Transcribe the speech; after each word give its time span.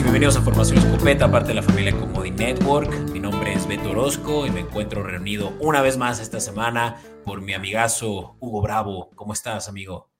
y 0.00 0.02
bienvenidos 0.02 0.36
a 0.38 0.40
Formación 0.40 0.78
Escopeta, 0.78 1.30
parte 1.30 1.48
de 1.48 1.54
la 1.56 1.62
familia 1.62 1.92
Comodi 1.92 2.30
Network. 2.30 2.90
Mi 3.10 3.20
nombre 3.20 3.52
es 3.52 3.68
Beto 3.68 3.90
Orozco 3.90 4.46
y 4.46 4.50
me 4.50 4.60
encuentro 4.60 5.02
reunido 5.02 5.52
una 5.60 5.82
vez 5.82 5.98
más 5.98 6.20
esta 6.20 6.40
semana 6.40 7.02
por 7.22 7.42
mi 7.42 7.52
amigazo 7.52 8.36
Hugo 8.40 8.62
Bravo. 8.62 9.10
¿Cómo 9.14 9.34
estás, 9.34 9.68
amigo? 9.68 10.10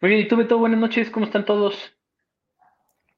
Muy 0.00 0.10
bien, 0.10 0.22
¿y 0.22 0.28
tú, 0.28 0.36
Beto? 0.36 0.56
Buenas 0.56 0.80
noches, 0.80 1.10
¿cómo 1.10 1.26
están 1.26 1.44
todos? 1.44 1.74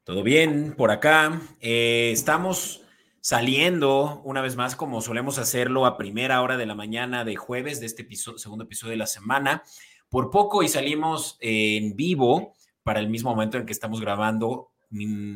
Todo 0.02 0.24
bien, 0.24 0.74
por 0.76 0.90
acá. 0.90 1.40
Eh, 1.60 2.10
estamos 2.12 2.82
saliendo 3.20 4.20
una 4.24 4.40
vez 4.40 4.56
más, 4.56 4.74
como 4.74 5.00
solemos 5.02 5.38
hacerlo, 5.38 5.86
a 5.86 5.96
primera 5.96 6.42
hora 6.42 6.56
de 6.56 6.66
la 6.66 6.74
mañana 6.74 7.24
de 7.24 7.36
jueves 7.36 7.78
de 7.78 7.86
este 7.86 8.04
segundo 8.36 8.64
episodio 8.64 8.90
de 8.90 8.96
la 8.98 9.06
semana. 9.06 9.62
Por 10.08 10.30
poco 10.30 10.64
y 10.64 10.68
salimos 10.68 11.38
en 11.40 11.94
vivo 11.94 12.54
para 12.82 12.98
el 12.98 13.08
mismo 13.08 13.30
momento 13.30 13.56
en 13.56 13.66
que 13.66 13.72
estamos 13.72 14.00
grabando 14.00 14.72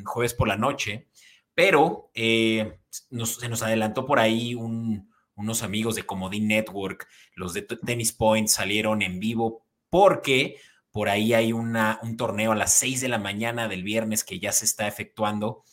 jueves 0.04 0.34
por 0.34 0.48
la 0.48 0.56
noche, 0.56 1.08
pero 1.54 2.10
eh, 2.14 2.78
se 2.90 3.48
nos 3.48 3.62
adelantó 3.62 4.06
por 4.06 4.18
ahí 4.18 4.54
unos 4.54 5.62
amigos 5.62 5.94
de 5.94 6.04
Comodín 6.04 6.48
Network, 6.48 7.06
los 7.34 7.54
de 7.54 7.62
Tennis 7.62 8.12
Point 8.12 8.48
salieron 8.48 9.02
en 9.02 9.20
vivo 9.20 9.66
porque 9.90 10.56
por 10.90 11.08
ahí 11.08 11.34
hay 11.34 11.52
una, 11.52 11.98
un 12.02 12.16
torneo 12.16 12.52
a 12.52 12.56
las 12.56 12.74
6 12.74 13.00
de 13.00 13.08
la 13.08 13.18
mañana 13.18 13.68
del 13.68 13.82
viernes 13.82 14.24
que 14.24 14.38
ya 14.38 14.52
se 14.52 14.64
está 14.64 14.86
efectuando 14.86 15.64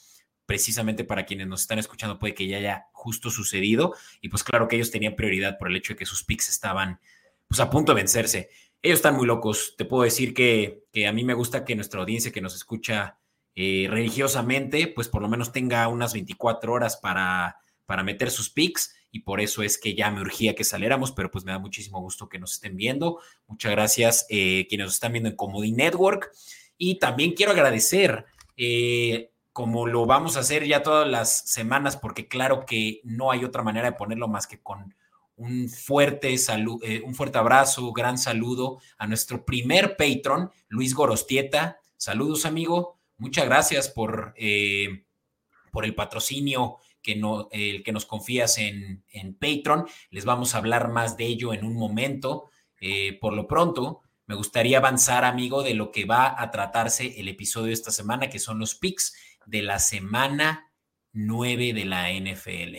precisamente 0.45 1.03
para 1.03 1.25
quienes 1.25 1.47
nos 1.47 1.61
están 1.61 1.77
escuchando 1.77 2.19
puede 2.19 2.33
que 2.33 2.47
ya 2.47 2.58
haya 2.58 2.88
justo 2.91 3.30
sucedido 3.30 3.93
y 4.19 4.30
pues 4.30 4.43
claro 4.43 4.67
que 4.67 4.77
ellos 4.77 4.91
tenían 4.91 5.16
prioridad 5.16 5.58
por 5.58 5.69
el 5.69 5.75
hecho 5.75 5.93
de 5.93 5.97
que 5.97 6.05
sus 6.05 6.23
picks 6.23 6.49
estaban 6.49 6.99
pues 7.47 7.59
a 7.59 7.69
punto 7.69 7.93
de 7.93 8.02
vencerse 8.02 8.49
ellos 8.81 8.99
están 8.99 9.16
muy 9.16 9.25
locos. 9.25 9.75
Te 9.77 9.86
puedo 9.86 10.03
decir 10.03 10.33
que, 10.33 10.86
a 11.08 11.11
mí 11.11 11.23
me 11.23 11.33
gusta 11.33 11.66
que 11.66 11.75
nuestra 11.75 11.99
audiencia 11.99 12.31
que 12.31 12.41
nos 12.41 12.55
escucha 12.55 13.17
eh, 13.55 13.88
religiosamente, 13.89 14.88
pues 14.88 15.08
por 15.08 15.22
lo 15.22 15.28
menos 15.28 15.52
tenga 15.52 15.88
unas 15.88 16.14
24 16.14 16.72
horas 16.72 16.97
para, 16.97 17.58
para 17.86 18.03
meter 18.03 18.31
sus 18.31 18.50
pics 18.50 18.95
y 19.11 19.22
por 19.22 19.42
eso 19.42 19.64
es 19.64 19.78
que 19.78 19.95
ya 19.95 20.11
me 20.11 20.22
urgía 20.22 20.55
que 20.55 20.64
saliéramos, 20.64 21.11
pero 21.11 21.31
pues 21.31 21.44
me 21.44 21.52
da 21.52 21.59
muchísimo 21.59 22.00
gusto 22.00 22.30
que 22.30 22.39
nos 22.39 22.53
estén 22.53 22.77
viendo. 22.77 23.20
Muchas 23.47 23.72
gracias 23.72 24.25
eh, 24.30 24.67
quienes 24.70 24.86
nos 24.86 24.94
están 24.95 25.14
viendo 25.14 25.30
en 25.30 25.36
Comodi 25.36 25.72
Network 25.72 26.31
y 26.77 27.00
también 27.00 27.33
quiero 27.33 27.52
agradecer, 27.52 28.25
eh, 28.55 29.31
como 29.52 29.88
lo 29.88 30.05
vamos 30.05 30.38
a 30.38 30.42
hacer 30.42 30.66
ya 30.66 30.83
todas 30.83 31.08
las 31.08 31.50
semanas, 31.50 31.97
porque 31.97 32.27
claro 32.27 32.66
que 32.66 33.02
no 33.03 33.31
hay 33.31 33.44
otra 33.44 33.64
manera 33.64 33.92
de 33.92 33.97
ponerlo 33.97 34.27
más 34.27 34.47
que 34.47 34.61
con 34.61 34.95
un 35.36 35.70
fuerte, 35.70 36.38
salud, 36.38 36.81
eh, 36.83 37.02
un 37.03 37.16
fuerte 37.16 37.38
abrazo, 37.38 37.92
gran 37.92 38.17
saludo 38.17 38.80
a 38.97 39.08
nuestro 39.08 39.45
primer 39.45 39.97
patron, 39.97 40.52
Luis 40.67 40.94
Gorostieta. 40.94 41.80
Saludos, 41.97 42.45
amigo. 42.45 42.98
Muchas 43.19 43.45
gracias 43.45 43.89
por, 43.89 44.33
eh, 44.37 45.03
por 45.73 45.83
el 45.83 45.93
patrocinio 45.93 46.77
que, 47.01 47.17
no, 47.17 47.49
el 47.51 47.83
que 47.83 47.91
nos 47.91 48.05
confías 48.05 48.57
en, 48.57 49.03
en, 49.11 49.33
Patreon. 49.33 49.87
Les 50.09 50.23
vamos 50.23 50.55
a 50.55 50.59
hablar 50.59 50.89
más 50.89 51.17
de 51.17 51.25
ello 51.25 51.53
en 51.53 51.65
un 51.65 51.75
momento. 51.75 52.49
Eh, 52.79 53.17
por 53.19 53.33
lo 53.33 53.45
pronto, 53.45 54.03
me 54.25 54.35
gustaría 54.35 54.77
avanzar, 54.77 55.25
amigo, 55.25 55.63
de 55.63 55.73
lo 55.73 55.91
que 55.91 56.05
va 56.05 56.41
a 56.41 56.49
tratarse 56.49 57.19
el 57.19 57.27
episodio 57.27 57.67
de 57.67 57.73
esta 57.73 57.91
semana, 57.91 58.29
que 58.29 58.39
son 58.39 58.57
los 58.57 58.75
picks 58.75 59.13
de 59.45 59.63
la 59.63 59.79
semana 59.79 60.71
9 61.11 61.73
de 61.73 61.85
la 61.85 62.13
NFL. 62.13 62.77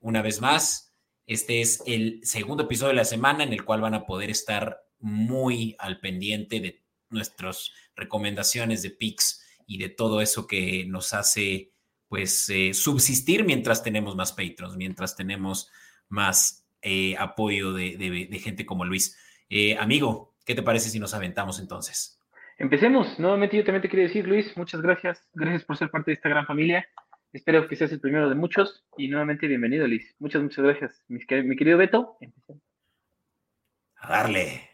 una 0.00 0.20
vez 0.20 0.42
más, 0.42 0.94
este 1.26 1.62
es 1.62 1.82
el 1.86 2.20
segundo 2.24 2.64
episodio 2.64 2.90
de 2.90 2.96
la 2.96 3.04
semana 3.06 3.42
en 3.44 3.54
el 3.54 3.64
cual 3.64 3.80
van 3.80 3.94
a 3.94 4.04
poder 4.04 4.28
estar 4.28 4.82
muy 4.98 5.76
al 5.78 5.98
pendiente 5.98 6.60
de 6.60 6.81
nuestras 7.12 7.72
recomendaciones 7.96 8.82
de 8.82 8.90
picks 8.90 9.44
y 9.66 9.78
de 9.78 9.88
todo 9.88 10.20
eso 10.20 10.46
que 10.46 10.84
nos 10.86 11.14
hace 11.14 11.72
pues 12.08 12.50
eh, 12.50 12.74
subsistir 12.74 13.44
mientras 13.44 13.82
tenemos 13.82 14.16
más 14.16 14.32
patrons, 14.32 14.76
mientras 14.76 15.16
tenemos 15.16 15.70
más 16.10 16.68
eh, 16.82 17.14
apoyo 17.18 17.72
de, 17.72 18.40
gente 18.42 18.66
como 18.66 18.84
Luis. 18.84 19.18
Eh, 19.48 19.78
amigo, 19.78 20.34
¿qué 20.44 20.54
te 20.54 20.62
parece 20.62 20.90
si 20.90 20.98
nos 20.98 21.14
aventamos 21.14 21.58
entonces? 21.58 22.20
Empecemos. 22.58 23.18
Nuevamente 23.18 23.56
yo 23.56 23.64
también 23.64 23.82
te 23.82 23.88
quería 23.88 24.08
decir, 24.08 24.26
Luis, 24.26 24.54
muchas 24.56 24.82
gracias. 24.82 25.26
Gracias 25.32 25.64
por 25.64 25.78
ser 25.78 25.90
parte 25.90 26.10
de 26.10 26.16
esta 26.16 26.28
gran 26.28 26.44
familia. 26.44 26.86
Espero 27.32 27.66
que 27.66 27.76
seas 27.76 27.92
el 27.92 28.00
primero 28.00 28.28
de 28.28 28.34
muchos 28.34 28.84
y 28.98 29.08
nuevamente 29.08 29.46
bienvenido, 29.46 29.86
Liz. 29.86 30.14
Muchas, 30.18 30.42
muchas 30.42 30.64
gracias. 30.64 31.04
Mi, 31.08 31.24
querido 31.56 31.78
Beto, 31.78 32.18
A 33.96 34.08
darle. 34.08 34.68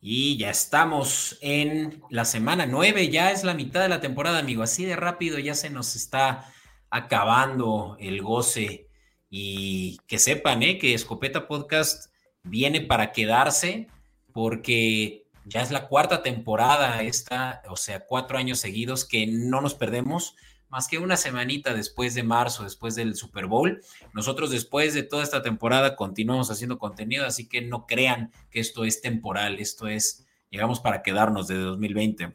Y 0.00 0.38
ya 0.38 0.48
estamos 0.48 1.36
en 1.42 2.02
la 2.08 2.24
semana 2.24 2.64
9, 2.64 3.10
ya 3.10 3.30
es 3.30 3.44
la 3.44 3.52
mitad 3.52 3.82
de 3.82 3.90
la 3.90 4.00
temporada, 4.00 4.38
amigo. 4.38 4.62
Así 4.62 4.86
de 4.86 4.96
rápido 4.96 5.38
ya 5.38 5.54
se 5.54 5.68
nos 5.68 5.96
está 5.96 6.50
acabando 6.88 7.98
el 8.00 8.22
goce. 8.22 8.88
Y 9.28 9.98
que 10.06 10.18
sepan, 10.18 10.62
¿eh? 10.62 10.78
que 10.78 10.94
Escopeta 10.94 11.46
Podcast 11.46 12.10
viene 12.42 12.80
para 12.80 13.12
quedarse 13.12 13.88
porque 14.32 15.26
ya 15.44 15.60
es 15.60 15.70
la 15.70 15.88
cuarta 15.88 16.22
temporada 16.22 17.02
esta, 17.02 17.62
o 17.68 17.76
sea, 17.76 18.06
cuatro 18.06 18.38
años 18.38 18.60
seguidos 18.60 19.04
que 19.04 19.26
no 19.26 19.60
nos 19.60 19.74
perdemos 19.74 20.36
más 20.74 20.88
que 20.88 20.98
una 20.98 21.16
semanita 21.16 21.72
después 21.72 22.16
de 22.16 22.24
marzo, 22.24 22.64
después 22.64 22.96
del 22.96 23.14
Super 23.14 23.46
Bowl. 23.46 23.80
Nosotros 24.12 24.50
después 24.50 24.92
de 24.92 25.04
toda 25.04 25.22
esta 25.22 25.40
temporada 25.40 25.94
continuamos 25.94 26.50
haciendo 26.50 26.80
contenido, 26.80 27.26
así 27.26 27.48
que 27.48 27.62
no 27.62 27.86
crean 27.86 28.32
que 28.50 28.58
esto 28.58 28.84
es 28.84 29.00
temporal, 29.00 29.60
esto 29.60 29.86
es, 29.86 30.26
llegamos 30.50 30.80
para 30.80 31.00
quedarnos 31.02 31.46
de 31.46 31.58
2020. 31.58 32.34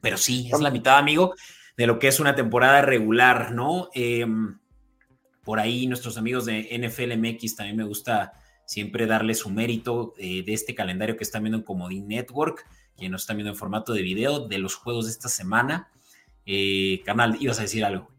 Pero 0.00 0.16
sí, 0.16 0.50
es 0.52 0.58
la 0.58 0.72
mitad, 0.72 0.98
amigo, 0.98 1.36
de 1.76 1.86
lo 1.86 2.00
que 2.00 2.08
es 2.08 2.18
una 2.18 2.34
temporada 2.34 2.82
regular, 2.82 3.52
¿no? 3.52 3.88
Em, 3.94 4.58
por 5.44 5.60
ahí 5.60 5.86
nuestros 5.86 6.18
amigos 6.18 6.46
de 6.46 6.76
NFL 6.76 7.16
MX 7.18 7.54
también 7.54 7.76
me 7.76 7.84
gusta 7.84 8.32
siempre 8.66 9.06
darle 9.06 9.34
su 9.34 9.48
mérito 9.48 10.14
eh, 10.18 10.42
de 10.42 10.54
este 10.54 10.74
calendario 10.74 11.16
que 11.16 11.22
están 11.22 11.44
viendo 11.44 11.58
en 11.58 11.64
Comodín 11.64 12.08
Network, 12.08 12.66
quien 12.96 13.12
nos 13.12 13.22
están 13.22 13.36
viendo 13.36 13.52
en 13.52 13.56
formato 13.56 13.92
de 13.92 14.02
video, 14.02 14.48
de 14.48 14.58
los 14.58 14.74
juegos 14.74 15.04
de 15.04 15.12
esta 15.12 15.28
semana. 15.28 15.88
Eh, 16.46 17.02
canal, 17.04 17.36
ibas 17.40 17.58
a 17.58 17.62
decir 17.62 17.84
algo. 17.84 18.10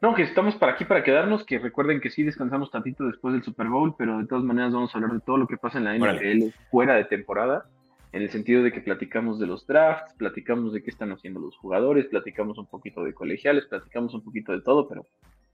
No, 0.00 0.14
que 0.14 0.22
estamos 0.22 0.54
para 0.54 0.72
aquí 0.72 0.84
para 0.84 1.02
quedarnos, 1.02 1.44
que 1.44 1.58
recuerden 1.58 2.00
que 2.00 2.10
sí 2.10 2.22
descansamos 2.22 2.70
tantito 2.70 3.04
después 3.04 3.34
del 3.34 3.42
Super 3.42 3.66
Bowl, 3.66 3.96
pero 3.98 4.18
de 4.18 4.26
todas 4.26 4.44
maneras 4.44 4.72
vamos 4.72 4.94
a 4.94 4.98
hablar 4.98 5.12
de 5.12 5.20
todo 5.20 5.38
lo 5.38 5.48
que 5.48 5.56
pasa 5.56 5.78
en 5.78 5.84
la 5.84 5.96
NFL 5.96 6.54
fuera 6.70 6.94
de 6.94 7.04
temporada, 7.04 7.68
en 8.12 8.22
el 8.22 8.30
sentido 8.30 8.62
de 8.62 8.72
que 8.72 8.80
platicamos 8.80 9.40
de 9.40 9.48
los 9.48 9.66
drafts, 9.66 10.14
platicamos 10.14 10.72
de 10.72 10.82
qué 10.84 10.90
están 10.90 11.10
haciendo 11.10 11.40
los 11.40 11.56
jugadores, 11.56 12.06
platicamos 12.06 12.58
un 12.58 12.66
poquito 12.66 13.02
de 13.02 13.12
colegiales, 13.12 13.66
platicamos 13.66 14.14
un 14.14 14.22
poquito 14.22 14.52
de 14.52 14.60
todo, 14.60 14.88
pero 14.88 15.04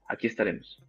aquí 0.07 0.27
estaremos. 0.27 0.79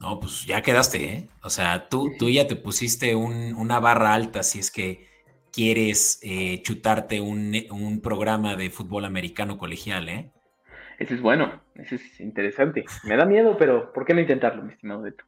No, 0.00 0.20
pues 0.20 0.44
ya 0.44 0.60
quedaste, 0.60 1.04
¿eh? 1.04 1.28
O 1.42 1.50
sea, 1.50 1.88
tú, 1.88 2.12
tú 2.18 2.28
ya 2.28 2.46
te 2.46 2.56
pusiste 2.56 3.14
una 3.14 3.80
barra 3.80 4.12
alta 4.12 4.42
si 4.42 4.58
es 4.58 4.70
que 4.70 5.06
quieres 5.56 6.20
eh, 6.22 6.60
chutarte 6.62 7.18
un, 7.18 8.00
programa 8.02 8.56
de 8.56 8.68
fútbol 8.68 9.06
americano 9.06 9.56
colegial, 9.56 10.10
¿eh? 10.10 10.30
Ese 10.98 11.14
es 11.14 11.22
bueno, 11.22 11.62
ese 11.76 11.94
es 11.94 12.20
interesante. 12.20 12.84
Me 13.04 13.16
da 13.16 13.24
miedo, 13.24 13.56
pero 13.56 13.90
¿por 13.90 14.04
qué 14.04 14.12
no 14.12 14.20
intentarlo, 14.20 14.62
mi 14.62 14.74
estimado 14.74 15.00
Beto? 15.00 15.24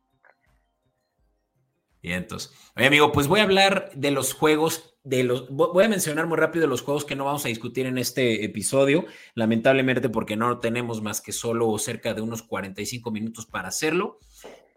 Bien, 2.02 2.18
entonces. 2.18 2.54
Oye, 2.76 2.86
amigo, 2.86 3.10
pues 3.10 3.26
voy 3.26 3.40
a 3.40 3.44
hablar 3.44 3.90
de 3.94 4.10
los 4.10 4.34
juegos, 4.34 4.98
de 5.02 5.24
los, 5.24 5.48
voy 5.48 5.84
a 5.84 5.88
mencionar 5.88 6.26
muy 6.26 6.36
rápido 6.36 6.66
los 6.66 6.82
juegos 6.82 7.06
que 7.06 7.16
no 7.16 7.24
vamos 7.24 7.46
a 7.46 7.48
discutir 7.48 7.86
en 7.86 7.96
este 7.96 8.44
episodio, 8.44 9.06
lamentablemente 9.34 10.10
porque 10.10 10.36
no 10.36 10.58
tenemos 10.58 11.00
más 11.00 11.22
que 11.22 11.32
solo 11.32 11.76
cerca 11.78 12.12
de 12.12 12.20
unos 12.20 12.42
45 12.42 13.10
minutos 13.10 13.46
para 13.46 13.68
hacerlo 13.68 14.18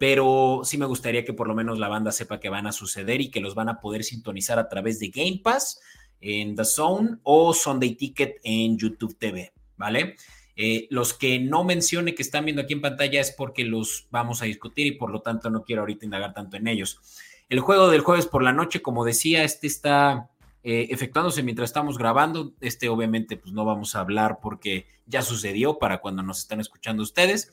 pero 0.02 0.62
sí 0.64 0.80
me 0.80 0.88
gustaría 0.88 1.24
que 1.24 1.34
por 1.34 1.48
lo 1.48 1.54
menos 1.54 1.78
la 1.78 1.88
banda 1.88 2.12
sepa 2.12 2.40
que 2.40 2.50
van 2.50 2.66
a 2.66 2.72
suceder 2.72 3.22
y 3.22 3.30
que 3.30 3.40
los 3.40 3.54
van 3.54 3.70
a 3.70 3.80
poder 3.80 4.04
sintonizar 4.04 4.58
a 4.58 4.68
través 4.68 4.98
de 4.98 5.10
Game 5.10 5.42
Pass 5.44 5.80
en 6.20 6.56
The 6.56 6.66
Zone 6.66 7.18
o 7.22 7.54
Sunday 7.54 7.94
Ticket 7.94 8.38
en 8.44 8.80
YouTube 8.80 9.16
TV, 9.20 9.54
¿vale? 9.78 10.16
Eh, 10.56 10.88
los 10.90 11.14
que 11.14 11.38
no 11.38 11.64
mencione 11.64 12.16
que 12.16 12.24
están 12.24 12.46
viendo 12.46 12.64
aquí 12.64 12.74
en 12.74 12.82
pantalla 12.82 13.22
es 13.22 13.30
porque 13.30 13.64
los 13.64 14.08
vamos 14.10 14.42
a 14.42 14.46
discutir 14.46 14.88
y 14.88 14.94
por 14.94 15.12
lo 15.12 15.22
tanto 15.22 15.52
no 15.52 15.62
quiero 15.62 15.84
ahorita 15.84 16.04
indagar 16.04 16.34
tanto 16.34 16.58
en 16.58 16.68
ellos. 16.68 17.00
El 17.48 17.60
juego 17.60 17.88
del 17.92 18.02
jueves 18.02 18.26
por 18.26 18.42
la 18.42 18.54
noche, 18.54 18.82
como 18.82 19.06
decía, 19.06 19.44
este 19.44 19.68
está 19.68 20.32
eh, 20.64 20.88
efectuándose 20.90 21.44
mientras 21.44 21.70
estamos 21.70 22.00
grabando. 22.00 22.54
Este 22.60 22.90
obviamente 22.90 23.38
pues 23.38 23.54
no 23.54 23.66
vamos 23.66 23.96
a 23.96 24.00
hablar 24.00 24.40
porque 24.42 24.88
ya 25.06 25.22
sucedió 25.22 25.78
para 25.78 26.00
cuando 26.00 26.24
nos 26.24 26.40
están 26.40 26.60
escuchando 26.60 27.04
ustedes. 27.04 27.52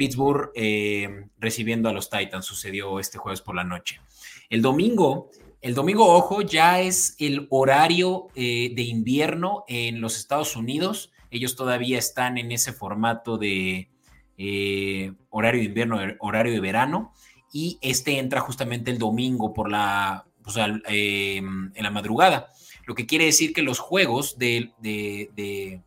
Pittsburgh 0.00 0.50
eh, 0.54 1.26
recibiendo 1.38 1.90
a 1.90 1.92
los 1.92 2.08
Titans. 2.08 2.46
Sucedió 2.46 2.98
este 3.00 3.18
jueves 3.18 3.42
por 3.42 3.54
la 3.54 3.64
noche. 3.64 4.00
El 4.48 4.62
domingo, 4.62 5.30
el 5.60 5.74
domingo, 5.74 6.06
ojo, 6.06 6.40
ya 6.40 6.80
es 6.80 7.16
el 7.18 7.46
horario 7.50 8.28
eh, 8.34 8.72
de 8.74 8.80
invierno 8.80 9.64
en 9.68 10.00
los 10.00 10.16
Estados 10.16 10.56
Unidos. 10.56 11.12
Ellos 11.30 11.54
todavía 11.54 11.98
están 11.98 12.38
en 12.38 12.50
ese 12.50 12.72
formato 12.72 13.36
de 13.36 13.90
eh, 14.38 15.12
horario 15.28 15.60
de 15.60 15.66
invierno, 15.66 15.98
horario 16.20 16.54
de 16.54 16.60
verano, 16.60 17.12
y 17.52 17.76
este 17.82 18.18
entra 18.18 18.40
justamente 18.40 18.90
el 18.90 18.96
domingo 18.96 19.52
por 19.52 19.70
la, 19.70 20.24
o 20.46 20.50
sea, 20.50 20.80
en 20.86 21.72
la 21.76 21.90
madrugada, 21.90 22.48
lo 22.86 22.94
que 22.94 23.04
quiere 23.04 23.26
decir 23.26 23.52
que 23.52 23.60
los 23.60 23.78
juegos 23.78 24.38
de, 24.38 24.72
de 24.80 25.82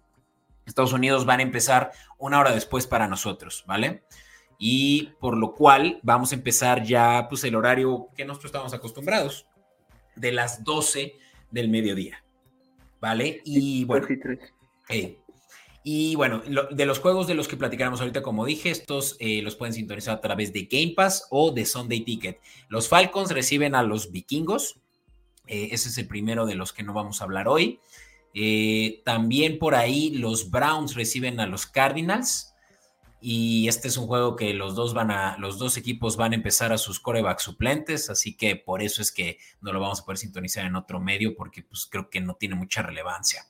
Estados 0.66 0.94
Unidos 0.94 1.26
van 1.26 1.40
a 1.40 1.44
empezar 1.44 1.92
una 2.18 2.40
hora 2.40 2.52
después 2.52 2.88
para 2.88 3.08
nosotros, 3.08 3.64
¿vale? 3.68 4.04
Y 4.58 5.10
por 5.20 5.38
lo 5.38 5.54
cual 5.54 6.00
vamos 6.04 6.32
a 6.32 6.36
empezar 6.36 6.84
ya 6.84 7.28
pues 7.30 7.44
el 7.44 7.56
horario 7.56 8.08
que 8.16 8.26
nosotros 8.26 8.50
estamos 8.50 8.74
acostumbrados, 8.74 9.48
de 10.16 10.32
las 10.32 10.64
12 10.64 11.16
del 11.52 11.70
mediodía, 11.70 12.24
¿vale? 13.02 13.42
Y 13.46 13.84
bueno, 13.86 14.08
y 15.86 16.16
bueno, 16.16 16.42
de 16.72 16.86
los 16.86 17.00
juegos 17.00 17.28
de 17.28 17.36
los 17.36 17.50
que 17.50 17.58
platicaremos 17.58 18.00
ahorita, 18.00 18.22
como 18.22 18.46
dije, 18.46 18.70
estos 18.70 19.18
eh, 19.20 19.42
los 19.42 19.58
pueden 19.58 19.74
sintonizar 19.74 20.16
a 20.16 20.22
través 20.22 20.54
de 20.54 20.64
Game 20.64 20.94
Pass 20.96 21.28
o 21.30 21.52
de 21.52 21.66
Sunday 21.66 22.02
Ticket. 22.02 22.40
Los 22.70 22.88
Falcons 22.88 23.32
reciben 23.32 23.76
a 23.76 23.84
los 23.84 24.12
vikingos. 24.12 24.80
Eh, 25.46 25.70
ese 25.72 25.90
es 25.90 25.98
el 25.98 26.08
primero 26.08 26.46
de 26.46 26.56
los 26.56 26.72
que 26.72 26.84
no 26.84 26.94
vamos 26.94 27.20
a 27.20 27.26
hablar 27.26 27.50
hoy. 27.50 27.82
Eh, 28.34 29.02
también 29.06 29.60
por 29.60 29.76
ahí 29.76 30.12
los 30.12 30.50
Browns 30.50 30.96
reciben 30.96 31.40
a 31.40 31.48
los 31.48 31.66
Cardinals. 31.66 32.54
Y 33.26 33.70
este 33.70 33.88
es 33.88 33.96
un 33.96 34.08
juego 34.08 34.36
que 34.36 34.54
los 34.54 34.76
dos 34.76 34.94
van 34.94 35.10
a, 35.10 35.38
los 35.38 35.58
dos 35.58 35.78
equipos 35.78 36.18
van 36.18 36.34
a 36.34 36.36
empezar 36.36 36.74
a 36.74 36.78
sus 36.78 37.00
corebacks 37.00 37.44
suplentes, 37.44 38.10
así 38.10 38.36
que 38.36 38.58
por 38.58 38.82
eso 38.82 39.02
es 39.02 39.14
que 39.14 39.38
no 39.62 39.72
lo 39.72 39.80
vamos 39.80 40.02
a 40.02 40.04
poder 40.04 40.18
sintonizar 40.18 40.66
en 40.66 40.76
otro 40.76 41.00
medio, 41.00 41.34
porque 41.34 41.64
pues 41.64 41.86
creo 41.86 42.10
que 42.10 42.20
no 42.20 42.36
tiene 42.36 42.56
mucha 42.56 42.82
relevancia. 42.82 43.46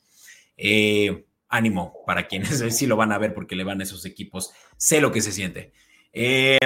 Eh, 0.57 1.25
ánimo 1.49 2.03
para 2.05 2.27
quienes 2.27 2.63
sí 2.77 2.85
lo 2.85 2.97
van 2.97 3.11
a 3.11 3.17
ver 3.17 3.33
porque 3.33 3.55
le 3.55 3.63
van 3.63 3.79
a 3.79 3.83
esos 3.83 4.05
equipos. 4.05 4.51
Sé 4.77 5.01
lo 5.01 5.11
que 5.11 5.21
se 5.21 5.31
siente. 5.31 5.73
Eh, 6.11 6.59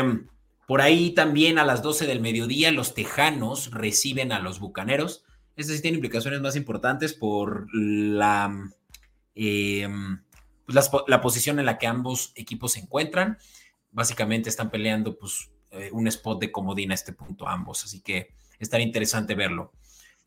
por 0.68 0.82
ahí 0.82 1.12
también 1.12 1.60
a 1.60 1.66
las 1.66 1.82
12 1.82 2.08
del 2.08 2.20
mediodía 2.20 2.72
los 2.72 2.94
Tejanos 2.94 3.72
reciben 3.72 4.34
a 4.34 4.40
los 4.40 4.60
Bucaneros. 4.60 5.24
Este 5.58 5.76
sí 5.76 5.82
tiene 5.82 5.96
implicaciones 5.96 6.40
más 6.40 6.56
importantes 6.56 7.14
por 7.14 7.68
la... 7.74 8.72
Eh, 9.36 9.90
pues, 10.68 10.92
la, 11.08 11.22
posición 11.22 11.60
en 11.60 11.66
la 11.66 11.78
que 11.78 11.88
ambos 11.88 12.34
equipos 12.36 12.74
se 12.74 12.82
encuentran. 12.82 13.38
Básicamente 13.92 14.50
están 14.50 14.70
peleando 14.70 15.18
pues, 15.18 15.50
eh, 15.72 15.90
un 15.94 16.08
spot 16.08 16.42
de 16.42 16.52
comodín 16.52 16.92
a 16.92 16.94
este 16.94 17.14
punto 17.14 17.48
ambos, 17.48 17.86
así 17.86 18.02
que 18.02 18.34
estaría 18.60 18.86
interesante 18.86 19.34
verlo. 19.34 19.72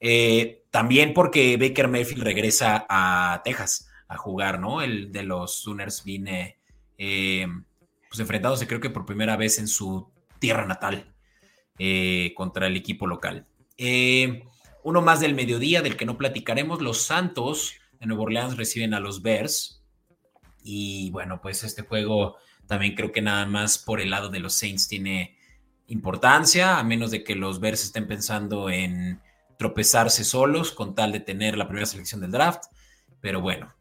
Eh, 0.00 0.64
también 0.70 1.12
porque 1.12 1.58
Baker 1.58 1.88
Mayfield 1.88 2.22
regresa 2.22 2.86
a 2.88 3.42
Texas 3.44 3.90
a 4.08 4.16
jugar, 4.16 4.58
¿no? 4.58 4.80
El 4.80 5.12
de 5.12 5.24
los 5.24 5.56
Sooners 5.56 6.04
viene 6.04 6.56
eh, 6.96 7.46
pues 8.08 8.18
enfrentándose 8.18 8.66
creo 8.66 8.80
que 8.80 8.88
por 8.88 9.04
primera 9.04 9.36
vez 9.36 9.58
en 9.58 9.68
su 9.68 10.10
tierra 10.38 10.66
natal 10.66 11.14
contra 12.34 12.66
el 12.66 12.76
equipo 12.76 13.06
local. 13.06 13.46
Uno 14.82 15.02
más 15.02 15.20
del 15.20 15.34
mediodía 15.34 15.82
del 15.82 15.96
que 15.96 16.06
no 16.06 16.16
platicaremos, 16.16 16.80
los 16.80 17.02
Santos 17.02 17.74
de 17.98 18.06
Nueva 18.06 18.22
Orleans 18.24 18.56
reciben 18.56 18.94
a 18.94 19.00
los 19.00 19.22
Bears. 19.22 19.82
Y 20.62 21.10
bueno, 21.10 21.40
pues 21.40 21.64
este 21.64 21.82
juego 21.82 22.36
también 22.66 22.94
creo 22.94 23.12
que 23.12 23.22
nada 23.22 23.46
más 23.46 23.78
por 23.78 24.00
el 24.00 24.10
lado 24.10 24.28
de 24.28 24.40
los 24.40 24.54
Saints 24.54 24.88
tiene 24.88 25.36
importancia, 25.86 26.78
a 26.78 26.84
menos 26.84 27.10
de 27.10 27.24
que 27.24 27.34
los 27.34 27.60
Bears 27.60 27.84
estén 27.84 28.06
pensando 28.06 28.70
en 28.70 29.20
tropezarse 29.58 30.24
solos 30.24 30.72
con 30.72 30.94
tal 30.94 31.12
de 31.12 31.20
tener 31.20 31.58
la 31.58 31.66
primera 31.66 31.86
selección 31.86 32.20
del 32.20 32.30
draft. 32.30 32.64
Pero 33.20 33.40
bueno, 33.40 33.74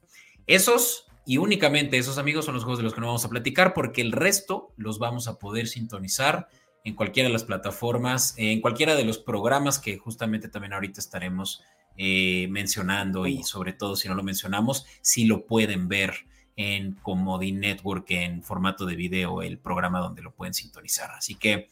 esos 0.48 1.06
y 1.26 1.38
únicamente 1.38 1.98
esos 1.98 2.18
amigos 2.18 2.46
son 2.46 2.56
los 2.56 2.64
juegos 2.64 2.80
de 2.80 2.84
los 2.84 2.94
que 2.94 3.02
no 3.02 3.08
vamos 3.08 3.24
a 3.24 3.30
platicar 3.30 3.74
porque 3.74 4.02
el 4.02 4.12
resto 4.12 4.74
los 4.78 4.98
vamos 4.98 5.28
a 5.28 5.38
poder 5.38 5.68
sintonizar 5.68 6.50
en 6.84 6.96
cualquiera 6.96 7.28
de 7.28 7.34
las 7.34 7.44
plataformas, 7.44 8.34
en 8.38 8.62
cualquiera 8.62 8.96
de 8.96 9.04
los 9.04 9.18
programas 9.18 9.80
que 9.80 9.98
justamente 9.98 10.50
también 10.50 10.74
ahorita 10.74 11.00
estaremos 11.00 11.64
eh, 11.98 12.48
mencionando 12.50 13.28
y 13.28 13.44
sobre 13.44 13.74
todo 13.74 13.96
si 13.96 14.08
no 14.08 14.16
lo 14.16 14.24
mencionamos, 14.24 14.86
si 15.02 15.26
lo 15.26 15.46
pueden 15.46 15.88
ver 15.88 16.26
en 16.56 16.94
Comodi 16.94 17.52
Network 17.52 18.10
en 18.12 18.44
formato 18.44 18.86
de 18.86 18.96
video, 18.96 19.42
el 19.42 19.60
programa 19.60 20.00
donde 20.00 20.22
lo 20.22 20.34
pueden 20.34 20.54
sintonizar. 20.54 21.12
Así 21.12 21.36
que 21.36 21.68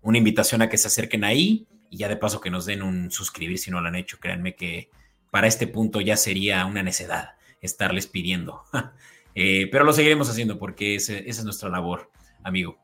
una 0.00 0.18
invitación 0.18 0.62
a 0.62 0.68
que 0.68 0.78
se 0.78 0.88
acerquen 0.88 1.24
ahí 1.24 1.66
y 1.90 1.98
ya 1.98 2.08
de 2.08 2.16
paso 2.16 2.40
que 2.40 2.50
nos 2.50 2.64
den 2.66 2.82
un 2.82 3.10
suscribir 3.10 3.58
si 3.58 3.70
no 3.70 3.80
lo 3.80 3.88
han 3.88 3.94
hecho. 3.94 4.18
Créanme 4.18 4.56
que 4.56 4.90
para 5.30 5.46
este 5.46 5.66
punto 5.66 6.00
ya 6.00 6.16
sería 6.16 6.64
una 6.66 6.82
necedad 6.82 7.36
estarles 7.60 8.06
pidiendo. 8.06 8.62
Eh, 9.34 9.70
pero 9.72 9.84
lo 9.84 9.94
seguiremos 9.94 10.28
haciendo 10.28 10.58
porque 10.58 10.94
esa 10.94 11.14
es 11.14 11.42
nuestra 11.42 11.70
labor, 11.70 12.10
amigo. 12.44 12.81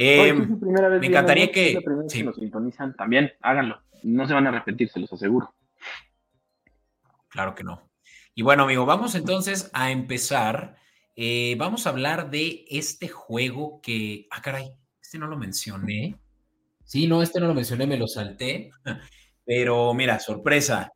Eh, 0.00 0.32
me 0.32 1.06
encantaría 1.06 1.50
que... 1.50 1.78
Si 2.06 2.22
nos 2.22 2.36
sintonizan 2.36 2.94
también, 2.94 3.32
háganlo. 3.42 3.82
No 4.04 4.26
se 4.26 4.32
van 4.32 4.46
a 4.46 4.50
arrepentir, 4.50 4.88
se 4.88 5.00
los 5.00 5.12
aseguro. 5.12 5.52
Claro 7.28 7.54
que 7.54 7.64
no. 7.64 7.90
Y 8.34 8.42
bueno, 8.42 8.62
amigo, 8.62 8.86
vamos 8.86 9.14
entonces 9.16 9.70
a 9.74 9.90
empezar 9.90 10.78
eh, 11.20 11.56
vamos 11.58 11.84
a 11.84 11.90
hablar 11.90 12.30
de 12.30 12.64
este 12.70 13.08
juego 13.08 13.80
que, 13.82 14.28
ah, 14.30 14.40
caray, 14.40 14.70
este 15.02 15.18
no 15.18 15.26
lo 15.26 15.36
mencioné. 15.36 16.14
Sí, 16.84 17.08
no, 17.08 17.22
este 17.22 17.40
no 17.40 17.48
lo 17.48 17.54
mencioné, 17.54 17.88
me 17.88 17.96
lo 17.96 18.06
salté. 18.06 18.70
Pero 19.44 19.92
mira, 19.94 20.20
sorpresa. 20.20 20.92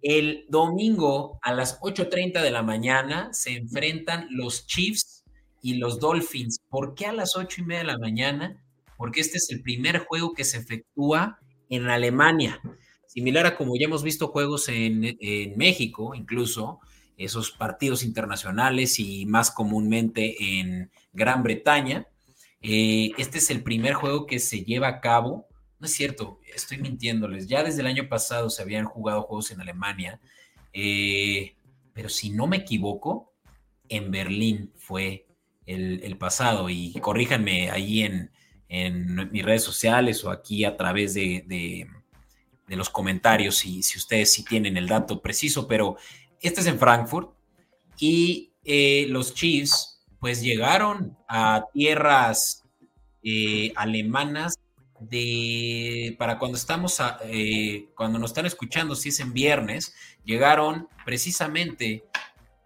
El 0.00 0.46
domingo 0.48 1.38
a 1.42 1.52
las 1.52 1.78
8.30 1.82 2.40
de 2.40 2.50
la 2.50 2.62
mañana 2.62 3.28
se 3.34 3.52
enfrentan 3.58 4.26
los 4.30 4.66
Chiefs 4.66 5.21
y 5.62 5.74
los 5.74 6.00
Dolphins. 6.00 6.60
¿Por 6.68 6.94
qué 6.94 7.06
a 7.06 7.12
las 7.12 7.36
8 7.36 7.62
y 7.62 7.64
media 7.64 7.80
de 7.80 7.86
la 7.86 7.98
mañana? 7.98 8.62
Porque 8.96 9.20
este 9.20 9.38
es 9.38 9.48
el 9.50 9.62
primer 9.62 10.00
juego 10.00 10.34
que 10.34 10.44
se 10.44 10.58
efectúa 10.58 11.38
en 11.70 11.88
Alemania. 11.88 12.60
Similar 13.06 13.46
a 13.46 13.56
como 13.56 13.76
ya 13.76 13.86
hemos 13.86 14.02
visto 14.02 14.28
juegos 14.28 14.68
en, 14.68 15.16
en 15.20 15.56
México, 15.56 16.14
incluso, 16.14 16.80
esos 17.16 17.50
partidos 17.50 18.02
internacionales 18.02 18.98
y 18.98 19.26
más 19.26 19.50
comúnmente 19.50 20.58
en 20.58 20.90
Gran 21.12 21.42
Bretaña. 21.42 22.06
Eh, 22.60 23.10
este 23.18 23.38
es 23.38 23.50
el 23.50 23.62
primer 23.62 23.94
juego 23.94 24.26
que 24.26 24.38
se 24.38 24.64
lleva 24.64 24.88
a 24.88 25.00
cabo. 25.00 25.46
No 25.78 25.86
es 25.86 25.92
cierto, 25.92 26.40
estoy 26.54 26.78
mintiéndoles. 26.78 27.48
Ya 27.48 27.62
desde 27.62 27.80
el 27.80 27.86
año 27.86 28.08
pasado 28.08 28.50
se 28.50 28.62
habían 28.62 28.84
jugado 28.84 29.22
juegos 29.22 29.50
en 29.50 29.60
Alemania, 29.60 30.20
eh, 30.72 31.54
pero 31.92 32.08
si 32.08 32.30
no 32.30 32.46
me 32.46 32.58
equivoco, 32.58 33.32
en 33.88 34.10
Berlín 34.10 34.72
fue 34.76 35.26
el, 35.66 36.16
pasado. 36.18 36.68
Y 36.70 36.92
corríjanme 37.00 37.70
ahí 37.70 38.02
en, 38.02 38.30
mis 39.30 39.44
redes 39.44 39.62
sociales 39.62 40.24
o 40.24 40.30
aquí 40.30 40.64
a 40.64 40.76
través 40.76 41.14
de, 41.14 41.86
los 42.68 42.88
comentarios 42.88 43.56
si, 43.56 43.82
si 43.82 43.98
ustedes 43.98 44.32
sí 44.32 44.44
tienen 44.44 44.78
el 44.78 44.88
dato 44.88 45.20
preciso, 45.20 45.68
pero 45.68 45.96
este 46.40 46.62
es 46.62 46.66
en 46.66 46.78
Frankfurt 46.78 47.30
y 47.98 48.52
eh, 48.64 49.06
los 49.08 49.34
Chiefs 49.34 50.00
pues 50.18 50.40
llegaron 50.40 51.16
a 51.28 51.66
tierras 51.72 52.64
eh, 53.22 53.72
alemanas 53.76 54.54
de 55.00 56.14
para 56.18 56.38
cuando 56.38 56.56
estamos 56.56 57.00
eh, 57.24 57.88
cuando 57.96 58.20
nos 58.20 58.30
están 58.30 58.46
escuchando 58.46 58.94
si 58.94 59.08
es 59.08 59.18
en 59.18 59.32
viernes 59.32 59.94
llegaron 60.24 60.88
precisamente 61.04 62.04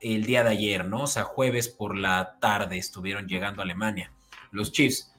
el 0.01 0.25
día 0.25 0.45
de 0.45 0.51
ayer 0.51 0.85
no 0.85 1.03
o 1.03 1.07
sea 1.07 1.25
jueves 1.25 1.69
por 1.69 1.97
la 1.97 2.39
tarde 2.41 2.79
estuvieron 2.79 3.27
llegando 3.27 3.63
a 3.63 3.65
Alemania 3.65 4.13
los 4.51 4.73
Chiefs 4.73 5.13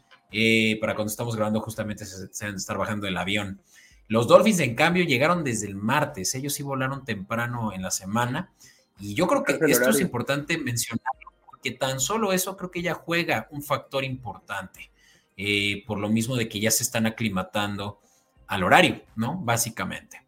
para 0.82 0.96
cuando 0.96 1.10
estamos 1.10 1.36
grabando 1.36 1.62
justamente 1.62 2.06
se, 2.06 2.28
se 2.34 2.46
deben 2.46 2.58
estar 2.58 2.78
bajando 2.78 3.06
del 3.06 3.18
avión 3.18 3.62
los 4.08 4.28
Dolphins, 4.28 4.60
en 4.62 4.76
cambio, 4.76 5.04
llegaron 5.04 5.44
desde 5.44 5.68
el 5.68 5.76
martes. 5.76 6.34
Ellos 6.36 6.54
sí 6.54 6.64
volaron 6.64 7.04
temprano 7.04 7.74
en 7.74 7.82
la 7.82 7.92
semana. 7.92 8.52
Y 9.00 9.14
yo 9.14 9.28
creo 9.28 9.44
que 9.44 9.60
esto 9.68 9.90
es 9.90 10.00
importante 10.00 10.58
mencionarlo, 10.58 11.34
porque 11.46 11.72
tan 11.72 12.00
solo 12.00 12.32
eso 12.32 12.56
creo 12.58 12.72
que 12.72 12.82
ya 12.82 12.94
juega 12.94 13.48
un 13.52 13.62
factor 13.62 14.04
importante, 14.04 14.92
eh, 15.36 15.84
por 15.86 16.00
lo 16.00 16.10
mismo 16.10 16.36
de 16.36 16.50
que 16.50 16.60
ya 16.60 16.72
se 16.72 16.84
están 16.84 17.06
aclimatando 17.06 18.00
al 18.48 18.64
horario, 18.64 19.04
¿no? 19.16 19.38
Básicamente. 19.38 20.22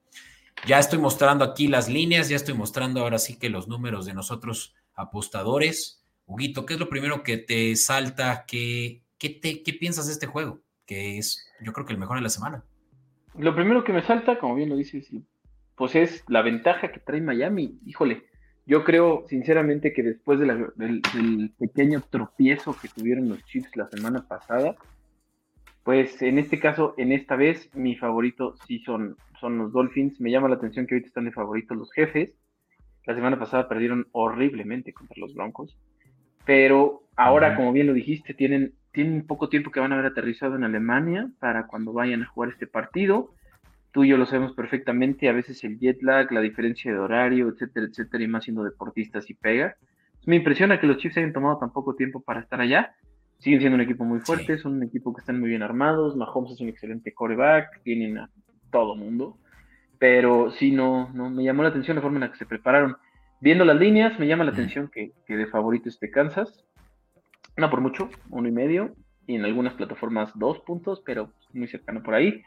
Ya 0.67 0.79
estoy 0.79 0.99
mostrando 0.99 1.43
aquí 1.43 1.67
las 1.67 1.89
líneas, 1.89 2.29
ya 2.29 2.35
estoy 2.35 2.53
mostrando 2.53 3.01
ahora 3.01 3.17
sí 3.17 3.39
que 3.39 3.49
los 3.49 3.67
números 3.67 4.05
de 4.05 4.13
nosotros 4.13 4.75
apostadores. 4.93 6.05
Huguito, 6.25 6.65
¿qué 6.65 6.75
es 6.75 6.79
lo 6.79 6.89
primero 6.89 7.23
que 7.23 7.37
te 7.37 7.75
salta? 7.75 8.45
¿Qué, 8.47 9.03
qué, 9.17 9.29
te, 9.29 9.63
qué 9.63 9.73
piensas 9.73 10.07
de 10.07 10.13
este 10.13 10.27
juego? 10.27 10.61
Que 10.85 11.17
es, 11.17 11.47
yo 11.61 11.73
creo 11.73 11.85
que 11.85 11.93
el 11.93 11.99
mejor 11.99 12.17
de 12.17 12.23
la 12.23 12.29
semana. 12.29 12.63
Lo 13.37 13.55
primero 13.55 13.83
que 13.83 13.93
me 13.93 14.01
salta, 14.01 14.37
como 14.37 14.55
bien 14.55 14.69
lo 14.69 14.75
dices, 14.75 15.07
pues 15.75 15.95
es 15.95 16.23
la 16.27 16.41
ventaja 16.41 16.91
que 16.91 16.99
trae 16.99 17.21
Miami. 17.21 17.79
Híjole, 17.85 18.29
yo 18.65 18.83
creo 18.83 19.25
sinceramente 19.27 19.93
que 19.93 20.03
después 20.03 20.39
del, 20.39 21.51
pequeño 21.57 22.03
tropiezo 22.07 22.75
que 22.79 22.87
tuvieron 22.87 23.29
los 23.29 23.43
Chiefs 23.45 23.75
la 23.75 23.89
semana 23.89 24.27
pasada, 24.27 24.75
pues 25.83 26.21
en 26.21 26.37
este 26.37 26.59
caso, 26.59 26.93
en 26.97 27.11
esta 27.11 27.35
vez, 27.35 27.73
mi 27.73 27.95
favorito 27.95 28.55
sí 28.67 28.79
son, 28.79 29.17
son 29.39 29.57
los 29.57 29.71
Dolphins. 29.71 30.19
Me 30.19 30.31
llama 30.31 30.49
la 30.49 30.55
atención 30.55 30.85
que 30.85 30.95
ahorita 30.95 31.07
están 31.07 31.25
de 31.25 31.31
favoritos 31.31 31.77
los 31.77 31.91
jefes. 31.91 32.35
La 33.05 33.15
semana 33.15 33.39
pasada 33.39 33.67
perdieron 33.67 34.07
horriblemente 34.11 34.93
contra 34.93 35.15
los 35.17 35.33
Broncos. 35.33 35.77
Pero 36.45 37.03
ahora, 37.15 37.55
como 37.55 37.71
bien 37.71 37.87
lo 37.87 37.93
dijiste, 37.93 38.33
tienen 38.33 38.73
tienen 38.91 39.25
poco 39.25 39.49
tiempo 39.49 39.71
que 39.71 39.79
van 39.79 39.91
a 39.91 39.95
haber 39.95 40.11
aterrizado 40.11 40.55
en 40.55 40.63
Alemania 40.63 41.29
para 41.39 41.67
cuando 41.67 41.93
vayan 41.93 42.23
a 42.23 42.27
jugar 42.27 42.49
este 42.49 42.67
partido. 42.67 43.33
Tú 43.91 44.03
y 44.03 44.09
yo 44.09 44.17
lo 44.17 44.25
sabemos 44.25 44.53
perfectamente, 44.53 45.29
a 45.29 45.33
veces 45.33 45.63
el 45.63 45.79
jet 45.79 46.01
lag, 46.01 46.31
la 46.31 46.41
diferencia 46.41 46.91
de 46.91 46.99
horario, 46.99 47.49
etcétera, 47.49 47.87
etcétera, 47.87 48.23
y 48.23 48.27
más 48.27 48.43
siendo 48.43 48.63
deportistas 48.63 49.29
y 49.29 49.33
pega. 49.33 49.75
Me 50.25 50.35
impresiona 50.35 50.79
que 50.79 50.87
los 50.87 50.97
Chiefs 50.97 51.17
hayan 51.17 51.33
tomado 51.33 51.57
tan 51.57 51.71
poco 51.71 51.95
tiempo 51.95 52.21
para 52.21 52.41
estar 52.41 52.61
allá. 52.61 52.93
Siguen 53.39 53.61
siendo 53.61 53.75
un 53.75 53.81
equipo 53.81 54.03
muy 54.03 54.19
fuerte, 54.19 54.57
son 54.57 54.73
un 54.73 54.83
equipo 54.83 55.13
que 55.13 55.21
están 55.21 55.39
muy 55.39 55.49
bien 55.49 55.63
armados. 55.63 56.15
Mahomes 56.15 56.51
es 56.51 56.61
un 56.61 56.69
excelente 56.69 57.13
coreback, 57.13 57.81
tienen 57.83 58.17
a 58.17 58.29
todo 58.71 58.95
mundo. 58.95 59.37
Pero 59.97 60.51
sí, 60.51 60.71
no, 60.71 61.09
no 61.13 61.29
me 61.29 61.43
llamó 61.43 61.63
la 61.63 61.69
atención 61.69 61.95
la 61.95 62.01
forma 62.01 62.17
en 62.17 62.21
la 62.21 62.31
que 62.31 62.37
se 62.37 62.45
prepararon. 62.45 62.97
Viendo 63.41 63.65
las 63.65 63.77
líneas, 63.77 64.19
me 64.19 64.27
llama 64.27 64.43
la 64.43 64.51
atención 64.51 64.89
que, 64.93 65.13
que 65.25 65.35
de 65.35 65.47
favorito 65.47 65.89
esté 65.89 66.09
Kansas. 66.11 66.65
No 67.57 67.69
por 67.69 67.81
mucho, 67.81 68.09
uno 68.29 68.47
y 68.47 68.51
medio. 68.51 68.95
Y 69.27 69.35
en 69.35 69.45
algunas 69.45 69.73
plataformas 69.73 70.31
dos 70.35 70.59
puntos, 70.59 71.01
pero 71.05 71.31
muy 71.53 71.67
cercano 71.67 72.01
por 72.01 72.15
ahí. 72.15 72.41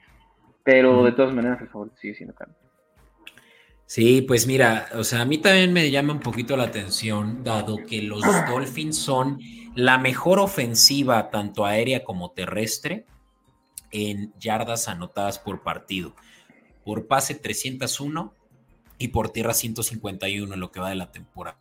Pero 0.64 1.04
de 1.04 1.12
todas 1.12 1.34
maneras 1.34 1.60
el 1.60 1.68
favorito 1.68 1.96
sigue 1.96 2.14
siendo 2.14 2.34
Kansas. 2.34 2.56
Sí, 3.86 4.22
pues 4.22 4.46
mira, 4.46 4.88
o 4.94 5.04
sea, 5.04 5.20
a 5.20 5.24
mí 5.26 5.36
también 5.36 5.70
me 5.70 5.90
llama 5.90 6.14
un 6.14 6.20
poquito 6.20 6.56
la 6.56 6.64
atención, 6.64 7.44
dado 7.44 7.76
que 7.86 8.00
los 8.00 8.22
Dolphins 8.48 8.96
son 8.96 9.38
la 9.74 9.98
mejor 9.98 10.38
ofensiva, 10.38 11.28
tanto 11.28 11.66
aérea 11.66 12.02
como 12.02 12.30
terrestre, 12.30 13.04
en 13.92 14.32
yardas 14.38 14.88
anotadas 14.88 15.38
por 15.38 15.62
partido. 15.62 16.14
Por 16.84 17.06
pase 17.06 17.34
301 17.34 18.34
y 18.98 19.08
por 19.08 19.30
tierra 19.30 19.54
151 19.54 20.54
en 20.54 20.60
lo 20.60 20.72
que 20.72 20.80
va 20.80 20.88
de 20.88 20.96
la 20.96 21.12
temporada. 21.12 21.58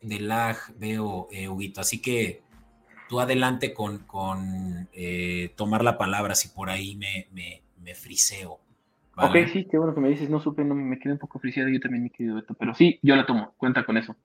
De 0.00 0.18
lag 0.18 0.56
veo, 0.78 1.28
eh, 1.30 1.48
Huguito, 1.48 1.80
así 1.80 2.02
que 2.02 2.42
tú 3.08 3.20
adelante 3.20 3.74
con, 3.74 3.98
con 3.98 4.88
eh, 4.94 5.52
tomar 5.54 5.84
la 5.84 5.98
palabra 5.98 6.34
si 6.34 6.48
por 6.48 6.70
ahí 6.70 6.96
me, 6.96 7.28
me, 7.30 7.94
friseo. 7.94 8.58
Ok, 9.18 9.36
sí, 9.52 9.66
qué 9.70 9.76
bueno 9.76 9.94
que 9.94 10.00
me 10.00 10.08
dices, 10.08 10.30
no 10.30 10.40
supe, 10.40 10.64
no 10.64 10.74
me 10.74 10.98
quedé 10.98 11.12
un 11.12 11.18
poco 11.18 11.38
friseado, 11.38 11.68
yo 11.68 11.78
también 11.78 12.04
me 12.04 12.10
quedé 12.10 12.38
esto, 12.38 12.54
pero 12.54 12.74
sí, 12.74 12.98
yo 13.02 13.14
la 13.14 13.26
tomo, 13.26 13.52
cuenta 13.58 13.84
con 13.84 13.98
eso. 13.98 14.16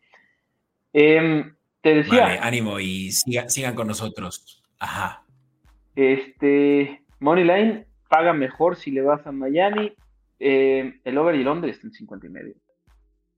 Em, 0.93 1.56
te 1.87 1.95
decía. 1.95 2.23
Vale, 2.23 2.39
ánimo 2.39 2.79
y 2.79 3.11
sigan 3.11 3.75
con 3.75 3.87
nosotros. 3.87 4.61
Ajá. 4.77 5.23
Este, 5.95 7.01
Moneyline 7.19 7.85
paga 8.09 8.33
mejor 8.33 8.75
si 8.75 8.91
le 8.91 9.01
vas 9.01 9.25
a 9.25 9.31
Miami. 9.31 9.93
Em, 10.39 10.99
el 11.03 11.17
over 11.17 11.35
y 11.35 11.43
Londres 11.43 11.75
está 11.75 11.87
en 11.87 11.93
50 11.93 12.27
y 12.27 12.29
medio. 12.29 12.53
De 12.53 12.61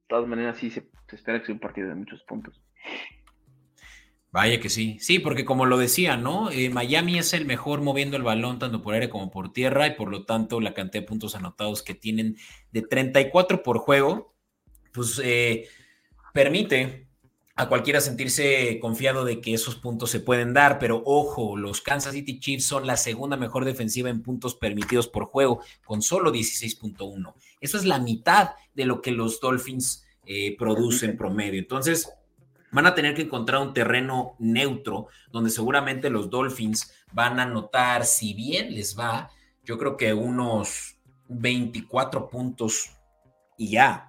todas 0.07 0.27
maneras, 0.27 0.57
sí 0.57 0.71
se, 0.71 0.89
se 1.07 1.15
espera 1.15 1.39
que 1.39 1.45
sea 1.45 1.53
un 1.53 1.61
partido 1.61 1.89
de 1.89 1.95
muchos 1.95 2.23
puntos. 2.23 2.59
Vaya 4.31 4.59
que 4.59 4.69
sí, 4.69 4.97
sí, 4.99 5.19
porque 5.19 5.45
como 5.45 5.65
lo 5.65 5.77
decía, 5.77 6.17
¿no? 6.17 6.51
Eh, 6.51 6.69
Miami 6.69 7.17
es 7.17 7.33
el 7.33 7.45
mejor 7.45 7.81
moviendo 7.81 8.15
el 8.15 8.23
balón 8.23 8.59
tanto 8.59 8.81
por 8.81 8.93
aire 8.93 9.09
como 9.09 9.31
por 9.31 9.53
tierra 9.53 9.87
y 9.87 9.95
por 9.95 10.09
lo 10.09 10.25
tanto 10.25 10.59
la 10.59 10.73
cantidad 10.73 11.01
de 11.01 11.07
puntos 11.07 11.35
anotados 11.35 11.81
que 11.81 11.95
tienen 11.95 12.35
de 12.71 12.81
34 12.83 13.63
por 13.63 13.79
juego, 13.79 14.35
pues 14.91 15.19
eh, 15.23 15.67
permite 16.33 17.08
a 17.59 17.67
cualquiera 17.67 17.99
sentirse 17.99 18.79
confiado 18.79 19.25
de 19.25 19.41
que 19.41 19.53
esos 19.53 19.75
puntos 19.75 20.09
se 20.09 20.21
pueden 20.21 20.53
dar, 20.53 20.79
pero 20.79 21.03
ojo, 21.05 21.57
los 21.57 21.81
Kansas 21.81 22.13
City 22.13 22.39
Chiefs 22.39 22.63
son 22.63 22.87
la 22.87 22.95
segunda 22.95 23.35
mejor 23.35 23.65
defensiva 23.65 24.09
en 24.09 24.21
puntos 24.21 24.55
permitidos 24.55 25.09
por 25.09 25.25
juego, 25.25 25.61
con 25.83 26.01
solo 26.01 26.31
16.1. 26.31 27.33
Eso 27.59 27.77
es 27.77 27.83
la 27.83 27.99
mitad 27.99 28.51
de 28.73 28.85
lo 28.85 29.01
que 29.01 29.11
los 29.11 29.41
Dolphins 29.41 30.05
eh, 30.25 30.55
producen 30.57 31.17
promedio. 31.17 31.59
Entonces, 31.59 32.09
van 32.71 32.87
a 32.87 32.95
tener 32.95 33.13
que 33.13 33.23
encontrar 33.23 33.61
un 33.61 33.73
terreno 33.73 34.37
neutro 34.39 35.07
donde 35.29 35.49
seguramente 35.49 36.09
los 36.09 36.29
Dolphins 36.29 36.93
van 37.11 37.41
a 37.41 37.45
notar, 37.45 38.05
si 38.05 38.33
bien 38.33 38.73
les 38.73 38.97
va, 38.97 39.31
yo 39.65 39.77
creo 39.77 39.97
que 39.97 40.13
unos 40.13 40.95
24 41.27 42.29
puntos 42.29 42.91
y 43.57 43.71
ya. 43.71 44.08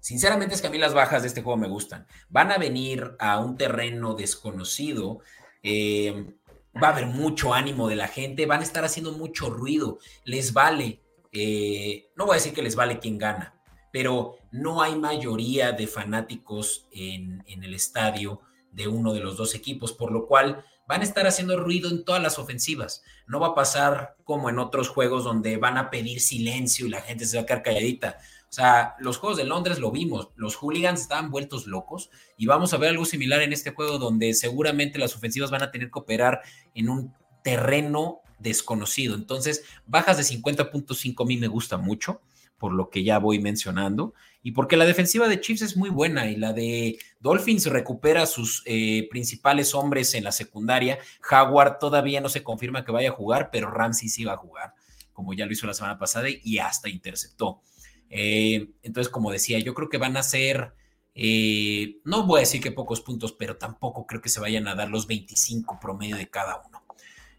Sinceramente 0.00 0.54
es 0.54 0.60
que 0.60 0.66
a 0.66 0.70
mí 0.70 0.78
las 0.78 0.94
bajas 0.94 1.22
de 1.22 1.28
este 1.28 1.42
juego 1.42 1.58
me 1.58 1.68
gustan. 1.68 2.06
Van 2.28 2.50
a 2.50 2.58
venir 2.58 3.16
a 3.18 3.38
un 3.38 3.56
terreno 3.56 4.14
desconocido. 4.14 5.20
Eh, 5.62 6.34
va 6.76 6.88
a 6.88 6.92
haber 6.92 7.06
mucho 7.06 7.54
ánimo 7.54 7.88
de 7.88 7.96
la 7.96 8.08
gente, 8.08 8.46
van 8.46 8.60
a 8.60 8.64
estar 8.64 8.84
haciendo 8.84 9.12
mucho 9.12 9.50
ruido. 9.50 9.98
Les 10.24 10.52
vale, 10.52 11.00
eh, 11.32 12.10
no 12.16 12.26
voy 12.26 12.34
a 12.34 12.38
decir 12.38 12.52
que 12.52 12.62
les 12.62 12.76
vale 12.76 12.98
quien 12.98 13.18
gana, 13.18 13.54
pero 13.92 14.36
no 14.50 14.82
hay 14.82 14.96
mayoría 14.96 15.72
de 15.72 15.86
fanáticos 15.86 16.86
en, 16.92 17.44
el 17.46 17.74
estadio 17.74 18.40
de 18.72 18.88
uno 18.88 19.12
de 19.12 19.20
los 19.20 19.36
dos 19.36 19.54
equipos, 19.54 19.92
por 19.92 20.12
lo 20.12 20.26
cual 20.26 20.64
van 20.86 21.00
a 21.00 21.04
estar 21.04 21.26
haciendo 21.26 21.58
ruido 21.58 21.88
en 21.90 22.04
todas 22.04 22.22
las 22.22 22.38
ofensivas. 22.38 23.02
No 23.26 23.40
va 23.40 23.48
a 23.48 23.54
pasar 23.54 24.16
como 24.24 24.48
en 24.48 24.58
otros 24.58 24.88
juegos 24.88 25.24
donde 25.24 25.56
van 25.56 25.76
a 25.76 25.90
pedir 25.90 26.20
silencio 26.20 26.86
y 26.86 26.90
la 26.90 27.00
gente 27.00 27.26
se 27.26 27.36
va 27.36 27.42
a 27.42 27.46
quedar 27.46 27.62
calladita. 27.62 28.18
O 28.50 28.52
sea, 28.52 28.96
los 28.98 29.18
juegos 29.18 29.38
de 29.38 29.44
Londres 29.44 29.78
lo 29.78 29.92
vimos, 29.92 30.30
los 30.34 30.56
hooligans 30.56 31.02
estaban 31.02 31.30
vueltos 31.30 31.68
locos 31.68 32.10
y 32.36 32.46
vamos 32.46 32.74
a 32.74 32.78
ver 32.78 32.90
algo 32.90 33.04
similar 33.04 33.42
en 33.42 33.52
este 33.52 33.70
juego 33.70 33.98
donde 33.98 34.34
seguramente 34.34 34.98
las 34.98 35.14
ofensivas 35.14 35.52
van 35.52 35.62
a 35.62 35.70
tener 35.70 35.90
que 35.90 36.00
operar 36.00 36.40
en 36.74 36.88
un 36.88 37.14
terreno 37.44 38.22
desconocido. 38.40 39.14
Entonces, 39.14 39.62
bajas 39.86 40.16
de 40.16 40.24
50.5 40.24 41.22
a 41.22 41.40
me 41.40 41.46
gusta 41.46 41.76
mucho 41.76 42.22
por 42.60 42.74
lo 42.74 42.90
que 42.90 43.02
ya 43.02 43.18
voy 43.18 43.38
mencionando, 43.38 44.12
y 44.42 44.52
porque 44.52 44.76
la 44.76 44.84
defensiva 44.84 45.28
de 45.28 45.40
Chiefs 45.40 45.62
es 45.62 45.76
muy 45.78 45.88
buena 45.88 46.30
y 46.30 46.36
la 46.36 46.52
de 46.52 46.98
Dolphins 47.18 47.66
recupera 47.66 48.26
sus 48.26 48.62
eh, 48.66 49.08
principales 49.10 49.74
hombres 49.74 50.14
en 50.14 50.24
la 50.24 50.30
secundaria. 50.30 50.98
Howard 51.30 51.78
todavía 51.78 52.20
no 52.20 52.28
se 52.28 52.42
confirma 52.42 52.84
que 52.84 52.92
vaya 52.92 53.08
a 53.08 53.14
jugar, 53.14 53.48
pero 53.50 53.70
Ramsey 53.70 54.10
sí 54.10 54.24
va 54.24 54.34
a 54.34 54.36
jugar, 54.36 54.74
como 55.14 55.32
ya 55.32 55.46
lo 55.46 55.52
hizo 55.52 55.66
la 55.66 55.74
semana 55.74 55.98
pasada 55.98 56.28
y 56.30 56.58
hasta 56.58 56.90
interceptó. 56.90 57.62
Eh, 58.10 58.68
entonces, 58.82 59.10
como 59.10 59.30
decía, 59.30 59.58
yo 59.60 59.74
creo 59.74 59.88
que 59.88 59.98
van 59.98 60.16
a 60.18 60.22
ser, 60.22 60.74
eh, 61.14 61.96
no 62.04 62.26
voy 62.26 62.38
a 62.38 62.40
decir 62.40 62.60
que 62.60 62.72
pocos 62.72 63.00
puntos, 63.00 63.32
pero 63.32 63.56
tampoco 63.56 64.06
creo 64.06 64.20
que 64.20 64.28
se 64.28 64.40
vayan 64.40 64.68
a 64.68 64.74
dar 64.74 64.90
los 64.90 65.06
25 65.06 65.78
promedio 65.80 66.16
de 66.16 66.28
cada 66.28 66.62
uno. 66.66 66.82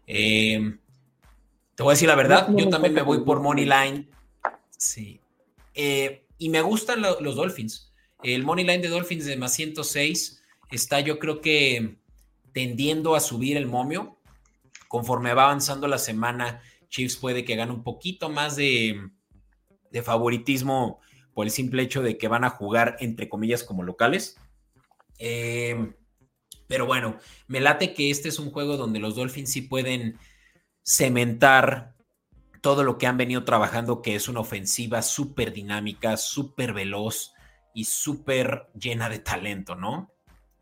te 0.06 1.82
voy 1.82 1.92
a 1.92 1.94
decir 1.94 2.08
la 2.08 2.16
verdad, 2.16 2.48
yo 2.56 2.68
también 2.68 2.94
me 2.94 3.02
voy 3.02 3.24
por 3.24 3.40
Money 3.40 3.66
Line 3.66 4.08
Sí. 4.82 5.20
Eh, 5.74 6.26
y 6.38 6.48
me 6.48 6.60
gustan 6.60 7.00
los 7.00 7.36
Dolphins. 7.36 7.92
El 8.20 8.42
money 8.42 8.64
line 8.64 8.80
de 8.80 8.88
Dolphins 8.88 9.24
de 9.24 9.36
más 9.36 9.54
106 9.54 10.42
está, 10.72 10.98
yo 10.98 11.20
creo 11.20 11.40
que 11.40 11.98
tendiendo 12.52 13.14
a 13.14 13.20
subir 13.20 13.56
el 13.56 13.66
momio. 13.66 14.18
Conforme 14.88 15.34
va 15.34 15.44
avanzando 15.44 15.86
la 15.86 15.98
semana, 15.98 16.62
Chiefs 16.88 17.16
puede 17.16 17.44
que 17.44 17.54
gane 17.54 17.70
un 17.70 17.84
poquito 17.84 18.28
más 18.28 18.56
de, 18.56 19.08
favoritismo 20.00 21.00
por 21.34 21.44
el 21.46 21.50
simple 21.50 21.82
hecho 21.82 22.02
de 22.02 22.16
que 22.16 22.28
van 22.28 22.44
a 22.44 22.50
jugar, 22.50 22.96
entre 23.00 23.28
comillas, 23.28 23.64
como 23.64 23.82
locales. 23.82 24.38
Eh, 25.18 25.92
pero 26.66 26.86
bueno, 26.86 27.18
me 27.48 27.60
late 27.60 27.92
que 27.92 28.10
este 28.10 28.30
es 28.30 28.38
un 28.38 28.50
juego 28.50 28.78
donde 28.78 28.98
los 28.98 29.16
Dolphins 29.16 29.52
sí 29.52 29.60
pueden 29.60 30.18
cementar 30.82 31.94
todo 32.62 32.84
lo 32.84 32.96
que 32.96 33.06
han 33.06 33.18
venido 33.18 33.44
trabajando, 33.44 34.00
que 34.00 34.14
es 34.14 34.28
una 34.28 34.40
ofensiva 34.40 35.02
súper 35.02 35.52
dinámica, 35.52 36.16
súper 36.16 36.72
veloz 36.72 37.34
y 37.74 37.84
súper 37.84 38.68
llena 38.72 39.08
de 39.08 39.18
talento, 39.18 39.74
¿no? 39.74 40.12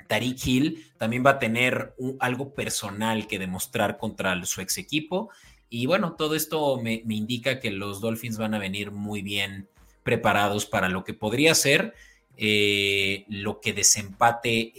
Tariq 0.09 0.45
Hill 0.45 0.93
también 0.99 1.25
va 1.25 1.31
a 1.31 1.39
tener 1.39 1.95
algo 2.19 2.55
personal 2.55 3.29
que 3.29 3.39
demostrar 3.39 3.97
contra 3.97 4.45
su 4.45 4.61
ex 4.61 4.79
equipo. 4.79 5.31
Y 5.71 5.87
bueno, 5.87 6.15
todo 6.17 6.35
esto 6.35 6.81
me, 6.83 7.03
indica 7.09 7.61
que 7.61 7.71
los 7.71 8.01
Dolphins 8.01 8.37
van 8.37 8.55
a 8.55 8.59
venir 8.59 8.91
muy 8.91 9.23
bien 9.23 9.69
preparados 10.03 10.67
para 10.67 10.89
lo 10.89 11.05
que 11.05 11.15
podría 11.15 11.55
ser 11.55 11.95
eh, 12.37 13.25
lo 13.29 13.61
que 13.61 13.73
desempate 13.73 14.73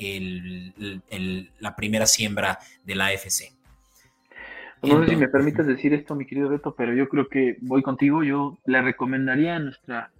la 1.59 1.75
primera 1.75 2.05
siembra 2.05 2.59
de 2.83 2.95
la 2.95 3.07
AFC. 3.07 3.53
No 4.83 5.03
sé 5.03 5.11
si 5.11 5.15
me 5.15 5.27
permites 5.27 5.65
decir 5.67 5.93
esto, 5.93 6.15
mi 6.15 6.25
querido 6.25 6.49
Beto, 6.49 6.75
pero 6.75 6.93
yo 6.93 7.07
creo 7.07 7.29
que 7.29 7.55
voy 7.61 7.83
contigo. 7.83 8.23
Yo 8.23 8.57
le 8.65 8.81
recomendaría 8.81 9.55
a 9.55 9.59
nuestra 9.59 10.11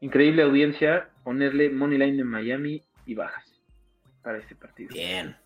increíble 0.00 0.42
audiencia 0.42 1.10
ponerle 1.22 1.70
Money 1.70 1.98
Line 1.98 2.16
de 2.16 2.24
Miami 2.24 2.82
y 3.06 3.14
bajas 3.14 3.44
para 4.22 4.38
este 4.38 4.56
partido. 4.56 4.88
Bien. 4.92 5.36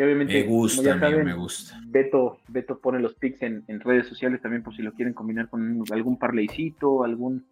Que 0.00 0.04
obviamente, 0.04 0.32
me 0.32 0.48
gusta, 0.48 0.96
me 0.96 1.34
gusta. 1.34 1.78
Beto, 1.84 2.38
Beto 2.48 2.78
pone 2.78 3.00
los 3.00 3.16
picks 3.16 3.42
en, 3.42 3.80
redes 3.80 4.06
sociales 4.06 4.40
también 4.40 4.62
por 4.62 4.74
si 4.74 4.80
lo 4.80 4.94
quieren 4.94 5.12
combinar 5.12 5.50
con 5.50 5.84
algún 5.92 6.18
parleycito, 6.18 7.04
algún 7.04 7.44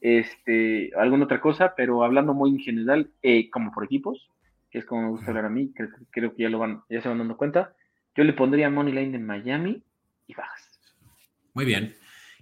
este, 0.00 0.90
alguna 0.96 1.26
otra 1.26 1.40
cosa, 1.40 1.74
pero 1.76 2.02
hablando 2.02 2.34
muy 2.34 2.50
en 2.50 2.58
general, 2.58 3.12
eh, 3.22 3.48
como 3.50 3.70
por 3.70 3.84
equipos, 3.84 4.28
que 4.68 4.80
es 4.80 4.84
como 4.84 5.02
me 5.02 5.08
gusta 5.10 5.28
hablar 5.28 5.44
a 5.44 5.48
mí, 5.48 5.70
creo, 5.76 5.90
creo 6.10 6.34
que 6.34 6.42
ya 6.42 6.48
lo 6.48 6.58
van, 6.58 6.82
ya 6.90 7.00
se 7.00 7.08
van 7.08 7.18
dando 7.18 7.36
cuenta. 7.36 7.72
Yo 8.16 8.24
le 8.24 8.32
pondría 8.32 8.68
Money 8.68 8.92
Line 8.92 9.16
en 9.16 9.24
Miami 9.24 9.80
y 10.26 10.34
bajas. 10.34 10.80
Muy 11.54 11.66
bien. 11.66 11.94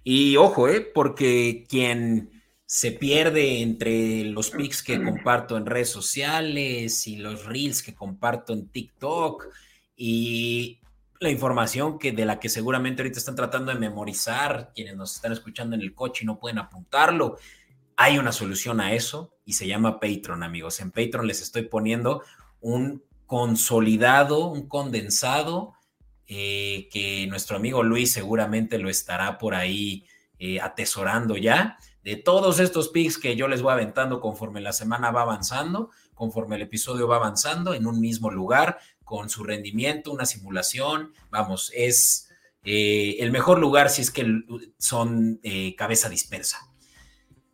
Y 0.03 0.37
ojo, 0.37 0.67
¿eh? 0.69 0.81
porque 0.81 1.65
quien 1.69 2.34
se 2.65 2.91
pierde 2.91 3.61
entre 3.61 4.25
los 4.25 4.49
pics 4.49 4.81
que 4.81 5.03
comparto 5.03 5.55
en 5.55 5.67
redes 5.67 5.89
sociales 5.89 7.05
y 7.05 7.17
los 7.17 7.45
reels 7.45 7.83
que 7.83 7.93
comparto 7.93 8.53
en 8.53 8.67
TikTok 8.69 9.47
y 9.95 10.79
la 11.19 11.29
información 11.29 11.99
que 11.99 12.11
de 12.11 12.25
la 12.25 12.39
que 12.39 12.49
seguramente 12.49 13.01
ahorita 13.01 13.19
están 13.19 13.35
tratando 13.35 13.71
de 13.71 13.79
memorizar 13.79 14.71
quienes 14.73 14.95
nos 14.95 15.15
están 15.15 15.31
escuchando 15.31 15.75
en 15.75 15.81
el 15.81 15.93
coche 15.93 16.23
y 16.23 16.25
no 16.25 16.39
pueden 16.39 16.57
apuntarlo. 16.57 17.37
Hay 17.97 18.17
una 18.17 18.31
solución 18.31 18.81
a 18.81 18.93
eso 18.93 19.37
y 19.45 19.53
se 19.53 19.67
llama 19.67 19.99
Patreon, 19.99 20.43
amigos. 20.43 20.79
En 20.79 20.91
Patreon 20.91 21.27
les 21.27 21.41
estoy 21.41 21.63
poniendo 21.63 22.23
un 22.61 23.03
consolidado, 23.27 24.47
un 24.47 24.67
condensado 24.67 25.73
eh, 26.27 26.89
que 26.91 27.27
nuestro 27.27 27.57
amigo 27.57 27.83
Luis 27.83 28.11
seguramente 28.11 28.79
lo 28.79 28.89
estará 28.89 29.37
por 29.37 29.53
ahí 29.53 30.05
eh, 30.39 30.59
atesorando 30.59 31.37
ya 31.37 31.77
de 32.05 32.15
todos 32.15 32.59
estos 32.59 32.89
picks 32.89 33.17
que 33.17 33.35
yo 33.35 33.47
les 33.47 33.63
voy 33.63 33.73
aventando 33.73 34.21
conforme 34.21 34.61
la 34.61 34.73
semana 34.73 35.09
va 35.09 35.23
avanzando, 35.23 35.89
conforme 36.13 36.55
el 36.55 36.61
episodio 36.61 37.07
va 37.07 37.15
avanzando 37.15 37.73
en 37.73 37.87
un 37.87 37.99
mismo 37.99 38.29
lugar, 38.29 38.77
con 39.03 39.27
su 39.27 39.43
rendimiento, 39.43 40.11
una 40.11 40.27
simulación, 40.27 41.13
vamos, 41.31 41.71
es 41.75 42.29
eh, 42.63 43.17
el 43.19 43.31
mejor 43.31 43.57
lugar 43.57 43.89
si 43.89 44.03
es 44.03 44.11
que 44.11 44.23
son 44.77 45.39
eh, 45.41 45.75
cabeza 45.75 46.07
dispersa. 46.07 46.69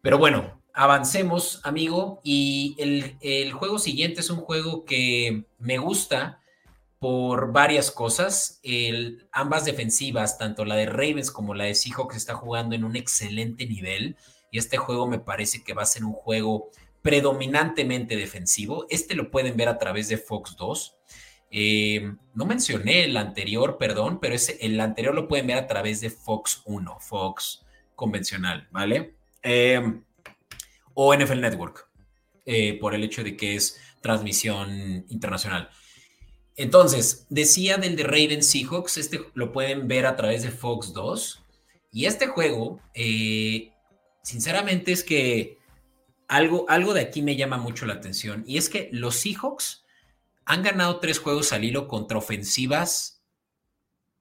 Pero 0.02 0.18
bueno, 0.18 0.62
avancemos, 0.74 1.62
amigo, 1.64 2.20
y 2.22 2.76
el, 2.78 3.54
juego 3.54 3.80
siguiente 3.80 4.20
es 4.20 4.30
un 4.30 4.42
juego 4.42 4.84
que 4.84 5.46
me 5.60 5.78
gusta 5.78 6.42
por 7.00 7.54
varias 7.54 7.90
cosas. 7.90 8.60
ambas 9.32 9.64
defensivas, 9.64 10.38
tanto 10.38 10.66
la 10.66 10.76
de 10.76 10.88
Ravens 10.88 11.32
como 11.32 11.54
la 11.54 11.64
de 11.64 11.76
Seahawks, 11.76 12.18
está 12.18 12.34
jugando 12.34 12.76
en 12.76 12.84
un 12.84 12.98
excelente 12.98 13.66
nivel 13.66 14.18
y 14.52 14.60
este 14.60 14.78
juego 14.78 15.08
me 15.08 15.20
parece 15.20 15.64
que 15.64 15.74
va 15.74 15.84
a 15.84 15.86
ser 15.88 16.04
un 16.04 16.14
juego 16.14 16.70
predominantemente 17.02 18.16
defensivo. 18.16 18.86
Este 18.90 19.16
lo 19.16 19.32
pueden 19.32 19.58
ver 19.58 19.70
a 19.70 19.80
través 19.80 20.10
de 20.10 20.18
Fox 20.18 20.56
2. 20.58 20.98
Eh, 21.50 22.14
no 22.34 22.46
mencioné 22.46 23.06
el 23.06 23.18
anterior, 23.18 23.78
perdón, 23.78 24.20
pero 24.20 24.36
el 24.60 24.80
anterior 24.80 25.16
lo 25.16 25.28
pueden 25.28 25.48
ver 25.48 25.58
a 25.58 25.68
través 25.68 26.02
de 26.02 26.10
Fox 26.10 26.62
1, 26.66 27.00
Fox 27.00 27.66
convencional, 27.96 28.68
¿vale? 28.72 29.16
Eh, 29.42 29.82
o 30.94 31.16
NFL 31.16 31.42
Network, 31.42 31.90
eh, 32.46 32.78
por 32.80 32.94
el 32.94 33.04
hecho 33.04 33.24
de 33.24 33.36
que 33.36 33.56
es 33.56 33.80
transmisión 34.02 35.06
internacional. 35.10 35.70
Entonces, 36.56 37.26
decía 37.30 37.78
del 37.78 37.96
de 37.96 38.04
Raven 38.04 38.44
Seahawks, 38.44 38.98
este 38.98 39.22
lo 39.34 39.52
pueden 39.52 39.88
ver 39.88 40.06
a 40.06 40.16
través 40.16 40.44
de 40.44 40.52
Fox 40.52 40.94
2. 40.94 41.44
Y 41.94 42.06
este 42.06 42.28
juego 42.28 42.80
sinceramente 44.24 44.92
es 44.92 45.04
que 45.04 45.58
algo, 46.28 46.66
algo 46.70 46.94
de 46.94 47.02
aquí 47.02 47.22
me 47.22 47.36
llama 47.36 47.58
mucho 47.58 47.86
la 47.86 47.94
atención 47.94 48.44
y 48.48 48.58
es 48.58 48.70
que 48.70 48.90
los 48.92 49.16
Seahawks 49.18 49.86
han 50.46 50.64
ganado 50.64 51.00
tres 51.00 51.20
juegos 51.20 51.54
al 51.54 51.64
hilo 51.64 51.88
contra 51.88 52.18
ofensivas, 52.18 53.24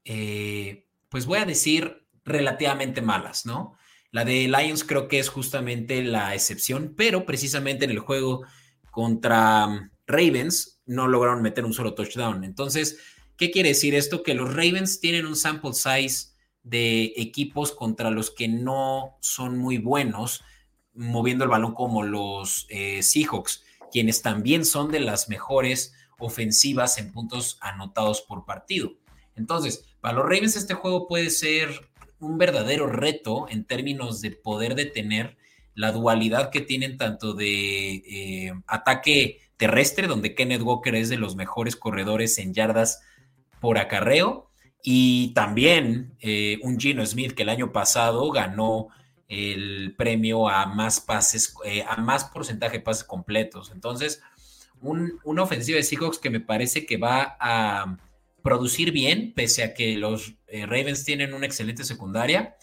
eh, 0.04 0.86
pues 1.08 1.26
voy 1.26 1.38
a 1.38 1.44
decir 1.44 2.06
relativamente 2.24 3.02
malas, 3.02 3.46
¿no? 3.46 3.76
La 4.12 4.24
de 4.24 4.48
Lions 4.48 4.84
creo 4.84 5.08
que 5.08 5.18
es 5.18 5.28
justamente 5.28 6.02
la 6.02 6.34
excepción, 6.34 6.94
pero 6.96 7.26
precisamente 7.26 7.84
en 7.84 7.92
el 7.92 8.00
juego 8.00 8.44
contra 8.90 9.66
um, 9.66 9.90
Ravens 10.06 10.80
no 10.84 11.06
lograron 11.06 11.42
meter 11.42 11.64
un 11.64 11.72
solo 11.72 11.94
touchdown. 11.94 12.42
Entonces, 12.42 12.98
¿qué 13.36 13.50
quiere 13.50 13.70
decir 13.70 13.94
esto? 13.94 14.22
Que 14.22 14.34
los 14.34 14.52
Ravens 14.52 15.00
tienen 15.00 15.26
un 15.26 15.36
sample 15.36 15.74
size 15.74 16.30
de 16.62 17.12
equipos 17.16 17.72
contra 17.72 18.10
los 18.10 18.30
que 18.30 18.48
no 18.48 19.16
son 19.20 19.58
muy 19.58 19.78
buenos 19.78 20.42
moviendo 20.92 21.44
el 21.44 21.50
balón 21.50 21.74
como 21.74 22.02
los 22.02 22.66
eh, 22.68 23.02
Seahawks, 23.02 23.64
quienes 23.90 24.22
también 24.22 24.64
son 24.64 24.90
de 24.90 25.00
las 25.00 25.28
mejores 25.28 25.94
ofensivas 26.18 26.98
en 26.98 27.12
puntos 27.12 27.58
anotados 27.60 28.20
por 28.22 28.44
partido. 28.44 28.92
Entonces, 29.36 29.84
para 30.00 30.14
los 30.14 30.24
Ravens 30.24 30.56
este 30.56 30.74
juego 30.74 31.06
puede 31.06 31.30
ser 31.30 31.90
un 32.18 32.36
verdadero 32.36 32.86
reto 32.86 33.46
en 33.48 33.64
términos 33.64 34.20
de 34.20 34.32
poder 34.32 34.74
detener 34.74 35.38
la 35.74 35.92
dualidad 35.92 36.50
que 36.50 36.60
tienen 36.60 36.98
tanto 36.98 37.32
de 37.32 37.94
eh, 37.94 38.52
ataque 38.66 39.40
terrestre, 39.56 40.06
donde 40.06 40.34
Kenneth 40.34 40.62
Walker 40.62 40.94
es 40.94 41.08
de 41.08 41.16
los 41.16 41.36
mejores 41.36 41.76
corredores 41.76 42.36
en 42.38 42.52
yardas 42.52 43.00
por 43.60 43.78
acarreo, 43.78 44.49
y 44.82 45.32
también 45.34 46.16
eh, 46.20 46.58
un 46.62 46.78
Gino 46.78 47.04
Smith 47.04 47.32
que 47.32 47.42
el 47.42 47.48
año 47.48 47.72
pasado 47.72 48.30
ganó 48.30 48.88
el 49.28 49.94
premio 49.96 50.48
a 50.48 50.66
más 50.66 51.00
pases, 51.00 51.54
eh, 51.64 51.84
a 51.88 51.96
más 51.96 52.24
porcentaje 52.24 52.78
de 52.78 52.84
pases 52.84 53.04
completos. 53.04 53.70
Entonces, 53.72 54.22
un, 54.80 55.20
una 55.24 55.42
ofensiva 55.42 55.76
de 55.76 55.82
Seahawks 55.82 56.18
que 56.18 56.30
me 56.30 56.40
parece 56.40 56.86
que 56.86 56.96
va 56.96 57.36
a 57.38 57.96
producir 58.42 58.90
bien, 58.92 59.32
pese 59.34 59.62
a 59.62 59.74
que 59.74 59.96
los 59.96 60.34
eh, 60.48 60.66
Ravens 60.66 61.04
tienen 61.04 61.34
una 61.34 61.46
excelente 61.46 61.84
secundaria. 61.84 62.56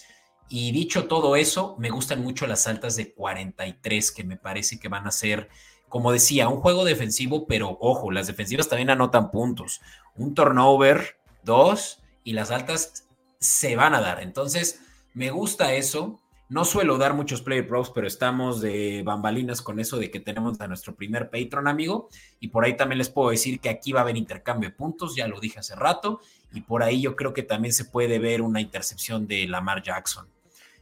Y 0.50 0.72
dicho 0.72 1.08
todo 1.08 1.36
eso, 1.36 1.76
me 1.78 1.90
gustan 1.90 2.24
mucho 2.24 2.48
las 2.48 2.68
altas 2.68 2.96
de 2.96 3.14
43, 3.14 4.12
que 4.12 4.24
me 4.24 4.38
parece 4.38 4.80
que 4.80 4.88
van 4.88 5.06
a 5.06 5.12
ser, 5.12 5.50
como 5.90 6.12
decía, 6.12 6.48
un 6.50 6.62
juego 6.62 6.86
defensivo, 6.86 7.48
pero 7.48 7.78
ojo, 7.80 8.12
las 8.12 8.28
defensivas 8.28 8.70
también 8.70 8.90
anotan 8.90 9.30
puntos. 9.30 9.82
Un 10.16 10.34
turnover, 10.34 11.18
dos, 11.44 12.02
y 12.28 12.34
las 12.34 12.52
altas 12.52 13.08
se 13.40 13.78
van 13.78 13.96
a 13.96 14.02
dar. 14.02 14.22
Entonces, 14.22 14.82
me 15.14 15.32
gusta 15.32 15.76
eso. 15.76 16.20
No 16.50 16.66
suelo 16.66 16.98
dar 16.98 17.14
muchos 17.14 17.42
player 17.42 17.66
pros, 17.66 17.90
pero 17.92 18.06
estamos 18.06 18.60
de 18.60 19.02
bambalinas 19.06 19.62
con 19.62 19.80
eso 19.80 19.98
de 19.98 20.12
que 20.12 20.20
tenemos 20.20 20.60
a 20.60 20.68
nuestro 20.68 20.94
primer 20.94 21.30
Patreon, 21.30 21.70
amigo. 21.70 22.10
Y 22.42 22.50
por 22.50 22.66
ahí 22.66 22.76
también 22.76 22.98
les 22.98 23.08
puedo 23.08 23.30
decir 23.30 23.62
que 23.62 23.70
aquí 23.70 23.94
va 23.94 24.02
a 24.02 24.04
haber 24.04 24.18
intercambio 24.18 24.70
de 24.70 24.76
puntos, 24.76 25.16
ya 25.16 25.26
lo 25.30 25.40
dije 25.40 25.60
hace 25.60 25.74
rato. 25.78 26.20
Y 26.52 26.60
por 26.60 26.84
ahí 26.84 27.00
yo 27.00 27.16
creo 27.16 27.34
que 27.34 27.44
también 27.44 27.74
se 27.74 27.86
puede 27.86 28.20
ver 28.20 28.42
una 28.42 28.60
intercepción 28.60 29.26
de 29.26 29.48
Lamar 29.48 29.82
Jackson. 29.82 30.28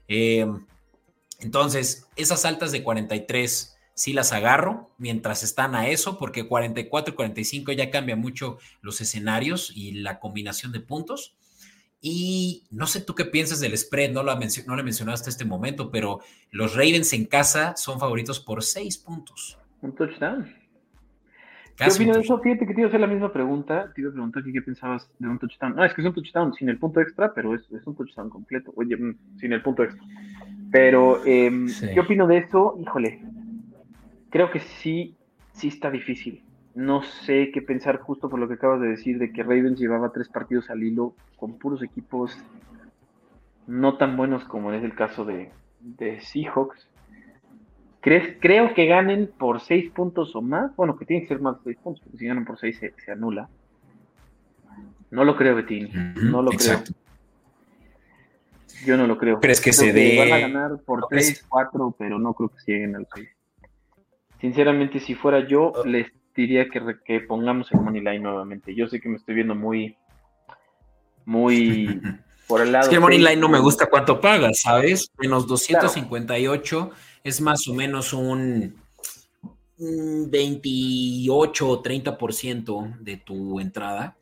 Em, 0.08 0.66
entonces, 1.42 2.08
esas 2.16 2.44
altas 2.46 2.72
de 2.72 2.82
43 2.82 3.75
sí 3.96 4.14
las 4.14 4.34
agarro 4.34 4.92
mientras 4.98 5.42
están 5.42 5.74
a 5.74 5.88
eso, 5.88 6.20
porque 6.20 6.48
44 6.48 7.14
y 7.14 7.16
45 7.16 7.72
ya 7.72 7.90
cambia 7.90 8.16
mucho 8.16 8.60
los 8.82 9.02
escenarios 9.02 9.72
y 9.76 9.94
la 9.94 10.20
combinación 10.20 10.72
de 10.72 10.82
puntos. 10.82 11.36
Y 12.02 12.68
no 12.70 12.86
sé 12.86 13.02
tú 13.02 13.16
qué 13.16 13.26
piensas 13.26 13.60
del 13.62 13.76
spread, 13.76 14.12
no 14.12 14.22
lo, 14.22 14.36
no 14.36 14.76
lo 14.76 14.84
mencionaste 14.84 15.30
este 15.30 15.46
momento, 15.46 15.90
pero 15.90 16.20
los 16.52 16.76
Ravens 16.76 17.14
en 17.14 17.26
casa 17.26 17.76
son 17.78 18.00
favoritos 18.00 18.40
por 18.40 18.62
seis 18.62 18.98
puntos. 18.98 19.58
Un 19.82 19.96
touchdown. 19.96 20.54
¿Qué 21.78 21.90
opinas 21.90 22.18
de 22.18 22.24
eso? 22.24 22.40
Fíjate 22.40 22.68
que 22.68 22.74
te 22.74 22.82
iba 22.82 22.88
a 22.88 22.90
hacer 22.90 23.02
la 23.02 23.08
misma 23.08 23.34
pregunta. 23.34 23.92
Te 23.94 24.02
iba 24.02 24.10
a 24.10 24.14
preguntar 24.14 24.44
qué 24.44 24.62
pensabas 24.62 25.10
de 25.20 25.28
un 25.28 25.40
touchdown. 25.40 25.76
No, 25.76 25.84
es 25.84 25.94
que 25.94 26.02
es 26.02 26.08
un 26.08 26.14
touchdown 26.14 26.54
sin 26.54 26.70
el 26.70 26.78
punto 26.78 27.02
extra, 27.02 27.34
pero 27.34 27.54
es, 27.54 27.62
es 27.72 27.86
un 27.86 27.96
touchdown 27.96 28.30
completo. 28.30 28.72
Oye, 28.78 28.96
mm, 28.96 29.40
sin 29.40 29.52
el 29.52 29.62
punto 29.62 29.84
extra. 29.84 30.02
Pero, 30.72 31.26
eh, 31.26 31.52
¿qué 31.94 32.00
opino 32.00 32.28
de 32.28 32.38
eso? 32.38 32.78
Híjole, 32.80 33.22
creo 34.30 34.52
que 34.52 34.60
sí, 34.60 35.16
sí 35.54 35.68
está 35.70 35.92
difícil. 35.92 36.44
No 36.74 37.04
sé 37.04 37.52
qué 37.54 37.62
pensar 37.62 38.00
justo 38.00 38.30
por 38.30 38.40
lo 38.40 38.48
que 38.48 38.56
acabas 38.56 38.82
de 38.82 38.90
decir 38.90 39.18
de 39.18 39.32
que 39.32 39.44
Ravens 39.44 39.80
llevaba 39.80 40.12
tres 40.12 40.28
partidos 40.28 40.70
al 40.70 40.84
hilo 40.84 41.16
con 41.38 41.58
puros 41.58 41.82
equipos 41.82 42.38
no 43.68 43.98
tan 43.98 44.18
buenos 44.18 44.44
como 44.46 44.72
es 44.72 44.84
el 44.84 44.94
caso 44.94 45.26
de, 45.26 45.52
de 45.80 46.20
Seahawks. 46.22 46.88
¿Crees, 48.02 48.38
creo 48.40 48.74
que 48.76 48.86
ganen 48.86 49.32
por 49.36 49.62
seis 49.62 49.90
puntos 49.90 50.36
o 50.36 50.42
más. 50.42 50.76
Bueno, 50.76 50.96
que 50.96 51.06
tienen 51.06 51.24
que 51.24 51.30
ser 51.30 51.42
más 51.42 51.58
de 51.58 51.64
seis 51.64 51.78
puntos, 51.84 52.04
porque 52.04 52.18
si 52.20 52.28
ganan 52.28 52.46
por 52.46 52.60
seis 52.60 52.80
se, 52.80 53.12
anula. 53.12 53.50
No 55.10 55.24
lo 55.24 55.36
creo, 55.36 55.56
Betín. 55.56 55.90
No 56.16 56.42
lo 56.42 56.52
creo. 56.52 56.84
Yo 58.86 58.98
no 58.98 59.08
lo 59.08 59.18
creo. 59.18 59.40
¿Crees 59.40 59.62
que 59.62 59.74
se 59.74 59.92
dé? 59.92 60.20
Van 60.20 60.34
a 60.34 60.40
ganar 60.40 60.80
por 60.86 61.08
tres, 61.08 61.44
cuatro, 61.50 61.96
pero 61.98 62.20
no 62.20 62.34
creo 62.34 62.50
que 62.50 62.72
lleguen 62.72 62.96
al 62.96 63.08
seis. 63.14 63.30
Sinceramente, 64.46 65.00
si 65.00 65.16
fuera 65.16 65.48
yo, 65.48 65.72
oh. 65.72 65.84
les 65.86 66.06
diría 66.36 66.70
que, 66.70 66.80
que 67.04 67.20
pongamos 67.22 67.72
el 67.72 67.82
money 67.82 68.00
line 68.00 68.20
nuevamente. 68.20 68.76
Yo 68.76 68.88
sé 68.88 69.02
que 69.02 69.10
me 69.10 69.16
estoy 69.16 69.34
viendo 69.34 69.56
muy, 69.56 69.98
muy 71.26 72.00
por 72.48 72.62
el 72.62 72.72
lado. 72.72 72.84
Es 72.84 72.90
que 72.90 72.96
el 72.98 73.02
money 73.02 73.18
line 73.18 73.38
no 73.38 73.50
me 73.50 73.58
gusta 73.58 73.88
cuánto 73.88 74.22
pagas, 74.22 74.62
¿sabes? 74.62 75.12
Menos 75.18 75.48
258 75.48 76.92
es 77.24 77.42
más 77.42 77.68
o 77.68 77.74
menos 77.74 78.14
un, 78.14 78.76
28 79.80 81.68
o 81.68 81.82
30% 81.82 83.00
de 83.00 83.18
tu 83.18 83.60
entrada, 83.60 84.16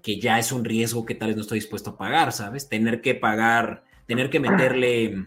que 0.00 0.20
ya 0.20 0.38
es 0.38 0.52
un 0.52 0.64
riesgo 0.64 1.04
que 1.04 1.16
tal 1.16 1.30
vez 1.30 1.36
no 1.36 1.42
estoy 1.42 1.58
dispuesto 1.58 1.90
a 1.90 1.96
pagar, 1.96 2.30
¿sabes? 2.30 2.68
Tener 2.68 3.00
que 3.00 3.16
pagar, 3.16 3.82
tener 4.06 4.30
que 4.30 4.38
meterle 4.38 5.26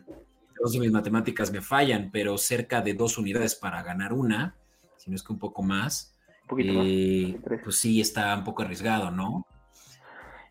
de 0.72 0.80
mis 0.80 0.92
matemáticas 0.92 1.52
me 1.52 1.62
fallan, 1.62 2.10
pero 2.12 2.38
cerca 2.38 2.82
de 2.82 2.94
dos 2.94 3.18
unidades 3.18 3.56
para 3.56 3.84
ganar 3.84 4.13
una, 4.13 4.56
si 4.98 5.10
no 5.10 5.16
es 5.16 5.24
que 5.24 5.34
un 5.34 5.39
poco 5.39 5.63
más, 5.63 6.16
eh, 6.58 7.39
pues 7.63 7.78
sí 7.78 8.02
está 8.02 8.36
un 8.36 8.44
poco 8.44 8.63
arriesgado, 8.63 9.12
¿no? 9.12 9.46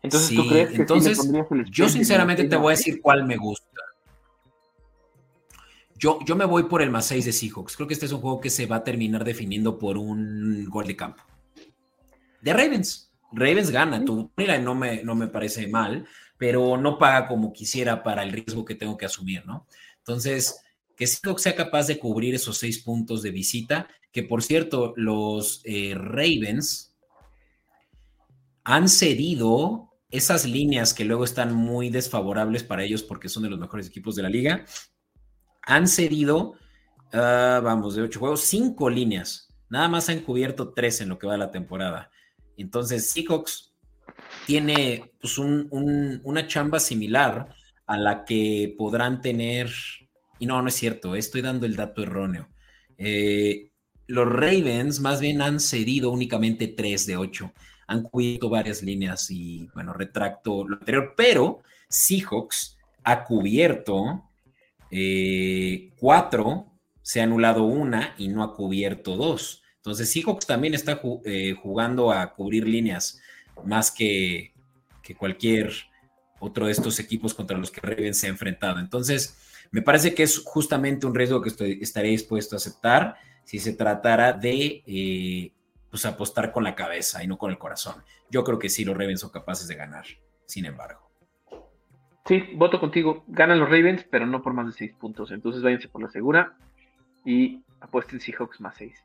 Entonces, 0.01 0.35
¿tú 0.35 0.47
crees 0.47 0.69
que 0.69 0.75
Entonces, 0.75 1.19
yo 1.69 1.87
sinceramente 1.87 2.43
te 2.43 2.55
voy 2.55 2.73
a 2.73 2.77
decir 2.77 3.01
cuál 3.01 3.25
me 3.25 3.37
gusta. 3.37 3.67
yo, 5.97 6.19
yo 6.25 6.35
me 6.35 6.43
voy 6.43 6.63
por 6.63 6.81
el 6.81 6.89
más 6.89 7.05
6 7.05 7.25
de 7.25 7.31
Seahawks. 7.31 7.77
Creo 7.77 7.87
que 7.87 7.93
este 7.93 8.05
es 8.05 8.11
un 8.11 8.19
juego 8.19 8.41
que 8.41 8.49
se 8.49 8.65
va 8.65 8.77
a 8.77 8.83
terminar 8.83 9.23
definiendo 9.23 9.79
por 9.79 9.97
un 9.97 10.65
gol 10.69 10.85
de 10.85 10.97
campo. 10.97 11.23
De 12.41 12.51
Ravens. 12.51 13.09
Ravens 13.31 13.71
gana. 13.71 14.03
Tu 14.03 14.29
mira, 14.35 14.57
no 14.59 14.75
me, 14.75 15.01
no 15.03 15.15
me 15.15 15.27
parece 15.27 15.67
mal, 15.67 16.05
pero 16.37 16.75
no 16.75 16.97
paga 16.97 17.25
como 17.25 17.53
quisiera 17.53 18.03
para 18.03 18.23
el 18.23 18.33
riesgo 18.33 18.65
que 18.65 18.75
tengo 18.75 18.97
que 18.97 19.05
asumir, 19.05 19.45
¿no? 19.45 19.65
Entonces, 20.05 20.59
que 20.95 21.07
Seahawks 21.07 21.41
sea 21.41 21.55
capaz 21.55 21.87
de 21.87 21.97
cubrir 21.97 22.35
esos 22.35 22.57
seis 22.57 22.83
puntos 22.83 23.21
de 23.23 23.31
visita, 23.31 23.87
que 24.11 24.23
por 24.23 24.43
cierto, 24.43 24.93
los 24.95 25.61
eh, 25.63 25.95
Ravens 25.95 26.95
han 28.63 28.89
cedido 28.89 29.89
esas 30.09 30.45
líneas 30.45 30.93
que 30.93 31.05
luego 31.05 31.23
están 31.23 31.53
muy 31.53 31.89
desfavorables 31.89 32.63
para 32.63 32.83
ellos 32.83 33.01
porque 33.01 33.29
son 33.29 33.43
de 33.43 33.49
los 33.49 33.59
mejores 33.59 33.87
equipos 33.87 34.15
de 34.15 34.23
la 34.23 34.29
liga, 34.29 34.65
han 35.63 35.87
cedido, 35.87 36.53
ah, 37.13 37.61
vamos, 37.63 37.95
de 37.95 38.03
ocho 38.03 38.19
juegos, 38.19 38.41
cinco 38.41 38.89
líneas. 38.89 39.49
Nada 39.69 39.87
más 39.87 40.09
han 40.09 40.19
cubierto 40.19 40.73
tres 40.73 41.01
en 41.01 41.09
lo 41.09 41.17
que 41.17 41.25
va 41.25 41.33
de 41.33 41.39
la 41.39 41.51
temporada. 41.51 42.11
Entonces, 42.57 43.09
Seahawks 43.09 43.73
tiene 44.45 45.11
pues, 45.19 45.37
una 45.39 46.45
chamba 46.47 46.79
similar 46.79 47.55
a 47.93 47.97
la 47.97 48.25
que 48.25 48.73
podrán 48.77 49.21
tener, 49.21 49.71
y 50.39 50.45
no, 50.45 50.61
no 50.61 50.67
es 50.67 50.75
cierto, 50.75 51.15
estoy 51.15 51.41
dando 51.41 51.65
el 51.65 51.75
dato 51.75 52.03
erróneo. 52.03 52.49
Eh, 52.97 53.71
los 54.07 54.27
Ravens 54.27 54.99
más 54.99 55.21
bien 55.21 55.41
han 55.41 55.59
cedido 55.59 56.11
únicamente 56.11 56.67
tres 56.67 57.05
de 57.05 57.17
ocho 57.17 57.53
han 57.87 58.03
cubierto 58.03 58.49
varias 58.49 58.81
líneas 58.81 59.29
y, 59.29 59.67
bueno, 59.73 59.93
retracto 59.93 60.67
lo 60.67 60.77
anterior, 60.77 61.13
pero 61.15 61.61
Seahawks 61.89 62.77
ha 63.03 63.23
cubierto 63.23 64.23
eh, 64.89 65.91
cuatro, 65.99 66.71
se 67.01 67.19
ha 67.19 67.23
anulado 67.23 67.63
una 67.63 68.15
y 68.17 68.29
no 68.29 68.43
ha 68.43 68.55
cubierto 68.55 69.15
dos. 69.15 69.61
Entonces, 69.77 70.11
Seahawks 70.11 70.47
también 70.47 70.73
está 70.73 71.01
eh, 71.25 71.55
jugando 71.61 72.11
a 72.11 72.33
cubrir 72.33 72.67
líneas 72.67 73.19
más 73.65 73.91
que, 73.91 74.53
que, 75.01 75.15
cualquier 75.15 75.71
otro 76.43 76.65
de 76.65 76.73
estos 76.73 76.99
equipos 76.99 77.33
contra 77.33 77.57
los 77.57 77.71
que 77.71 77.81
Ravens 77.81 78.19
se 78.19 78.27
ha 78.27 78.29
enfrentado. 78.29 78.79
Entonces, 78.79 79.37
me 79.71 79.81
parece 79.81 80.13
que 80.13 80.23
es 80.23 80.39
justamente 80.39 81.07
un 81.07 81.15
riesgo 81.15 81.41
que 81.41 81.49
estoy, 81.49 81.79
estaría 81.81 82.11
dispuesto 82.11 82.55
a 82.55 82.57
aceptar 82.57 83.15
si 83.45 83.59
se 83.59 83.73
tratara 83.73 84.33
de 84.33 84.83
eh, 84.85 85.51
pues 85.89 86.05
apostar 86.05 86.51
con 86.51 86.63
la 86.63 86.75
cabeza 86.75 87.23
y 87.23 87.27
no 87.27 87.37
con 87.37 87.49
el 87.49 87.57
corazón. 87.57 87.95
Yo 88.29 88.43
creo 88.43 88.59
que 88.59 88.69
sí, 88.69 88.83
los 88.83 88.97
Ravens 88.97 89.21
son 89.21 89.29
capaces 89.29 89.67
de 89.67 89.75
ganar, 89.75 90.05
sin 90.45 90.65
embargo. 90.65 91.09
Sí, 92.25 92.43
voto 92.55 92.79
contigo. 92.79 93.23
Ganan 93.27 93.59
los 93.59 93.69
Ravens, 93.69 94.05
pero 94.09 94.25
no 94.25 94.41
por 94.41 94.53
más 94.53 94.67
de 94.67 94.73
seis 94.73 94.93
puntos. 94.93 95.31
Entonces 95.31 95.61
váyanse 95.61 95.87
por 95.87 96.01
la 96.01 96.09
segura 96.09 96.57
y 97.25 97.61
apuesten 97.79 98.19
Seahawks 98.19 98.59
más 98.61 98.75
seis. 98.77 98.95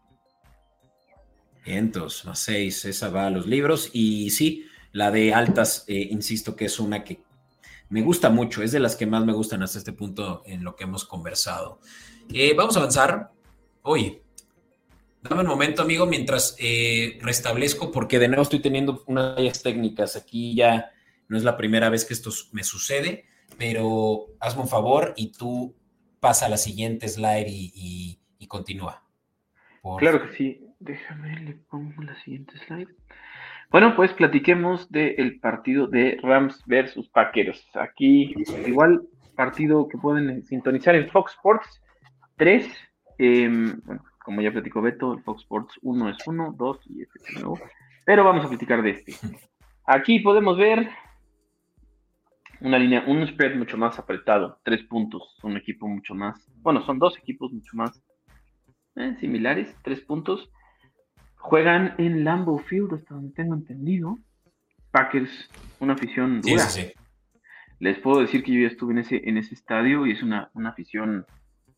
Vientos, 1.65 2.25
más 2.25 2.39
seis. 2.39 2.85
Esa 2.85 3.11
va 3.11 3.27
a 3.27 3.31
los 3.31 3.47
libros. 3.47 3.91
Y 3.93 4.31
sí, 4.31 4.67
la 4.93 5.11
de 5.11 5.35
altas, 5.35 5.85
eh, 5.89 6.09
insisto 6.11 6.55
que 6.57 6.67
es 6.67 6.79
una 6.79 7.05
que 7.05 7.21
me 7.89 8.03
gusta 8.03 8.31
mucho. 8.31 8.63
Es 8.63 8.73
de 8.73 8.81
las 8.81 8.97
que 8.97 9.07
más 9.07 9.25
me 9.25 9.33
gustan 9.33 9.63
hasta 9.63 9.79
este 9.79 9.93
punto 9.93 10.43
en 10.47 10.65
lo 10.65 10.77
que 10.77 10.85
hemos 10.85 11.05
conversado. 11.05 11.81
Eh, 12.33 12.55
vamos 12.55 12.77
a 12.77 12.81
avanzar. 12.81 13.31
Oye, 13.83 14.23
Dame 15.21 15.43
un 15.43 15.49
momento, 15.49 15.83
amigo, 15.83 16.07
mientras 16.07 16.57
eh, 16.61 17.19
restablezco, 17.21 17.91
porque 17.91 18.21
de 18.21 18.29
nuevo 18.29 18.45
estoy 18.45 18.61
teniendo 18.61 19.03
unas 19.07 19.63
técnicas. 19.63 20.15
Aquí 20.17 20.55
ya 20.55 20.93
no 21.29 21.37
es 21.37 21.43
la 21.43 21.57
primera 21.57 21.91
vez 21.91 22.05
que 22.05 22.15
esto 22.15 22.31
me 22.53 22.63
sucede, 22.63 23.25
pero 23.59 24.27
hazme 24.39 24.63
un 24.63 24.69
favor 24.69 25.15
y 25.17 25.33
tú 25.33 25.75
pasa 26.21 26.47
a 26.47 26.49
la 26.49 26.57
siguiente 26.57 27.09
slide 27.09 27.47
y, 27.49 28.21
continúa. 28.47 29.05
Claro 29.99 30.23
que 30.23 30.37
sí. 30.37 30.65
Déjame, 30.81 31.39
le 31.41 31.55
pongo 31.55 32.03
la 32.03 32.19
siguiente 32.23 32.55
slide. 32.67 32.89
Bueno, 33.71 33.95
pues 33.95 34.13
platiquemos 34.15 34.91
del 34.91 35.39
partido 35.41 35.87
de 35.87 36.19
Rams 36.23 36.63
versus 36.67 37.09
Packers. 37.11 37.63
Aquí, 37.75 38.35
igual, 38.67 39.03
partido 39.37 39.89
que 39.89 39.99
pueden 39.99 40.43
sintonizar 40.45 40.95
en 40.95 41.11
Fox 41.11 41.33
Sports 41.35 41.83
3. 42.37 42.67
Em, 43.19 43.79
bueno, 43.85 44.03
como 44.25 44.41
ya 44.41 44.51
platicó 44.51 44.81
Beto, 44.81 45.19
Fox 45.19 45.43
Sports 45.43 45.75
1 45.83 46.09
es 46.09 46.17
1, 46.27 46.55
2 46.57 46.81
y 46.87 47.03
este 47.03 47.19
es 47.19 47.35
nuevo. 47.35 47.61
Pero 48.07 48.25
vamos 48.25 48.47
a 48.47 48.49
platicar 48.49 48.81
de 48.83 48.91
este. 48.91 49.15
Aquí 49.85 50.21
podemos 50.21 50.57
ver 50.57 50.89
una 52.61 52.79
línea, 52.79 53.05
un 53.07 53.27
spread 53.27 53.55
mucho 53.55 53.77
más 53.77 53.99
apretado, 53.99 54.59
tres 54.65 54.83
puntos, 54.85 55.39
un 55.43 55.57
equipo 55.57 55.87
mucho 55.87 56.15
más, 56.15 56.51
bueno, 56.63 56.85
son 56.85 56.99
dos 56.99 57.17
equipos 57.19 57.53
mucho 57.53 57.77
más 57.77 58.03
eh, 58.97 59.15
similares, 59.21 59.77
tres 59.83 60.01
puntos. 60.01 60.51
Juegan 61.39 61.95
en 61.99 62.25
Lambeau 62.25 62.59
Field, 62.59 62.95
hasta 62.95 63.15
donde 63.15 63.33
tengo 63.33 63.55
entendido. 63.55 64.19
Packers, 64.91 65.51
una 65.81 65.95
afición 65.95 66.41
dura. 66.41 66.65
Sí, 66.65 66.83
sí, 66.83 66.93
Les 67.79 67.99
puedo 67.99 68.21
decir 68.21 68.43
que 68.43 68.53
yo 68.53 68.61
ya 68.61 68.69
estuve 68.69 68.93
en 68.93 68.99
ese, 68.99 69.29
en 69.29 69.39
ese 69.39 69.55
estadio 69.55 70.07
y 70.07 70.13
es 70.13 70.23
una, 70.23 70.51
una 70.55 70.71
afición 70.71 71.27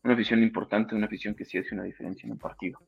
una 0.03 0.13
afición 0.13 0.41
importante, 0.43 0.95
una 0.95 1.05
afición 1.05 1.35
que 1.35 1.45
sí 1.45 1.57
hace 1.57 1.75
una 1.75 1.83
diferencia 1.83 2.25
en 2.25 2.33
un 2.33 2.39
partido. 2.39 2.79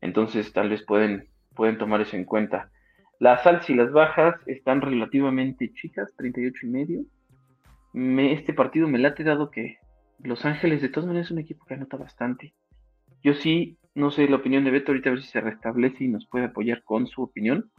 Entonces, 0.00 0.52
tal 0.52 0.68
vez 0.70 0.82
pueden, 0.84 1.28
pueden 1.54 1.78
tomar 1.78 2.00
eso 2.00 2.16
en 2.16 2.24
cuenta. 2.24 2.70
Las 3.18 3.46
altas 3.46 3.68
y 3.70 3.74
las 3.74 3.92
bajas 3.92 4.36
están 4.46 4.80
relativamente 4.80 5.72
chicas, 5.72 6.12
38 6.16 6.66
y 6.66 6.68
medio. 6.68 7.00
Me, 7.92 8.32
este 8.32 8.52
partido 8.52 8.88
me 8.88 8.98
late 8.98 9.24
dado 9.24 9.50
que 9.50 9.78
Los 10.20 10.44
Ángeles 10.44 10.82
de 10.82 10.88
todas 10.88 11.06
maneras 11.06 11.28
es 11.28 11.32
un 11.32 11.38
equipo 11.38 11.64
que 11.64 11.74
anota 11.74 11.96
bastante. 11.96 12.54
Yo 13.22 13.34
sí, 13.34 13.77
no 13.98 14.12
sé 14.12 14.28
la 14.28 14.36
opinión 14.36 14.64
de 14.64 14.70
Beto, 14.70 14.92
ahorita 14.92 15.10
a 15.10 15.12
ver 15.12 15.22
si 15.22 15.28
se 15.28 15.40
restablece 15.40 16.04
y 16.04 16.08
nos 16.08 16.26
puede 16.26 16.46
apoyar 16.46 16.84
con 16.84 17.06
su 17.08 17.22
opinión. 17.22 17.70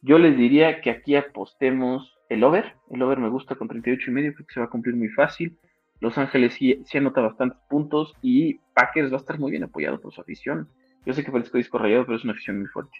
Yo 0.00 0.18
les 0.18 0.36
diría 0.36 0.80
que 0.80 0.90
aquí 0.90 1.16
apostemos 1.16 2.16
el 2.28 2.44
over. 2.44 2.76
El 2.90 3.02
over 3.02 3.18
me 3.18 3.28
gusta 3.28 3.56
con 3.56 3.66
38 3.66 4.10
y 4.10 4.14
medio, 4.14 4.32
creo 4.32 4.46
que 4.46 4.54
se 4.54 4.60
va 4.60 4.66
a 4.66 4.70
cumplir 4.70 4.94
muy 4.94 5.08
fácil. 5.08 5.58
Los 6.00 6.18
Ángeles 6.18 6.54
sí, 6.54 6.84
anota 6.94 7.20
bastantes 7.20 7.58
puntos 7.68 8.14
y 8.22 8.60
Packers 8.74 9.10
va 9.10 9.16
a 9.16 9.20
estar 9.20 9.38
muy 9.38 9.50
bien 9.50 9.64
apoyado 9.64 10.00
por 10.00 10.14
su 10.14 10.20
afición. 10.20 10.68
Yo 11.04 11.12
sé 11.12 11.24
que 11.24 11.32
parezco 11.32 11.58
disco 11.58 11.78
rayado, 11.78 12.04
pero 12.06 12.16
es 12.16 12.24
una 12.24 12.32
afición 12.32 12.58
muy 12.58 12.68
fuerte. 12.68 12.98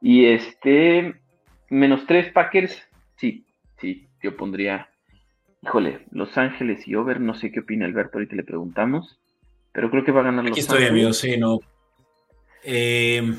Y 0.00 0.26
este, 0.26 1.14
menos 1.70 2.06
tres 2.06 2.32
Packers, 2.32 2.88
sí, 3.16 3.46
sí, 3.76 4.08
yo 4.20 4.36
pondría, 4.36 4.88
híjole, 5.62 6.06
Los 6.10 6.36
Ángeles 6.38 6.88
y 6.88 6.96
Over, 6.96 7.20
no 7.20 7.34
sé 7.34 7.52
qué 7.52 7.60
opina 7.60 7.86
Alberto, 7.86 8.18
ahorita 8.18 8.36
le 8.36 8.44
preguntamos, 8.44 9.20
pero 9.72 9.90
creo 9.90 10.04
que 10.04 10.12
va 10.12 10.20
a 10.20 10.24
ganar 10.24 10.44
Los 10.44 10.52
Aquí 10.52 10.60
estoy, 10.60 10.84
amigo, 10.84 11.12
sí, 11.12 11.36
no. 11.36 11.58
Eh, 12.64 13.34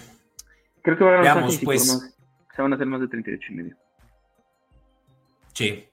creo 0.82 0.98
que 0.98 1.04
va 1.04 1.10
a 1.12 1.14
ganar 1.18 1.36
Los 1.36 1.44
Ángeles 1.44 1.66
pues. 1.66 2.16
se 2.56 2.62
van 2.62 2.72
a 2.74 2.76
hacer 2.76 2.88
más 2.88 3.02
de 3.02 3.08
38 3.08 3.46
y 3.50 3.56
medio. 3.56 3.78
Sí. 5.54 5.86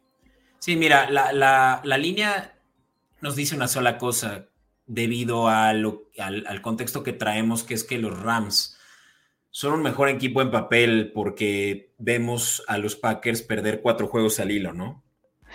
Sí, 0.58 0.76
mira, 0.76 1.10
la, 1.10 1.32
la, 1.32 1.80
la 1.84 1.98
línea 1.98 2.56
nos 3.20 3.36
dice 3.36 3.56
una 3.56 3.68
sola 3.68 3.98
cosa 3.98 4.48
debido 4.86 5.48
al, 5.48 6.00
contexto 6.62 7.02
que 7.02 7.12
traemos, 7.12 7.64
que 7.64 7.74
es 7.74 7.84
que 7.84 7.98
los 7.98 8.18
Rams 8.20 8.78
son 9.50 9.74
un 9.74 9.82
mejor 9.82 10.08
equipo 10.08 10.42
en 10.42 10.50
papel 10.50 11.10
porque 11.14 11.92
vemos 11.98 12.62
a 12.68 12.78
los 12.78 12.94
Packers 12.94 13.42
perder 13.42 13.80
cuatro 13.80 14.06
juegos 14.06 14.38
al 14.38 14.50
hilo, 14.50 14.72
¿no? 14.72 15.02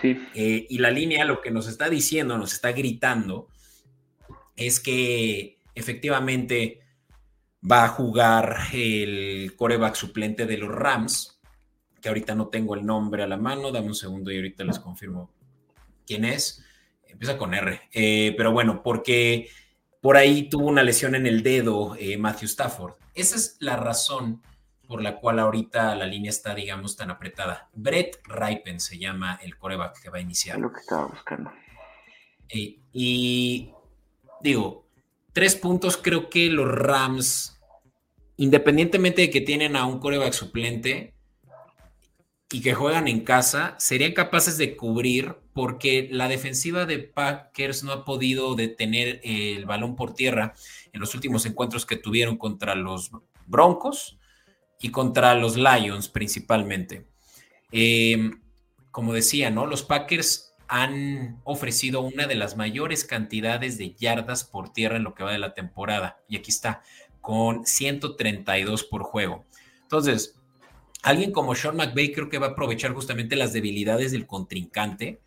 Sí. 0.01 0.21
Eh, 0.33 0.65
y 0.69 0.79
la 0.79 0.91
línea 0.91 1.25
lo 1.25 1.41
que 1.41 1.51
nos 1.51 1.67
está 1.67 1.89
diciendo, 1.89 2.37
nos 2.37 2.53
está 2.53 2.71
gritando, 2.71 3.47
es 4.55 4.79
que 4.79 5.59
efectivamente 5.75 6.81
va 7.69 7.85
a 7.85 7.89
jugar 7.89 8.57
el 8.73 9.53
coreback 9.55 9.95
suplente 9.95 10.45
de 10.45 10.57
los 10.57 10.69
Rams, 10.69 11.39
que 12.01 12.09
ahorita 12.09 12.35
no 12.35 12.47
tengo 12.47 12.75
el 12.75 12.85
nombre 12.85 13.23
a 13.23 13.27
la 13.27 13.37
mano, 13.37 13.71
dame 13.71 13.87
un 13.87 13.95
segundo 13.95 14.31
y 14.31 14.37
ahorita 14.37 14.63
les 14.63 14.79
confirmo 14.79 15.31
quién 16.05 16.25
es 16.25 16.65
empieza 17.11 17.37
con 17.37 17.53
R, 17.53 17.81
eh, 17.93 18.33
pero 18.35 18.51
bueno, 18.51 18.81
porque 18.81 19.49
por 20.01 20.17
ahí 20.17 20.49
tuvo 20.49 20.67
una 20.67 20.83
lesión 20.83 21.13
en 21.15 21.27
el 21.27 21.43
dedo 21.43 21.95
eh, 21.99 22.17
Matthew 22.17 22.47
Stafford. 22.47 22.93
Esa 23.13 23.35
es 23.35 23.57
la 23.59 23.75
razón 23.75 24.41
por 24.87 25.01
la 25.01 25.17
cual 25.17 25.39
ahorita 25.39 25.95
la 25.95 26.05
línea 26.05 26.31
está, 26.31 26.55
digamos, 26.55 26.95
tan 26.95 27.11
apretada. 27.11 27.69
Brett 27.73 28.17
Ripen 28.27 28.79
se 28.79 28.97
llama 28.97 29.39
el 29.43 29.57
coreback 29.57 30.01
que 30.01 30.09
va 30.09 30.17
a 30.17 30.21
iniciar. 30.21 30.57
lo 30.57 30.71
que 30.71 30.79
estaba 30.79 31.05
buscando. 31.05 31.51
Eh, 32.49 32.79
y 32.91 33.71
digo, 34.43 34.87
tres 35.33 35.55
puntos, 35.55 35.97
creo 35.97 36.29
que 36.29 36.49
los 36.49 36.67
Rams, 36.67 37.59
independientemente 38.37 39.23
de 39.23 39.29
que 39.29 39.41
tienen 39.41 39.75
a 39.75 39.85
un 39.85 39.99
coreback 39.99 40.33
suplente, 40.33 41.13
y 42.51 42.61
que 42.61 42.73
juegan 42.73 43.07
en 43.07 43.21
casa, 43.21 43.75
serían 43.79 44.11
capaces 44.11 44.57
de 44.57 44.75
cubrir 44.75 45.35
porque 45.53 46.09
la 46.11 46.27
defensiva 46.27 46.85
de 46.85 46.99
Packers 46.99 47.83
no 47.83 47.93
ha 47.93 48.05
podido 48.05 48.55
detener 48.55 49.21
el 49.23 49.65
balón 49.65 49.95
por 49.95 50.13
tierra 50.13 50.53
en 50.91 50.99
los 50.99 51.15
últimos 51.15 51.45
encuentros 51.45 51.85
que 51.85 51.95
tuvieron 51.95 52.37
contra 52.37 52.75
los 52.75 53.11
Broncos 53.47 54.19
y 54.79 54.89
contra 54.89 55.33
los 55.35 55.55
Lions 55.55 56.09
principalmente. 56.09 57.07
Em, 57.71 58.41
como 58.91 59.13
decía, 59.13 59.49
¿no? 59.49 59.65
Los 59.65 59.83
Packers 59.83 60.50
han 60.71 61.41
ofrecido 61.43 61.99
una 61.99 62.27
de 62.27 62.35
las 62.35 62.55
mayores 62.55 63.03
cantidades 63.03 63.77
de 63.77 63.93
yardas 63.93 64.45
por 64.45 64.71
tierra 64.71 64.95
en 64.95 65.03
lo 65.03 65.13
que 65.13 65.25
va 65.25 65.33
de 65.33 65.37
la 65.37 65.53
temporada. 65.53 66.23
Y 66.29 66.37
aquí 66.37 66.49
está, 66.49 66.81
con 67.19 67.65
132 67.65 68.85
por 68.85 69.03
juego. 69.03 69.43
Entonces, 69.81 70.39
alguien 71.03 71.33
como 71.33 71.55
Sean 71.55 71.75
McVay 71.75 72.13
creo 72.13 72.29
que 72.29 72.37
va 72.37 72.47
a 72.47 72.49
aprovechar 72.51 72.93
justamente 72.93 73.35
las 73.35 73.51
debilidades 73.51 74.13
del 74.13 74.25
contrincante 74.25 75.19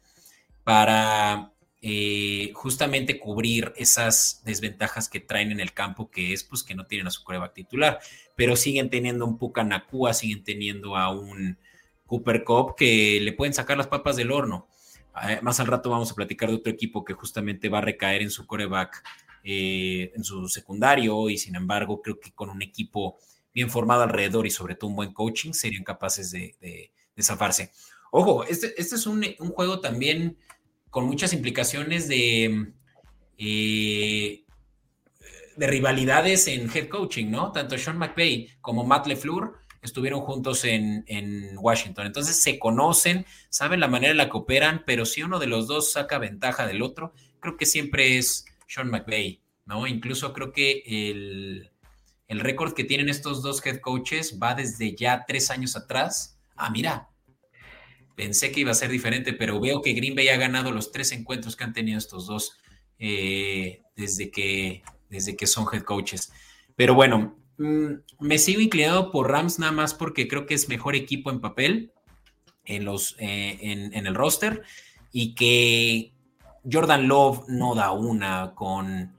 para 0.65 1.53
eh, 1.83 2.51
justamente 2.55 3.21
cubrir 3.21 3.75
esas 3.77 4.41
desventajas 4.47 5.11
que 5.11 5.21
traen 5.21 5.53
en 5.53 5.61
el 5.61 5.75
campo, 5.75 6.11
que 6.11 6.33
es 6.33 6.43
pues 6.43 6.63
que 6.63 6.75
no 6.75 6.87
tienen 6.87 7.09
a 7.09 7.11
su 7.11 7.23
prueba 7.23 7.53
titular, 7.53 8.01
pero 8.35 8.57
siguen 8.57 8.89
teniendo 8.89 9.27
un 9.27 9.37
Puka 9.37 9.63
Nakua, 9.63 10.15
siguen 10.15 10.43
teniendo 10.43 10.97
a 10.97 11.11
un 11.11 11.59
Cooper 12.07 12.45
Cup 12.45 12.77
que 12.79 13.21
le 13.21 13.35
pueden 13.35 13.53
sacar 13.53 13.77
las 13.77 13.89
papas 13.89 14.17
del 14.17 14.33
horno. 14.33 14.69
Eh, 15.23 15.39
más 15.43 15.61
al 15.61 15.69
rato 15.69 15.91
vamos 15.91 16.11
a 16.11 16.15
platicar 16.15 16.49
de 16.49 16.57
otro 16.57 16.73
equipo 16.73 17.05
que 17.05 17.13
justamente 17.15 17.69
va 17.69 17.79
a 17.79 17.83
recaer 17.83 18.23
en 18.23 18.31
su 18.31 18.47
coreback 18.47 19.03
eh, 19.45 20.11
en 20.15 20.25
su 20.25 20.49
secundario 20.49 21.29
y 21.29 21.39
sin 21.39 21.55
embargo 21.55 22.03
creo 22.03 22.19
que 22.19 22.33
con 22.33 22.51
un 22.51 22.63
equipo 22.63 23.19
bien 23.53 23.71
formado 23.71 24.03
alrededor 24.03 24.47
y 24.47 24.51
sobre 24.51 24.75
todo 24.75 24.91
un 24.91 24.97
buen 24.97 25.13
coaching 25.13 25.53
serían 25.53 25.85
capaces 25.85 26.31
de, 26.31 26.57
de, 26.61 27.23
zafarse. 27.23 27.71
Ojo, 28.11 28.45
este, 28.45 28.75
este 28.81 28.97
es 28.97 29.07
un, 29.07 29.23
juego 29.55 29.81
también 29.81 30.37
con 30.91 31.07
muchas 31.07 31.33
implicaciones 31.33 32.09
de, 32.09 32.73
eh, 33.39 34.45
de 35.57 35.67
rivalidades 35.67 36.49
en 36.49 36.69
head 36.75 36.89
coaching, 36.89 37.31
¿no? 37.31 37.53
Tanto 37.53 37.79
Sean 37.79 37.99
McVay 37.99 38.49
como 38.61 38.85
Matt 38.85 39.07
LeFleur 39.07 39.64
estuvieron 39.87 40.21
juntos 40.21 40.65
en, 40.65 41.05
Washington. 41.59 42.07
Entonces 42.07 42.41
se 42.41 42.59
conocen, 42.59 43.27
saben 43.49 43.81
la 43.81 43.89
manera 43.89 44.11
en 44.11 44.19
la 44.19 44.29
que 44.29 44.37
operan, 44.37 44.83
pero 44.87 45.07
si 45.07 45.23
uno 45.23 45.39
de 45.39 45.47
los 45.47 45.67
dos 45.67 45.93
saca 45.93 46.19
ventaja 46.19 46.67
del 46.67 46.83
otro, 46.83 47.13
creo 47.41 47.57
que 47.57 47.67
siempre 47.67 48.19
es 48.19 48.45
sean 48.67 48.91
McVay, 48.91 49.41
¿no? 49.67 49.87
Incluso 49.87 50.33
creo 50.33 50.53
que 50.53 50.83
el, 50.87 51.71
récord 52.29 52.75
que 52.75 52.85
tienen 52.85 53.09
estos 53.09 53.43
dos 53.43 53.65
head 53.65 53.81
coaches 53.81 54.39
va 54.43 54.55
desde 54.55 54.97
ya 54.97 55.25
tres 55.27 55.51
años 55.51 55.77
atrás. 55.77 56.37
Ah, 56.57 56.71
mira, 56.71 57.09
pensé 58.17 58.51
que 58.51 58.61
iba 58.61 58.73
a 58.73 58.75
ser 58.75 58.91
diferente, 58.91 59.33
pero 59.33 59.61
veo 59.61 59.81
que 59.81 59.93
Green 59.93 60.17
Bay 60.17 60.29
ha 60.29 60.37
ganado 60.37 60.73
los 60.73 60.91
tres 60.91 61.13
encuentros 61.13 61.55
que 61.55 61.65
han 61.65 61.73
tenido 61.73 61.99
estos 61.99 62.27
dos 62.27 62.59
eh, 62.99 63.83
desde, 63.95 64.31
que, 64.31 64.83
desde 65.09 65.37
que 65.37 65.47
son 65.47 65.67
head 65.73 65.83
coaches. 65.83 66.33
Pero 66.75 66.95
bueno, 66.95 67.37
me 67.57 68.39
sigo 68.39 68.61
inclinado 68.61 69.11
por 69.11 69.31
Rams 69.31 69.59
nada 69.59 69.73
más 69.73 69.95
porque 69.95 70.29
creo 70.29 70.47
que 70.47 70.55
es 70.55 70.69
mejor 70.69 70.95
equipo 70.97 71.31
en 71.31 71.41
papel 71.41 71.93
en, 72.65 72.85
los, 72.85 73.17
eh, 73.19 73.59
en 73.61 74.07
el 74.07 74.15
roster 74.15 74.63
y 75.13 75.35
que 75.35 76.13
Jordan 76.71 77.09
Love 77.09 77.45
no 77.49 77.75
da 77.75 77.93
una 77.93 78.53
con, 78.55 79.13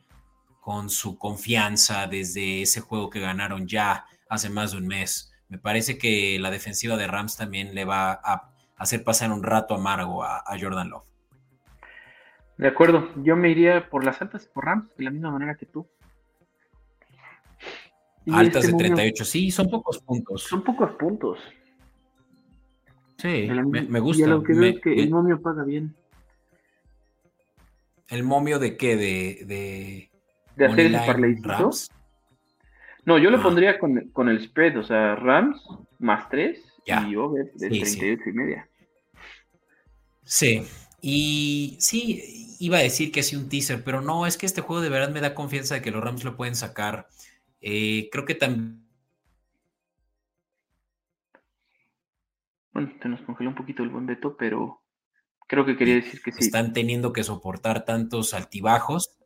con 0.60 0.90
su 0.90 1.18
confianza 1.20 2.08
desde 2.08 2.64
ese 2.64 2.82
juego 2.82 3.12
que 3.12 3.20
ganaron 3.20 3.68
ya 3.68 4.06
hace 4.28 4.50
más 4.50 4.72
de 4.72 4.80
un 4.80 4.88
mes. 4.88 5.32
Me 5.48 5.60
parece 5.60 6.00
que 6.00 6.40
la 6.40 6.50
defensiva 6.50 6.98
de 6.98 7.06
Rams 7.06 7.38
también 7.38 7.76
le 7.76 7.86
va 7.86 8.14
a 8.14 8.52
hacer 8.76 9.04
pasar 9.04 9.32
un 9.32 9.44
rato 9.44 9.76
amargo 9.76 10.24
a, 10.24 10.44
Jordan 10.60 10.90
Love. 10.90 11.06
De 12.58 12.68
acuerdo, 12.68 13.10
yo 13.24 13.36
me 13.36 13.52
iría 13.52 13.90
por 13.90 14.04
las 14.04 14.22
altas 14.24 14.48
por 14.48 14.66
Rams 14.66 14.90
de 14.98 15.04
la 15.04 15.12
misma 15.12 15.30
manera 15.30 15.56
que 15.56 15.68
tú. 15.68 15.88
Altas 18.32 18.66
este 18.66 18.72
de 18.72 18.78
38, 18.78 19.26
sí, 19.26 19.52
son 19.52 19.70
pocos 19.70 20.00
puntos. 20.00 20.44
Son 20.44 20.64
pocos 20.64 20.92
puntos. 20.92 21.40
Sí, 23.18 23.48
me, 23.48 24.00
gusta. 24.00 24.26
Y 24.26 24.30
lo 24.30 24.44
que 24.44 24.54
veo 24.54 24.72
es 24.72 24.82
que 24.82 24.94
el 24.94 25.10
momio 25.10 25.42
paga 25.42 25.64
bien. 25.64 25.96
¿El 28.08 28.24
momio 28.24 28.60
de 28.60 28.78
qué? 28.78 28.96
¿De, 28.96 29.46
de, 29.46 30.10
¿De 30.56 30.66
hacer 30.66 30.88
el 30.88 31.44
Rams? 31.44 31.90
No, 33.06 33.18
yo 33.20 33.30
lo 33.30 33.38
ah. 33.38 33.44
pondría 33.44 33.80
con, 33.80 34.30
el 34.30 34.42
spread, 34.44 34.78
o 34.80 34.84
sea, 34.84 35.16
Rams 35.16 35.62
más 36.00 36.28
3 36.30 36.60
y 37.08 37.16
over 37.16 37.52
de 37.54 37.70
38 37.70 38.22
y 38.26 38.34
media. 38.34 38.70
Sí, 40.24 40.64
y 41.02 41.78
sí, 41.80 42.56
iba 42.60 42.78
a 42.78 42.82
decir 42.82 43.12
que 43.12 43.22
sí 43.22 43.36
un 43.36 43.48
teaser, 43.48 43.84
pero 43.84 44.02
no, 44.02 44.26
es 44.26 44.38
que 44.38 44.48
este 44.48 44.62
juego 44.62 44.82
de 44.82 44.90
verdad 44.90 45.12
me 45.12 45.22
da 45.22 45.36
confianza 45.36 45.76
de 45.76 45.82
que 45.82 45.92
los 45.92 46.04
Rams 46.04 46.24
lo 46.24 46.36
pueden 46.36 46.56
sacar. 46.56 47.08
Eh, 47.68 48.10
creo 48.12 48.26
que 48.26 48.36
también. 48.36 48.86
Bueno, 52.72 52.94
te 53.02 53.10
nos 53.10 53.22
congeló 53.22 53.50
un 53.50 53.56
poquito 53.56 53.82
el 53.84 53.90
buen 53.90 54.06
Beto, 54.06 54.36
pero 54.38 54.86
Creo 55.48 55.66
que 55.66 55.78
quería 55.78 55.96
decir 55.96 56.22
que 56.22 56.32
sí. 56.32 56.40
Están 56.42 56.74
teniendo 56.74 57.14
que 57.14 57.24
soportar 57.24 57.86
tantos 57.86 58.34
altibajos, 58.34 59.18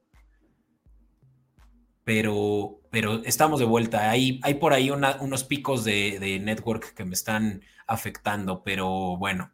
pero, 2.03 2.81
pero 2.91 3.23
estamos 3.23 3.59
de 3.59 3.65
vuelta. 3.65 4.09
Hay, 4.09 4.39
hay 4.43 4.55
por 4.55 4.73
ahí 4.73 4.89
unos 4.91 5.43
picos 5.45 5.85
de, 5.85 6.39
network 6.43 6.93
que 6.93 7.05
me 7.05 7.13
están 7.13 7.61
afectando, 7.87 8.63
pero 8.63 9.17
bueno, 9.17 9.49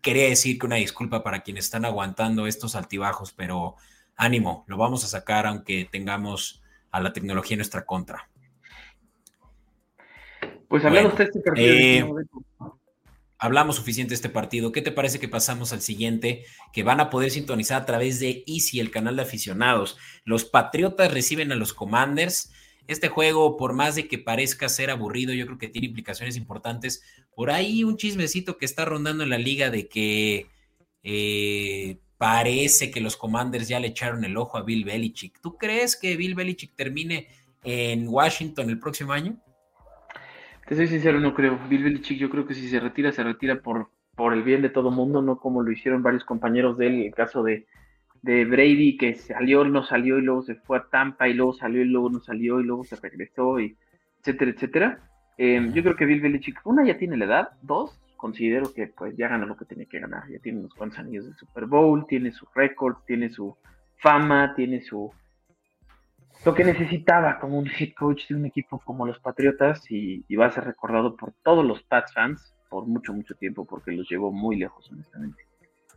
quería 0.00 0.28
decir 0.28 0.58
que 0.58 0.66
una 0.66 0.76
disculpa 0.76 1.24
para 1.24 1.40
quienes 1.40 1.64
están 1.64 1.84
aguantando 1.84 2.46
estos 2.46 2.76
altibajos, 2.76 3.32
pero 3.32 3.74
ánimo, 4.16 4.64
lo 4.68 4.76
vamos 4.76 5.04
a 5.04 5.08
sacar 5.08 5.46
aunque 5.46 5.88
tengamos 5.90 6.57
a 6.90 7.00
la 7.00 7.12
tecnología 7.12 7.54
en 7.54 7.58
nuestra 7.58 7.84
contra. 7.84 8.28
Pues 10.68 10.84
hablando 10.84 11.10
usted 11.10 11.24
este 11.24 11.40
partido. 11.40 11.66
Eh, 11.66 12.04
hablamos 13.38 13.76
suficiente 13.76 14.10
de 14.10 14.16
este 14.16 14.28
partido. 14.28 14.72
¿Qué 14.72 14.82
te 14.82 14.92
parece 14.92 15.18
que 15.18 15.28
pasamos 15.28 15.72
al 15.72 15.80
siguiente? 15.80 16.44
Que 16.72 16.82
van 16.82 17.00
a 17.00 17.08
poder 17.08 17.30
sintonizar 17.30 17.82
a 17.82 17.86
través 17.86 18.20
de 18.20 18.44
Easy, 18.46 18.80
el 18.80 18.90
canal 18.90 19.16
de 19.16 19.22
aficionados. 19.22 19.96
Los 20.24 20.44
Patriotas 20.44 21.12
reciben 21.12 21.52
a 21.52 21.56
los 21.56 21.72
Commanders. 21.72 22.52
Este 22.86 23.08
juego, 23.08 23.56
por 23.56 23.74
más 23.74 23.94
de 23.94 24.08
que 24.08 24.18
parezca 24.18 24.68
ser 24.68 24.90
aburrido, 24.90 25.32
yo 25.32 25.46
creo 25.46 25.58
que 25.58 25.68
tiene 25.68 25.88
implicaciones 25.88 26.36
importantes. 26.36 27.02
Por 27.34 27.50
ahí 27.50 27.84
un 27.84 27.96
chismecito 27.96 28.58
que 28.58 28.64
está 28.64 28.84
rondando 28.84 29.22
en 29.24 29.30
la 29.30 29.38
liga 29.38 29.70
de 29.70 29.88
que 29.88 30.46
eh, 31.02 32.00
parece 32.18 32.90
que 32.90 33.00
los 33.00 33.16
Commanders 33.16 33.68
ya 33.68 33.80
le 33.80 33.88
echaron 33.88 34.24
el 34.24 34.36
ojo 34.36 34.58
a 34.58 34.62
Bill 34.62 34.84
Belichick. 34.84 35.40
¿Tú 35.40 35.56
crees 35.56 35.96
que 35.96 36.16
Bill 36.16 36.34
Belichick 36.34 36.74
termine 36.74 37.28
en 37.62 38.08
Washington 38.08 38.68
el 38.68 38.78
próximo 38.78 39.12
año? 39.12 39.36
Te 40.66 40.76
soy 40.76 40.88
sincero, 40.88 41.20
no 41.20 41.32
creo. 41.32 41.58
Bill 41.68 41.84
Belichick, 41.84 42.18
yo 42.18 42.28
creo 42.28 42.46
que 42.46 42.54
si 42.54 42.68
se 42.68 42.80
retira, 42.80 43.12
se 43.12 43.22
retira 43.22 43.62
por, 43.62 43.90
por 44.14 44.34
el 44.34 44.42
bien 44.42 44.60
de 44.60 44.68
todo 44.68 44.90
mundo, 44.90 45.22
no 45.22 45.38
como 45.38 45.62
lo 45.62 45.70
hicieron 45.70 46.02
varios 46.02 46.24
compañeros 46.24 46.76
de 46.76 46.88
él. 46.88 47.02
El 47.04 47.14
caso 47.14 47.42
de, 47.42 47.66
de 48.22 48.44
Brady, 48.44 48.96
que 48.96 49.14
salió, 49.14 49.64
no 49.64 49.84
salió 49.84 50.18
y 50.18 50.22
luego 50.22 50.42
se 50.42 50.56
fue 50.56 50.78
a 50.78 50.88
Tampa 50.90 51.28
y 51.28 51.34
luego 51.34 51.52
salió 51.54 51.82
y 51.82 51.86
luego 51.86 52.10
no 52.10 52.20
salió 52.20 52.60
y 52.60 52.64
luego 52.64 52.84
se 52.84 52.96
regresó, 52.96 53.60
y 53.60 53.76
etcétera, 54.20 54.50
etcétera. 54.50 55.10
Em, 55.38 55.72
yo 55.72 55.82
creo 55.82 55.94
que 55.94 56.04
Bill 56.04 56.20
Belichick, 56.20 56.60
una, 56.64 56.84
ya 56.84 56.98
tiene 56.98 57.16
la 57.16 57.24
edad, 57.24 57.48
dos, 57.62 57.98
considero 58.18 58.74
que 58.74 58.88
pues 58.88 59.16
ya 59.16 59.28
ganó 59.28 59.46
lo 59.46 59.56
que 59.56 59.64
tenía 59.64 59.86
que 59.86 60.00
ganar. 60.00 60.28
Ya 60.28 60.38
tiene 60.40 60.58
unos 60.58 60.74
cuantos 60.74 60.98
anillos 60.98 61.24
del 61.24 61.36
Super 61.36 61.64
Bowl, 61.64 62.06
tiene 62.06 62.32
su 62.32 62.46
récord, 62.54 62.96
tiene 63.06 63.30
su 63.30 63.56
fama, 63.96 64.52
tiene 64.54 64.82
su 64.82 65.10
lo 66.44 66.54
que 66.54 66.64
necesitaba 66.64 67.40
como 67.40 67.58
un 67.58 67.66
head 67.66 67.94
coach 67.98 68.28
de 68.28 68.34
un 68.34 68.46
equipo 68.46 68.78
como 68.84 69.06
los 69.06 69.18
Patriotas 69.18 69.82
y, 69.90 70.22
va 70.36 70.46
a 70.46 70.52
ser 70.52 70.64
recordado 70.64 71.16
por 71.16 71.32
todos 71.42 71.64
los 71.64 71.82
Pats 71.82 72.12
fans 72.12 72.54
por 72.68 72.86
mucho, 72.86 73.12
mucho 73.12 73.34
tiempo 73.34 73.64
porque 73.64 73.92
los 73.92 74.08
llevó 74.08 74.30
muy 74.30 74.56
lejos, 74.56 74.88
honestamente. 74.92 75.42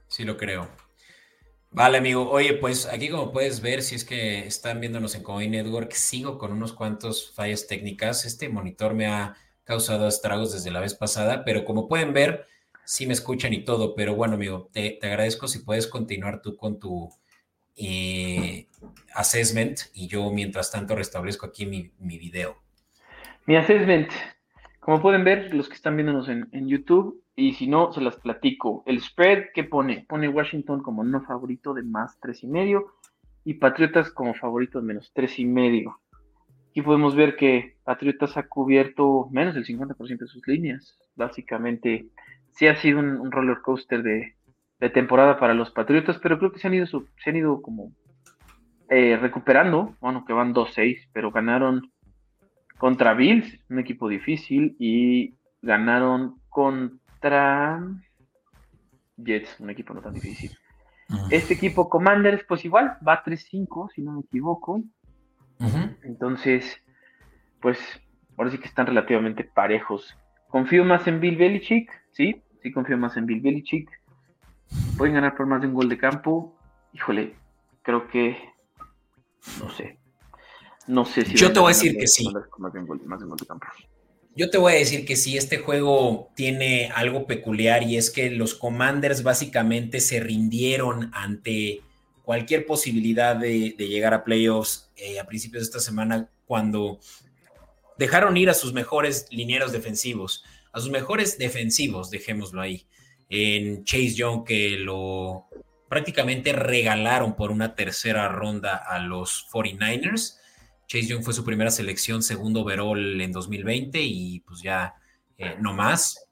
Sí, 0.08 0.24
lo 0.24 0.38
creo. 0.38 0.68
Vale, 1.70 2.00
amigo. 2.00 2.30
Oye, 2.30 2.54
pues 2.56 2.86
aquí 2.88 3.10
como 3.10 3.32
puedes 3.32 3.62
ver, 3.62 3.82
si 3.82 3.96
es 3.96 4.04
que 4.04 4.46
están 4.46 4.82
viéndonos 4.82 5.16
en 5.16 5.24
Coin 5.24 5.52
Network, 5.52 5.92
sigo 5.92 6.38
con 6.38 6.52
unos 6.52 6.74
cuantos 6.74 7.32
fallas 7.34 7.68
técnicas. 7.68 8.26
Este 8.26 8.50
monitor 8.50 8.94
me 8.94 9.08
ha 9.08 9.36
causado 9.72 10.06
estragos 10.06 10.52
desde 10.52 10.70
la 10.70 10.82
vez 10.82 10.96
pasada, 10.96 11.46
pero 11.46 11.64
como 11.64 11.88
pueden 11.88 12.12
ver, 12.12 12.46
sí 12.84 13.08
me 13.08 13.14
escuchan 13.14 13.54
y 13.54 13.64
todo. 13.64 13.96
Pero 13.96 14.16
bueno, 14.16 14.34
amigo, 14.34 14.70
te, 14.74 14.98
te 15.00 15.08
agradezco 15.08 15.48
si 15.48 15.60
puedes 15.60 15.88
continuar 15.88 16.42
tú 16.42 16.58
con 16.58 16.78
tu 16.78 17.10
eh, 17.78 18.68
assessment 19.16 19.80
y 19.94 20.10
yo 20.10 20.30
mientras 20.30 20.72
tanto 20.72 20.94
restablezco 20.94 21.46
aquí 21.46 21.66
mi, 21.66 21.90
mi, 22.00 22.18
video. 22.18 22.58
Mi 23.46 23.56
assessment, 23.56 24.10
como 24.82 25.02
pueden 25.02 25.24
ver 25.24 25.54
los 25.54 25.70
que 25.70 25.76
están 25.76 25.96
viéndonos 25.96 26.28
en, 26.28 26.68
YouTube, 26.68 27.24
y 27.38 27.54
si 27.54 27.68
no, 27.68 27.94
se 27.94 28.02
las 28.02 28.18
platico. 28.18 28.84
El 28.86 29.02
spread 29.02 29.54
que 29.54 29.64
pone, 29.64 30.06
pone 30.10 30.28
Washington 30.28 30.84
como 30.84 31.06
no 31.06 31.22
favorito 31.22 31.74
de 31.74 31.84
más 31.84 32.20
tres 32.20 32.44
y 32.44 32.48
medio 32.48 32.98
y 33.46 33.54
Patriotas 33.54 34.12
como 34.12 34.34
favorito 34.34 34.82
de 34.82 34.88
menos 34.88 35.12
tres 35.14 35.40
y 35.40 35.46
medio. 35.46 35.98
Aquí 36.72 36.82
podemos 36.82 37.16
ver 37.16 37.36
que 37.36 37.76
Patriotas 37.84 38.38
ha 38.38 38.48
cubierto 38.48 39.28
menos 39.32 39.54
del 39.54 39.66
50% 39.66 40.20
de 40.20 40.28
sus 40.28 40.48
líneas. 40.48 40.98
Básicamente, 41.16 42.08
sí 42.54 42.68
ha 42.68 42.76
sido 42.78 43.00
un 43.00 43.32
roller 43.32 43.62
coaster 43.62 44.02
de, 44.02 44.36
de 44.80 44.90
temporada 44.90 45.38
para 45.38 45.54
los 45.54 45.70
Patriotas, 45.70 46.18
pero 46.18 46.40
creo 46.40 46.52
que 46.52 46.60
se 46.60 46.68
han 46.68 46.74
ido, 46.74 46.86
se 46.88 47.30
han 47.30 47.36
ido 47.36 47.62
como 47.62 47.92
eh, 48.90 49.18
recuperando, 49.18 49.96
bueno, 50.02 50.26
que 50.26 50.34
van 50.34 50.56
2-6, 50.56 51.10
pero 51.14 51.32
ganaron 51.32 51.92
contra 52.78 53.14
Bills, 53.14 53.60
un 53.70 53.80
equipo 53.80 54.10
difícil, 54.10 54.76
y 54.80 55.36
ganaron 55.62 56.42
contra 56.50 57.80
Jets, 59.18 59.60
un 59.60 59.70
equipo 59.70 59.94
no 59.94 60.02
tan 60.02 60.14
difícil. 60.14 60.52
Este 61.30 61.54
equipo 61.54 61.90
Commanders, 61.90 62.44
pues 62.48 62.66
igual, 62.66 62.98
va 63.08 63.24
3-5, 63.24 63.92
si 63.94 64.02
no 64.02 64.14
me 64.14 64.22
equivoco. 64.22 64.82
Entonces, 66.04 66.78
pues 67.62 67.78
ahora 68.38 68.52
sí 68.52 68.58
que 68.58 68.68
están 68.68 68.88
relativamente 68.88 69.44
parejos. 69.44 70.16
Confío 70.48 70.84
más 70.84 71.08
en 71.08 71.20
Bill 71.20 71.38
Belichick, 71.38 71.90
sí, 72.12 72.42
sí 72.62 72.72
confío 72.72 72.98
más 72.98 73.16
en 73.18 73.26
Bill 73.26 73.42
Belichick. 73.42 73.90
Pueden 74.98 75.16
ganar 75.16 75.36
por 75.36 75.46
más 75.46 75.62
de 75.62 75.68
un 75.68 75.74
gol 75.74 75.90
de 75.90 75.98
campo. 75.98 76.58
Híjole, 76.94 77.36
creo 77.82 78.08
que, 78.10 78.38
no 79.60 79.70
sé, 79.70 79.98
no 80.88 81.06
sé 81.06 81.26
si... 81.26 81.36
Yo 81.36 81.54
te 81.54 81.60
voy 81.60 81.72
a 81.72 81.76
decir 81.76 81.98
que 81.98 82.08
sí. 82.08 82.28
Yo 84.36 84.50
te 84.50 84.58
voy 84.58 84.74
a 84.74 84.76
decir 84.78 85.06
que 85.06 85.18
sí, 85.18 85.38
este 85.38 85.58
juego 85.58 86.30
tiene 86.36 86.90
algo 86.96 87.28
peculiar 87.28 87.84
y 87.84 87.98
es 87.98 88.10
que 88.10 88.30
los 88.32 88.56
Commanders 88.56 89.24
básicamente 89.24 90.00
se 90.00 90.22
rindieron 90.22 91.12
ante 91.14 91.82
cualquier 92.32 92.66
posibilidad 92.66 93.36
de, 93.36 93.76
llegar 93.78 94.14
a 94.14 94.24
playoffs 94.24 94.90
eh, 94.96 95.20
a 95.20 95.26
principios 95.26 95.64
de 95.64 95.66
esta 95.66 95.80
semana 95.82 96.30
cuando 96.46 97.02
dejaron 97.98 98.38
ir 98.38 98.50
a 98.50 98.54
sus 98.54 98.72
mejores 98.72 99.28
linieros 99.32 99.74
defensivos, 99.74 100.46
a 100.72 100.80
sus 100.80 100.92
mejores 100.92 101.38
defensivos, 101.38 102.10
dejémoslo 102.10 102.62
ahí, 102.62 102.88
en 103.28 103.84
Chase 103.84 104.14
Young 104.14 104.46
que 104.46 104.78
lo 104.78 105.48
prácticamente 105.90 106.54
regalaron 106.54 107.36
por 107.36 107.52
una 107.52 107.76
tercera 107.76 108.30
ronda 108.30 108.78
a 108.78 109.00
los 109.00 109.46
49ers 109.52 110.38
Chase 110.88 111.08
Young 111.08 111.24
fue 111.24 111.34
su 111.34 111.44
primera 111.44 111.70
selección, 111.70 112.24
segundo 112.24 112.62
overall 112.62 113.20
en 113.20 113.34
2020 113.34 114.02
y 114.02 114.40
pues 114.40 114.62
ya 114.62 114.96
eh, 115.38 115.58
no 115.60 115.74
más. 115.74 116.30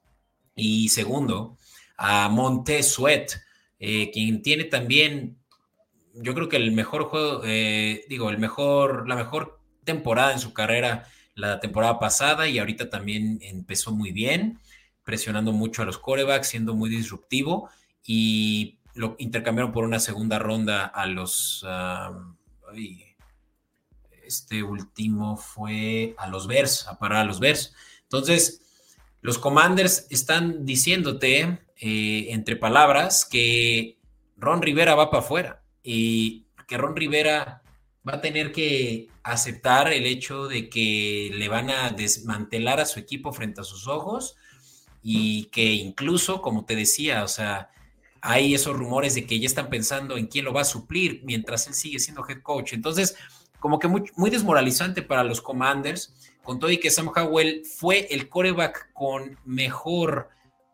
Y 0.54 0.88
segundo, 0.88 1.58
a 1.98 2.30
Monte 2.30 2.82
Sweat, 2.82 3.32
eh, 3.78 4.10
quien 4.10 4.40
tiene 4.40 4.64
también, 4.64 5.38
yo 6.20 6.34
creo 6.34 6.48
que 6.48 6.56
el 6.56 6.72
mejor 6.72 7.04
juego, 7.04 7.42
eh, 7.44 8.04
digo, 8.08 8.30
el 8.30 8.38
mejor, 8.38 9.08
la 9.08 9.16
mejor 9.16 9.60
temporada 9.84 10.32
en 10.32 10.38
su 10.38 10.52
carrera 10.52 11.06
la 11.34 11.60
temporada 11.60 11.98
pasada 11.98 12.48
y 12.48 12.58
ahorita 12.58 12.90
también 12.90 13.38
empezó 13.42 13.92
muy 13.92 14.12
bien, 14.12 14.60
presionando 15.04 15.52
mucho 15.52 15.82
a 15.82 15.86
los 15.86 15.98
corebacks, 15.98 16.48
siendo 16.48 16.74
muy 16.74 16.90
disruptivo 16.90 17.70
y 18.04 18.78
lo 18.94 19.16
intercambiaron 19.18 19.72
por 19.72 19.84
una 19.84 20.00
segunda 20.00 20.38
ronda 20.38 20.84
a 20.86 21.06
los... 21.06 21.66
Este 24.22 24.62
último 24.62 25.36
fue 25.36 26.14
a 26.16 26.28
los 26.28 26.46
Bears, 26.46 26.86
a 26.86 26.98
parar 26.98 27.18
a 27.18 27.24
los 27.24 27.40
Bears. 27.40 27.74
Entonces, 28.02 28.62
los 29.22 29.38
Commanders 29.38 30.06
están 30.08 30.64
diciéndote, 30.64 31.58
eh, 31.80 32.26
entre 32.28 32.54
palabras, 32.54 33.24
que 33.24 33.98
Ron 34.36 34.62
Rivera 34.62 34.94
va 34.94 35.10
para 35.10 35.24
afuera 35.24 35.59
y 35.82 36.46
que 36.66 36.78
Ron 36.78 36.96
Rivera 36.96 37.62
va 38.08 38.14
a 38.14 38.20
tener 38.20 38.52
que 38.52 39.08
aceptar 39.22 39.92
el 39.92 40.06
hecho 40.06 40.48
de 40.48 40.68
que 40.68 41.30
le 41.34 41.48
van 41.48 41.70
a 41.70 41.90
desmantelar 41.90 42.80
a 42.80 42.86
su 42.86 42.98
equipo 42.98 43.32
frente 43.32 43.60
a 43.60 43.64
sus 43.64 43.88
ojos 43.88 44.36
y 45.02 45.44
que 45.46 45.72
incluso, 45.72 46.42
como 46.42 46.64
te 46.64 46.76
decía, 46.76 47.24
o 47.24 47.28
sea, 47.28 47.70
hay 48.22 48.54
esos 48.54 48.76
rumores 48.76 49.14
de 49.14 49.26
que 49.26 49.38
ya 49.38 49.46
están 49.46 49.70
pensando 49.70 50.16
en 50.16 50.26
quién 50.26 50.44
lo 50.44 50.52
va 50.52 50.62
a 50.62 50.64
suplir 50.64 51.22
mientras 51.24 51.66
él 51.66 51.74
sigue 51.74 51.98
siendo 51.98 52.26
head 52.28 52.42
coach. 52.42 52.72
Entonces, 52.72 53.16
como 53.58 53.78
que 53.78 53.88
muy, 53.88 54.30
desmoralizante 54.30 55.02
para 55.02 55.24
los 55.24 55.40
Commanders, 55.40 56.14
con 56.42 56.58
todo 56.58 56.70
y 56.70 56.78
que 56.78 56.90
Sam 56.90 57.10
Howell 57.14 57.64
fue 57.64 58.08
el 58.10 58.28
coreback 58.28 58.92
con 58.92 59.38
mejor 59.44 60.30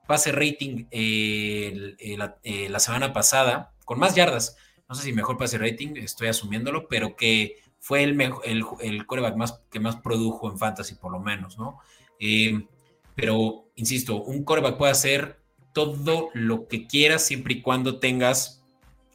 pase 0.07 0.31
rating 0.31 0.87
eh, 0.93 1.97
eh, 1.99 2.69
la, 2.69 2.79
semana 2.79 3.13
pasada, 3.13 3.73
con 3.85 3.99
más 3.99 4.15
yardas, 4.15 4.57
no 4.89 4.95
sé 4.95 5.03
si 5.03 5.13
mejor 5.13 5.37
pase 5.37 5.59
rating, 5.59 5.97
estoy 5.97 6.29
asumiéndolo, 6.29 6.89
pero 6.89 7.17
que 7.17 7.57
fue 7.81 8.03
el, 8.03 8.21
el, 8.45 8.65
el 8.81 9.07
coreback 9.07 9.37
más, 9.37 9.61
que 9.71 9.81
más 9.81 9.97
produjo 9.97 10.51
en 10.51 10.59
fantasy, 10.59 10.95
por 10.97 11.13
lo 11.13 11.21
menos, 11.21 11.59
¿no? 11.59 11.79
Eh, 12.19 12.67
pero, 13.15 13.67
insisto, 13.77 14.23
un 14.23 14.45
coreback 14.45 14.77
puede 14.77 14.93
hacer 14.93 15.41
todo 15.73 16.31
lo 16.35 16.69
que 16.69 16.87
quieras 16.87 17.25
siempre 17.25 17.55
y 17.55 17.63
cuando 17.63 17.99
tengas 17.99 18.65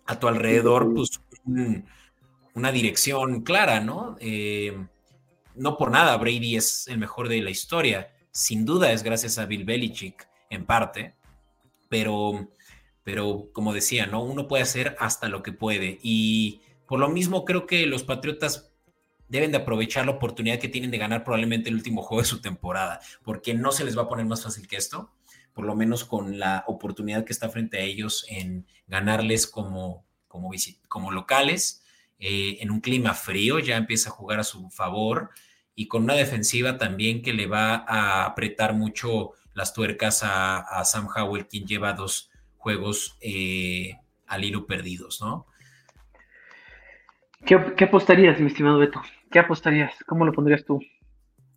a 0.06 0.20
tu 0.20 0.28
alrededor 0.28 0.94
pues, 0.94 1.22
un, 1.46 1.86
una 2.54 2.72
dirección 2.72 3.42
clara, 3.42 3.80
¿no? 3.80 4.18
Eh, 4.20 4.78
no 5.56 5.78
por 5.78 5.92
nada 5.92 6.18
Brady 6.18 6.56
es 6.56 6.88
el 6.88 6.98
mejor 6.98 7.30
de 7.30 7.42
la 7.42 7.50
historia. 7.50 8.14
Sin 8.32 8.66
duda 8.66 8.92
es 8.92 9.04
gracias 9.04 9.38
a 9.38 9.46
Bill 9.46 9.66
Belichick, 9.66 10.28
en 10.50 10.66
parte, 10.66 11.16
pero, 11.90 12.48
pero 13.04 13.50
como 13.54 13.74
decía, 13.74 14.06
¿no? 14.06 14.24
Uno 14.24 14.48
puede 14.48 14.64
hacer 14.64 14.96
hasta 15.00 15.28
lo 15.28 15.44
que 15.44 15.52
puede. 15.52 16.00
Y 16.02 16.62
por 16.88 17.00
lo 17.00 17.10
mismo 17.10 17.46
creo 17.46 17.66
que 17.66 17.86
los 17.86 18.04
Patriotas 18.04 18.72
deben 19.28 19.52
de 19.52 19.58
aprovechar 19.60 20.06
la 20.06 20.12
oportunidad 20.12 20.60
que 20.60 20.68
tienen 20.68 20.92
de 20.92 20.98
ganar 20.98 21.24
probablemente 21.24 21.70
el 21.70 21.76
último 21.76 22.02
juego 22.02 22.22
de 22.22 22.28
su 22.28 22.42
temporada, 22.42 23.00
porque 23.24 23.54
no 23.54 23.72
se 23.72 23.86
les 23.86 23.98
va 23.98 24.04
a 24.04 24.10
poner 24.10 24.26
más 24.26 24.44
fácil 24.44 24.68
que 24.68 24.76
esto, 24.76 25.10
por 25.54 25.66
lo 25.66 25.76
menos 25.76 26.04
con 26.04 26.38
la 26.38 26.66
oportunidad 26.68 27.24
que 27.24 27.32
está 27.32 27.50
frente 27.50 27.78
a 27.78 27.82
ellos 27.82 28.26
en 28.28 28.66
ganarles 28.88 29.48
como, 29.48 30.06
como, 30.28 30.52
como 30.90 31.12
locales 31.12 31.82
eh, 32.20 32.58
en 32.60 32.72
un 32.72 32.82
clima 32.82 33.14
frío, 33.14 33.60
ya 33.60 33.78
empieza 33.78 34.10
a 34.10 34.14
jugar 34.14 34.40
a 34.40 34.44
su 34.44 34.70
favor 34.70 35.30
y 35.76 35.88
con 35.88 36.04
una 36.04 36.14
defensiva 36.14 36.78
también 36.78 37.22
que 37.22 37.34
le 37.34 37.48
va 37.48 37.86
a 37.88 38.26
apretar 38.26 38.74
mucho 38.74 39.32
las 39.54 39.74
tuercas 39.74 40.22
a, 40.24 40.84
Sam 40.86 41.08
Howell, 41.16 41.48
quien 41.48 41.66
lleva 41.66 41.94
dos 41.94 42.31
juegos 42.62 43.18
eh, 43.22 43.98
al 44.28 44.44
hilo 44.44 44.68
perdidos, 44.68 45.20
¿no? 45.20 45.48
¿Qué, 47.46 47.56
apostarías, 47.84 48.40
mi 48.40 48.48
estimado 48.48 48.78
Beto? 48.78 49.02
¿Qué 49.32 49.40
apostarías? 49.40 49.96
¿Cómo 50.06 50.26
lo 50.26 50.32
pondrías 50.32 50.64
tú? 50.64 50.80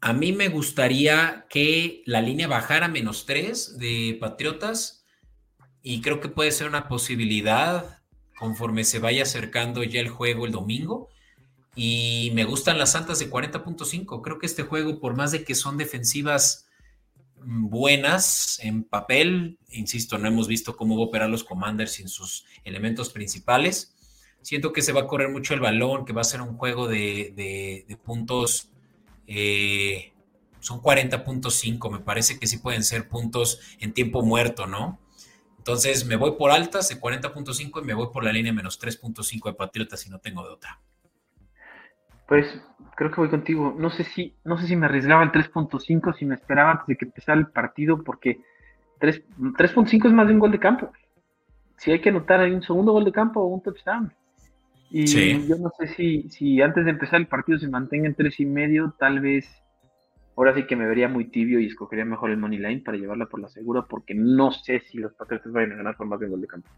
A 0.01 0.14
mí 0.14 0.33
me 0.33 0.49
gustaría 0.49 1.45
que 1.51 2.03
la 2.07 2.23
línea 2.23 2.49
bajara 2.49 2.87
a 2.87 2.88
menos 2.88 3.27
tres 3.27 3.79
de 3.79 4.17
Patriotas 4.19 5.05
y 5.83 6.01
creo 6.01 6.21
que 6.21 6.31
puede 6.31 6.53
ser 6.53 6.69
una 6.69 6.88
posibilidad 6.88 7.99
conforme 8.38 8.85
se 8.85 8.99
vaya 8.99 9.25
acercando 9.25 9.85
ya 9.85 10.01
el 10.01 10.09
juego 10.09 10.47
el 10.47 10.53
domingo. 10.53 11.11
Y 11.77 12.33
me 12.35 12.45
gustan 12.45 12.79
las 12.79 12.93
Santas 12.93 13.19
de 13.19 13.31
40.5. 13.31 14.23
Creo 14.23 14.38
que 14.38 14.47
este 14.47 14.62
juego, 14.62 15.01
por 15.01 15.17
más 15.17 15.33
de 15.33 15.45
que 15.45 15.55
son 15.55 15.77
defensivas 15.77 16.63
buenas 17.46 18.59
en 18.62 18.85
papel, 18.85 19.59
insisto, 19.70 20.18
no 20.18 20.28
hemos 20.28 20.48
visto 20.48 20.76
cómo 20.76 20.96
va 20.96 21.02
a 21.02 21.07
operar 21.07 21.30
los 21.30 21.44
Commanders 21.44 21.92
sin 21.92 22.09
sus 22.09 22.44
elementos 22.64 23.11
principales. 23.11 23.94
Siento 24.42 24.72
que 24.72 24.83
se 24.83 24.92
va 24.92 25.02
a 25.02 25.07
correr 25.07 25.30
mucho 25.30 25.54
el 25.54 25.61
balón, 25.61 26.04
que 26.04 26.12
va 26.12 26.20
a 26.20 26.24
ser 26.24 26.42
un 26.42 26.57
juego 26.57 26.88
de, 26.88 27.98
puntos. 28.04 28.70
Eh, 29.26 30.12
son 30.61 30.80
40.5, 30.80 31.90
me 31.90 32.00
parece 32.00 32.38
que 32.38 32.46
sí 32.46 32.59
pueden 32.59 32.85
ser 32.85 33.09
puntos 33.09 33.61
en 33.80 33.92
tiempo 33.92 34.22
muerto, 34.22 34.66
¿no? 34.66 34.98
Entonces 35.59 36.04
me 36.04 36.16
voy 36.16 36.33
por 36.33 36.50
altas 36.50 36.88
de 36.90 37.00
40.5 37.00 37.83
y 37.83 37.85
me 37.87 37.94
voy 37.94 38.09
por 38.12 38.22
la 38.22 38.33
línea 38.33 38.52
menos 38.52 38.78
3.5 38.78 39.46
de 39.46 39.54
Patriotas 39.54 40.00
si 40.00 40.11
no 40.11 40.18
tengo 40.18 40.42
de 40.42 40.50
otra. 40.50 40.80
Pues 42.27 42.47
creo 42.97 43.11
que 43.11 43.21
voy 43.21 43.31
contigo. 43.31 43.75
No 43.79 43.91
sé 43.91 44.05
si, 44.05 44.35
no 44.45 44.59
sé 44.59 44.67
si 44.67 44.77
me 44.77 44.87
arriesgaba 44.87 45.23
el 45.23 45.33
3.5, 45.33 46.15
si 46.15 46.25
me 46.25 46.35
esperaba 46.35 46.73
antes 46.73 46.87
de 46.87 46.97
que 46.97 47.05
empezara 47.05 47.39
el 47.39 47.49
partido, 47.49 48.03
porque 48.03 48.41
3.5 49.01 50.07
es 50.07 50.12
más 50.12 50.27
de 50.27 50.35
un 50.35 50.41
gol 50.41 50.53
de 50.53 50.61
campo. 50.61 50.91
Si 51.77 51.91
hay 51.91 52.01
que 52.01 52.11
anotar 52.11 52.41
ahí 52.41 52.53
un 52.53 52.62
segundo 52.62 52.93
gol 52.93 53.05
de 53.05 53.12
campo 53.12 53.41
o 53.41 53.47
un 53.47 53.62
touchdown. 53.62 54.12
Y 54.91 55.47
yo 55.49 55.57
no 55.57 55.70
sé 55.79 55.89
si, 55.89 56.29
si 56.31 56.62
antes 56.62 56.85
de 56.85 56.93
empezar 56.93 57.20
el 57.20 57.27
partido 57.27 57.59
se 57.59 57.68
mantenga 57.68 58.07
en 58.07 58.14
tres 58.14 58.39
y 58.39 58.47
medio, 58.47 58.95
tal 58.97 59.18
vez 59.18 59.64
Ahora 60.37 60.55
sí 60.55 60.66
que 60.66 60.75
me 60.75 60.87
vería 60.87 61.09
muy 61.09 61.27
tibio 61.27 61.61
y 61.61 61.66
escogería 61.66 62.05
mejor 62.05 62.31
el 62.31 62.39
Money 62.39 62.59
Line 62.59 62.83
para 62.85 62.99
llevarla 62.99 63.27
por 63.27 63.41
la 63.41 63.49
segura 63.49 63.83
porque 63.83 64.14
no 64.14 64.51
sé 64.51 64.81
si 64.81 64.99
los 64.99 65.12
Patriotas 65.14 65.53
vayan 65.53 65.72
a 65.72 65.77
ganar 65.77 65.97
por 65.97 66.07
más 66.07 66.18
de 66.18 66.27
un 66.27 66.33
gol 66.33 66.41
de 66.41 66.47
campo. 66.49 66.68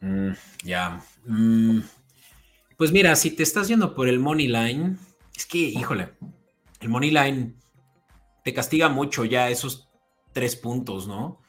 Mm, 0.00 0.30
ya. 0.64 1.00
Mm, 1.26 1.80
pues 2.80 2.92
mira, 2.92 3.14
si 3.14 3.32
te 3.32 3.42
estás 3.42 3.68
yendo 3.68 3.94
por 3.94 4.08
el 4.08 4.18
Money 4.18 4.48
Line, 4.48 4.96
es 5.36 5.44
que, 5.44 5.58
híjole, 5.58 6.14
el 6.80 6.88
Money 6.88 7.10
Line 7.10 7.52
te 8.42 8.54
castiga 8.54 8.88
mucho 8.88 9.26
ya 9.26 9.50
esos 9.50 9.90
tres 10.32 10.56
puntos, 10.56 11.06
¿no? 11.06 11.42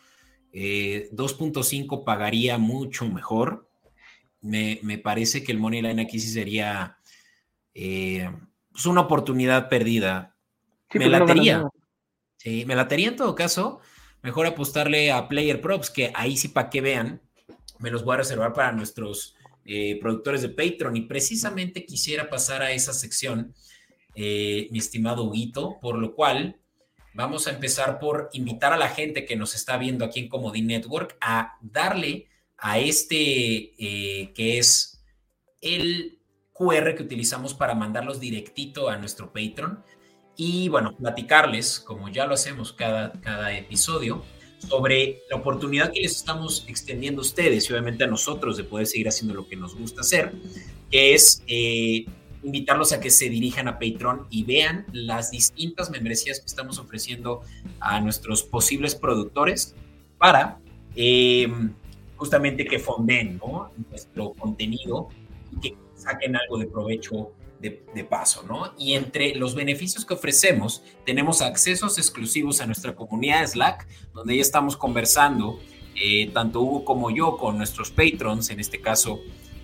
2.5 0.51 1.99
eh, 1.99 2.03
pagaría 2.05 2.57
mucho 2.57 3.07
mejor. 3.07 3.69
Me, 4.41 4.77
parece 5.01 5.41
que 5.41 5.53
el 5.53 5.57
Money 5.57 5.82
Line 5.82 6.01
aquí 6.01 6.19
sí 6.19 6.27
sería 6.27 6.97
eh, 7.73 8.29
pues 8.69 8.86
una 8.86 8.99
oportunidad 8.99 9.69
perdida 9.69 10.36
me 10.93 11.07
latería. 11.07 11.65
Sí, 12.36 12.65
me 12.65 12.75
latería 12.75 13.07
en 13.07 13.15
todo 13.15 13.36
caso. 13.36 13.79
Mejor 14.21 14.47
apostarle 14.47 15.13
a 15.13 15.29
Player 15.29 15.61
Props, 15.61 15.91
que 15.91 16.11
ahí 16.13 16.36
sí 16.36 16.49
para 16.49 16.69
que 16.69 16.82
vean, 16.82 17.21
me 17.79 17.89
los 17.89 18.03
voy 18.03 18.15
a 18.15 18.17
reservar 18.17 18.51
para 18.51 18.73
nuestros 18.73 19.38
eh, 19.66 19.99
productores 19.99 20.41
de 20.41 20.49
Patreon. 20.49 20.95
Y 20.95 21.01
precisamente 21.01 21.86
quisiera 21.86 22.30
pasar 22.30 22.62
a 22.62 22.72
esa 22.72 22.93
sección, 22.93 23.53
eh, 24.16 24.68
mi 24.72 24.80
estimado 24.80 25.24
Huguito, 25.24 25.78
por 25.82 25.97
lo 25.97 26.16
cual 26.16 26.57
vamos 27.14 27.47
a 27.47 27.51
empezar 27.51 27.99
por 27.99 28.30
invitar 28.34 28.74
a 28.74 28.78
la 28.78 28.89
gente 28.89 29.26
que 29.26 29.36
nos 29.36 29.55
está 29.55 29.78
viendo 29.78 30.05
aquí 30.05 30.20
en 30.20 30.30
Comodín 30.30 30.68
Network 30.68 31.18
a 31.22 31.57
darle 31.62 32.28
a 32.57 32.80
este 32.80 33.74
eh, 33.78 34.34
que 34.34 34.57
es 34.57 35.03
el 35.62 36.20
QR 36.53 36.95
que 36.95 37.03
utilizamos 37.03 37.53
para 37.53 37.74
mandarlos 37.76 38.20
directito 38.20 38.89
a 38.89 38.97
nuestro 38.97 39.34
Patreon 39.34 39.84
y 40.36 40.70
bueno, 40.70 40.95
platicarles, 40.95 41.80
como 41.80 42.09
ya 42.09 42.26
lo 42.26 42.34
hacemos 42.34 42.74
cada, 42.74 43.12
cada 43.22 43.55
episodio, 43.55 44.24
sobre 44.68 45.24
la 45.30 45.38
oportunidad 45.38 45.91
que 45.91 46.01
les 46.01 46.16
estamos 46.16 46.66
extendiendo 46.68 47.22
a 47.22 47.26
ustedes 47.26 47.70
y 47.70 47.74
obviamente 47.74 48.03
a 48.03 48.07
nosotros 48.07 48.57
de 48.57 48.64
poder 48.64 48.88
seguir 48.88 49.07
haciendo 49.07 49.34
lo 49.34 49.47
que 49.47 49.55
nos 49.55 49.76
gusta 49.76 50.01
hacer, 50.01 50.34
que 50.89 51.14
es 51.14 51.43
eh, 51.47 52.05
invitarlos 52.43 52.93
a 52.93 52.99
que 52.99 53.09
se 53.09 53.30
dirijan 53.30 53.68
a 53.68 53.80
Patreon 53.80 54.28
y 54.30 54.43
vean 54.43 54.86
las 54.91 55.32
distintas 55.32 55.89
membresías 55.89 56.39
que 56.39 56.45
estamos 56.45 56.80
ofreciendo 56.80 57.41
a 57.80 57.99
nuestros 58.01 58.43
posibles 58.43 58.95
productores 58.95 59.76
para 60.18 60.59
eh, 60.95 61.51
justamente 62.16 62.66
que 62.66 62.80
fonden 62.80 63.39
nuestro 63.89 64.34
contenido 64.34 65.09
y 65.51 65.59
que 65.59 65.76
saquen 65.95 66.36
algo 66.36 66.57
de 66.57 66.68
provecho 66.68 67.32
de, 67.62 68.03
paso, 68.03 68.43
¿no? 68.47 68.74
Y 68.78 68.93
entre 68.93 69.36
los 69.36 69.53
beneficios 69.53 70.05
que 70.05 70.16
ofrecemos, 70.16 70.84
tenemos 71.05 71.41
accesos 71.41 71.97
exclusivos 71.97 72.59
a 72.59 72.66
nuestra 72.66 72.95
comunidad 72.95 73.45
Slack, 73.45 73.88
donde 74.14 74.36
ya 74.36 74.41
estamos 74.41 74.76
conversando, 74.76 75.59
eh, 75.95 76.32
tanto 76.34 76.62
Hugo 76.62 76.84
como 76.84 77.12
yo, 77.12 77.38
con 77.38 77.57
nuestros 77.57 77.91
patrons, 77.91 78.49
en 78.49 78.59
este 78.59 78.82
caso. 78.82 79.20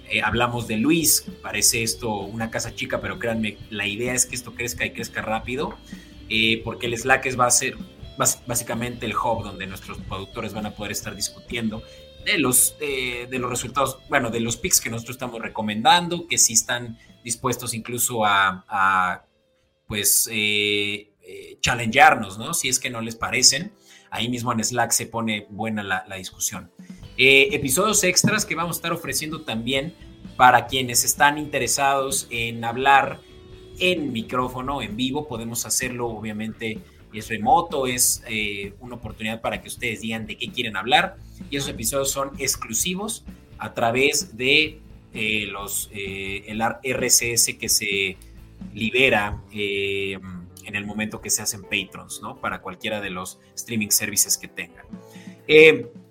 Eh, 0.09 0.21
hablamos 0.21 0.67
de 0.67 0.77
Luis, 0.77 1.25
parece 1.41 1.83
esto 1.83 2.13
una 2.13 2.49
casa 2.51 2.73
chica, 2.73 3.01
pero 3.01 3.19
créanme, 3.19 3.57
la 3.69 3.87
idea 3.87 4.13
es 4.13 4.25
que 4.25 4.35
esto 4.35 4.53
crezca 4.53 4.85
y 4.85 4.91
crezca 4.91 5.21
rápido, 5.21 5.75
eh, 6.29 6.61
porque 6.63 6.85
el 6.85 6.97
Slack 6.97 7.25
es, 7.25 7.37
va 7.37 7.47
a 7.47 7.51
ser 7.51 7.75
básicamente 8.47 9.05
el 9.05 9.13
hub 9.15 9.43
donde 9.43 9.67
nuestros 9.67 9.97
productores 9.99 10.53
van 10.53 10.65
a 10.65 10.71
poder 10.71 10.91
estar 10.91 11.15
discutiendo 11.15 11.83
de 12.25 12.39
los, 12.39 12.75
de 12.79 13.39
los 13.39 13.49
resultados, 13.49 13.99
bueno, 14.09 14.31
de 14.31 14.39
los 14.39 14.57
picks 14.57 14.81
que 14.81 14.89
nosotros 14.89 15.15
estamos 15.15 15.39
recomendando, 15.39 16.27
que 16.27 16.37
si 16.37 16.53
están 16.53 16.97
dispuestos 17.27 17.73
incluso 17.73 18.23
a, 18.25 19.25
pues, 19.85 20.29
eh, 20.31 21.11
eh, 21.21 21.57
challengearnos, 21.59 22.37
¿no? 22.37 22.53
Si 22.53 22.69
es 22.69 22.79
que 22.79 22.89
no 22.89 23.01
les 23.01 23.17
parecen. 23.17 23.73
Ahí 24.09 24.29
mismo 24.29 24.53
en 24.53 24.63
Slack 24.63 24.91
se 24.91 25.07
pone 25.07 25.45
buena 25.49 25.83
la, 25.83 26.15
discusión. 26.15 26.71
Eh, 27.17 27.49
episodios 27.51 28.01
extras 28.05 28.45
que 28.45 28.55
vamos 28.55 28.77
a 28.77 28.79
estar 28.79 28.93
ofreciendo 28.93 29.41
también 29.41 29.93
para 30.37 30.67
quienes 30.67 31.03
están 31.03 31.37
interesados 31.37 32.27
en 32.29 32.63
hablar 32.63 33.19
en 33.79 34.13
micrófono, 34.13 34.81
en 34.81 34.95
vivo. 34.95 35.27
Podemos 35.27 35.65
hacerlo, 35.65 36.07
obviamente, 36.07 36.79
es 37.11 37.27
remoto, 37.27 37.87
es 37.87 38.23
una 38.79 38.95
oportunidad 38.95 39.41
para 39.41 39.61
que 39.61 39.67
ustedes 39.67 39.99
digan 39.99 40.25
de 40.27 40.37
qué 40.37 40.49
quieren 40.49 40.77
hablar. 40.77 41.17
Y 41.49 41.57
esos 41.57 41.69
episodios 41.69 42.09
son 42.09 42.31
exclusivos 42.39 43.25
a 43.57 43.73
través 43.73 44.37
de 44.37 44.79
eh, 45.19 45.47
los, 45.47 45.89
eh, 45.91 46.43
el 46.45 46.61
RCS 46.61 47.55
que 47.59 47.69
se 47.69 48.17
libera 48.75 49.41
eh, 49.51 50.19
en 50.63 50.75
el 50.75 50.85
momento 50.85 51.21
que 51.21 51.31
se 51.31 51.41
hacen 51.41 51.63
patrons, 51.63 52.21
¿no? 52.21 52.39
Para 52.39 52.61
cualquiera 52.61 53.01
de 53.01 53.09
los 53.09 53.39
streaming 53.55 53.89
services 53.89 54.37
que 54.37 54.47
tengan. 54.47 54.85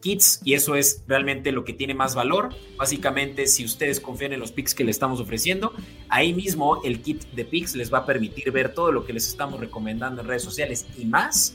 kits, 0.01 0.41
y 0.43 0.55
eso 0.55 0.75
es 0.75 1.05
realmente 1.07 1.53
lo 1.53 1.63
que 1.65 1.73
tiene 1.73 1.95
más 1.95 2.17
valor. 2.17 2.53
Básicamente, 2.77 3.47
si 3.47 3.65
ustedes 3.65 4.01
confían 4.01 4.33
en 4.33 4.41
los 4.41 4.51
picks 4.51 4.75
que 4.75 4.83
le 4.83 4.91
estamos 4.91 5.21
ofreciendo, 5.21 5.73
ahí 6.09 6.35
mismo 6.35 6.83
el 6.83 7.01
kit 7.01 7.27
de 7.31 7.45
picks 7.45 7.77
les 7.77 7.95
va 7.95 7.99
a 7.99 8.07
permitir 8.07 8.51
ver 8.51 8.75
todo 8.75 8.91
lo 8.91 9.07
que 9.07 9.13
les 9.13 9.29
estamos 9.29 9.61
recomendando 9.61 10.21
en 10.21 10.27
redes 10.27 10.43
sociales 10.43 10.85
y 10.99 11.05
más. 11.05 11.55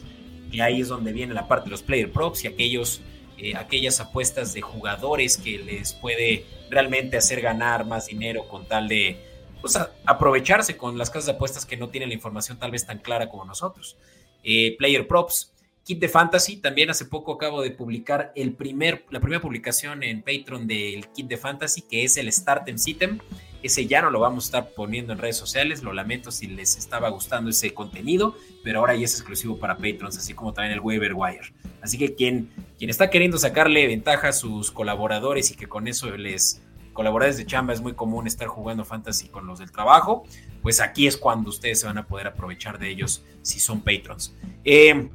Y 0.49 0.61
ahí 0.61 0.79
es 0.79 0.87
donde 0.87 1.11
viene 1.11 1.33
la 1.33 1.49
parte 1.49 1.65
de 1.65 1.71
los 1.71 1.83
player 1.83 2.09
props 2.09 2.45
y 2.45 2.47
aquellos 2.47 3.01
eh, 3.43 3.55
aquellas 3.55 3.99
apuestas 3.99 4.53
de 4.53 4.61
jugadores 4.61 5.35
que 5.35 5.57
les 5.57 5.93
puede 5.93 6.45
realmente 6.69 7.17
hacer 7.17 7.41
ganar 7.41 7.87
más 7.87 8.05
dinero 8.05 8.47
con 8.47 8.67
tal 8.67 8.87
de 8.87 9.17
pues, 9.61 9.79
aprovecharse 10.05 10.77
con 10.77 10.95
las 10.95 11.09
casas 11.09 11.25
de 11.25 11.31
apuestas 11.31 11.65
que 11.65 11.75
no 11.75 11.89
tienen 11.89 12.09
la 12.09 12.13
información 12.13 12.59
tal 12.59 12.69
vez 12.69 12.85
tan 12.85 12.99
clara 12.99 13.29
como 13.29 13.43
nosotros. 13.43 13.97
Eh, 14.43 14.75
player 14.77 15.07
Props, 15.07 15.53
Kit 15.83 15.99
de 15.99 16.07
Fantasy, 16.07 16.57
también 16.57 16.91
hace 16.91 17.05
poco 17.05 17.33
acabo 17.33 17.63
de 17.63 17.71
publicar 17.71 18.31
el 18.35 18.53
primer, 18.53 19.05
la 19.09 19.19
primera 19.19 19.41
publicación 19.41 20.03
en 20.03 20.21
Patreon 20.21 20.67
del 20.67 21.07
Kit 21.07 21.27
de 21.27 21.37
Fantasy, 21.37 21.81
que 21.81 22.03
es 22.03 22.17
el 22.17 22.31
Start 22.31 22.69
and 22.69 22.77
Sitem. 22.77 23.17
Ese 23.63 23.85
ya 23.85 24.01
no 24.01 24.09
lo 24.09 24.19
vamos 24.19 24.45
a 24.45 24.47
estar 24.47 24.73
poniendo 24.73 25.13
en 25.13 25.19
redes 25.19 25.37
sociales, 25.37 25.83
lo 25.83 25.93
lamento 25.93 26.31
si 26.31 26.47
les 26.47 26.77
estaba 26.77 27.09
gustando 27.09 27.49
ese 27.49 27.73
contenido, 27.73 28.35
pero 28.63 28.79
ahora 28.79 28.95
ya 28.95 29.05
es 29.05 29.13
exclusivo 29.13 29.57
para 29.57 29.77
Patrons, 29.77 30.17
así 30.17 30.33
como 30.33 30.53
también 30.53 30.73
el 30.73 30.79
Waiver 30.79 31.13
Wire. 31.13 31.53
Así 31.81 31.97
que 31.97 32.15
quien, 32.15 32.49
quien 32.77 32.89
está 32.89 33.09
queriendo 33.09 33.37
sacarle 33.37 33.87
ventaja 33.87 34.29
a 34.29 34.33
sus 34.33 34.71
colaboradores 34.71 35.51
y 35.51 35.55
que 35.55 35.67
con 35.67 35.87
eso 35.87 36.15
les 36.17 36.61
colaboradores 36.93 37.37
de 37.37 37.45
chamba 37.45 37.73
es 37.73 37.81
muy 37.81 37.93
común 37.93 38.27
estar 38.27 38.47
jugando 38.47 38.83
fantasy 38.83 39.29
con 39.29 39.47
los 39.47 39.59
del 39.59 39.71
trabajo, 39.71 40.25
pues 40.61 40.81
aquí 40.81 41.07
es 41.07 41.17
cuando 41.17 41.49
ustedes 41.49 41.79
se 41.79 41.87
van 41.87 41.97
a 41.97 42.05
poder 42.05 42.27
aprovechar 42.27 42.77
de 42.79 42.89
ellos 42.89 43.23
si 43.41 43.59
son 43.59 43.81
patrons. 43.81 44.35
Eh, 44.63 45.09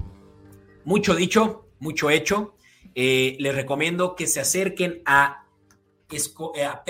mucho 0.84 1.14
dicho, 1.14 1.68
mucho 1.78 2.10
hecho. 2.10 2.54
Eh, 2.94 3.36
les 3.40 3.54
recomiendo 3.54 4.16
que 4.16 4.26
se 4.26 4.40
acerquen 4.40 5.02
a, 5.04 5.44
a 6.64 6.84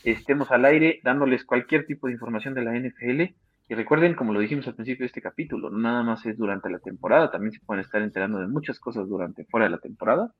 estemos 0.03 0.51
al 0.51 0.65
aire 0.65 1.01
dándoles 1.03 1.43
cualquier 1.43 1.85
tipo 1.85 2.07
de 2.07 2.13
información 2.13 2.53
de 2.53 2.63
la 2.63 2.73
NFL. 2.73 3.33
Recuerden, 3.75 4.15
como 4.15 4.33
lo 4.33 4.39
dijimos 4.39 4.67
al 4.67 4.75
principio 4.75 5.03
de 5.03 5.07
este 5.07 5.21
capítulo, 5.21 5.69
nada 5.69 6.03
más 6.03 6.25
es 6.25 6.37
durante 6.37 6.69
la 6.69 6.79
temporada, 6.79 7.31
también 7.31 7.53
se 7.53 7.59
pueden 7.59 7.83
estar 7.83 8.01
enterando 8.01 8.39
de 8.39 8.47
muchas 8.47 8.79
cosas 8.79 9.07
durante 9.07 9.45
fuera 9.45 9.65
de 9.65 9.71
la 9.71 9.79
temporada. 9.79 10.33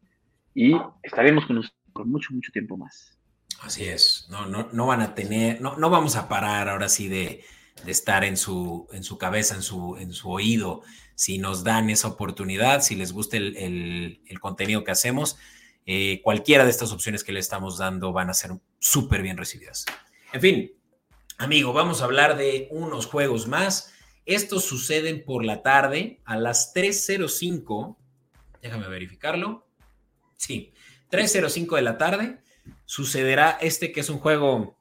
Y 0.53 0.75
estaremos 1.01 1.45
con 1.45 1.57
ustedes 1.57 1.84
por 1.93 2.05
mucho, 2.05 2.34
mucho 2.34 2.51
tiempo 2.51 2.77
más. 2.77 3.17
Así 3.61 3.86
es, 3.86 4.27
no, 4.29 4.45
no, 4.45 4.69
no 4.73 4.88
van 4.88 5.01
a 5.01 5.15
tener, 5.15 5.61
no, 5.61 5.77
no 5.77 5.89
vamos 5.89 6.15
a 6.15 6.27
parar 6.27 6.67
ahora 6.67 6.89
sí 6.89 7.07
de, 7.07 7.43
de 7.86 7.91
estar 7.91 8.23
en 8.23 8.38
su, 8.38 8.88
en 8.91 9.03
su 9.03 9.17
cabeza, 9.17 9.55
en 9.55 9.61
su, 9.61 9.97
en 9.97 10.11
su 10.11 10.29
oído. 10.29 10.81
Si 11.15 11.38
nos 11.38 11.63
dan 11.63 11.89
esa 11.89 12.07
oportunidad, 12.07 12.81
si 12.81 12.95
les 12.95 13.11
gusta 13.11 13.38
el, 13.38 14.19
contenido 14.41 14.84
que 14.84 14.91
hacemos, 14.91 15.38
eh, 15.86 16.21
cualquiera 16.23 16.63
de 16.63 16.71
estas 16.71 16.91
opciones 16.91 17.23
que 17.23 17.34
le 17.34 17.39
estamos 17.39 17.77
dando 17.77 18.13
van 18.13 18.29
a 18.29 18.34
ser 18.34 18.51
súper 18.79 19.21
bien 19.21 19.38
recibidas. 19.38 19.86
En 20.31 20.41
fin, 20.41 20.71
amigo, 21.43 21.73
vamos 21.73 22.01
a 22.01 22.05
hablar 22.05 22.37
de 22.37 22.67
unos 22.71 23.05
juegos 23.05 23.47
más. 23.47 23.93
Estos 24.25 24.63
suceden 24.63 25.23
por 25.25 25.43
la 25.43 25.61
tarde 25.61 26.21
a 26.25 26.37
las 26.37 26.73
3.05. 26.73 27.97
Déjame 28.61 28.87
verificarlo. 28.87 29.67
Sí, 30.37 30.73
3.05 31.11 31.75
de 31.75 31.81
la 31.81 31.97
tarde. 31.97 32.41
Sucederá 32.85 33.57
este 33.61 33.91
que 33.91 33.99
es 33.99 34.09
un 34.09 34.19
juego 34.19 34.77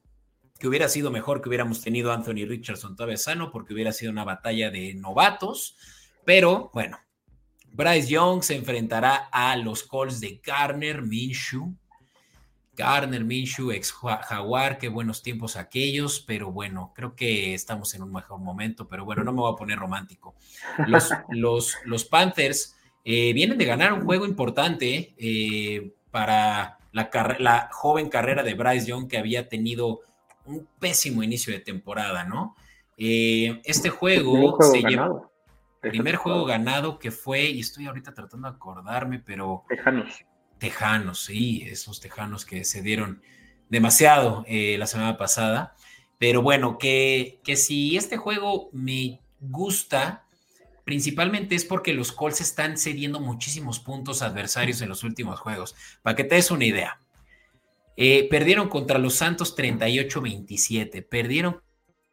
que 0.58 0.68
hubiera 0.68 0.88
sido 0.88 1.10
mejor 1.10 1.42
que 1.42 1.48
hubiéramos 1.48 1.80
tenido 1.80 2.12
Anthony 2.12 2.46
Richardson 2.46 2.94
todavía 2.94 3.16
sano, 3.16 3.50
porque 3.50 3.74
hubiera 3.74 3.92
sido 3.92 4.12
una 4.12 4.24
batalla 4.24 4.70
de 4.70 4.94
novatos. 4.94 5.76
Pero 6.24 6.70
bueno, 6.72 6.98
Bryce 7.72 8.08
Young 8.08 8.42
se 8.44 8.54
enfrentará 8.54 9.28
a 9.32 9.56
los 9.56 9.82
Colts 9.82 10.20
de 10.20 10.40
Garner 10.44 11.02
Minshew. 11.02 11.74
Garner 12.74 13.24
Minshew, 13.24 13.70
ex 13.70 13.92
Jaguar, 13.92 14.78
qué 14.78 14.88
buenos 14.88 15.22
tiempos 15.22 15.56
aquellos, 15.56 16.20
pero 16.20 16.50
bueno, 16.50 16.92
creo 16.94 17.14
que 17.14 17.54
estamos 17.54 17.94
en 17.94 18.02
un 18.02 18.12
mejor 18.12 18.40
momento, 18.40 18.88
pero 18.88 19.04
bueno, 19.04 19.22
no 19.24 19.32
me 19.32 19.40
voy 19.40 19.52
a 19.52 19.56
poner 19.56 19.78
romántico. 19.78 20.34
Los, 20.86 21.10
los, 21.28 21.76
los 21.84 22.04
Panthers 22.04 22.76
eh, 23.04 23.32
vienen 23.32 23.58
de 23.58 23.66
ganar 23.66 23.92
un 23.92 24.04
juego 24.04 24.24
importante 24.24 25.14
eh, 25.18 25.92
para 26.10 26.78
la, 26.92 27.10
la 27.38 27.68
joven 27.72 28.08
carrera 28.08 28.42
de 28.42 28.54
Bryce 28.54 28.86
Young 28.86 29.08
que 29.08 29.18
había 29.18 29.48
tenido 29.48 30.00
un 30.46 30.66
pésimo 30.78 31.22
inicio 31.22 31.52
de 31.52 31.60
temporada, 31.60 32.24
¿no? 32.24 32.56
Eh, 32.96 33.60
este 33.64 33.90
juego, 33.90 34.58
se 34.62 34.80
lleva, 34.82 35.28
Primer 35.80 36.14
juego 36.14 36.44
ganado 36.44 37.00
que 37.00 37.10
fue, 37.10 37.42
y 37.42 37.58
estoy 37.58 37.86
ahorita 37.86 38.14
tratando 38.14 38.48
de 38.48 38.54
acordarme, 38.54 39.18
pero... 39.18 39.64
Tejanos. 39.68 40.24
Tejanos, 40.62 41.24
sí, 41.24 41.64
esos 41.66 41.98
tejanos 41.98 42.44
que 42.44 42.64
se 42.64 42.82
dieron 42.82 43.20
demasiado 43.68 44.44
eh, 44.46 44.76
la 44.78 44.86
semana 44.86 45.18
pasada. 45.18 45.74
Pero 46.18 46.40
bueno, 46.40 46.78
que, 46.78 47.40
que 47.42 47.56
si 47.56 47.96
este 47.96 48.16
juego 48.16 48.70
me 48.72 49.18
gusta, 49.40 50.24
principalmente 50.84 51.56
es 51.56 51.64
porque 51.64 51.92
los 51.92 52.12
Colts 52.12 52.40
están 52.40 52.78
cediendo 52.78 53.18
muchísimos 53.18 53.80
puntos 53.80 54.22
adversarios 54.22 54.80
en 54.82 54.88
los 54.88 55.02
últimos 55.02 55.40
juegos. 55.40 55.74
Para 56.00 56.14
que 56.14 56.22
te 56.22 56.36
des 56.36 56.52
una 56.52 56.64
idea. 56.64 57.00
Eh, 57.96 58.28
perdieron 58.30 58.68
contra 58.68 59.00
los 59.00 59.16
Santos 59.16 59.56
38-27, 59.56 61.04
perdieron 61.04 61.60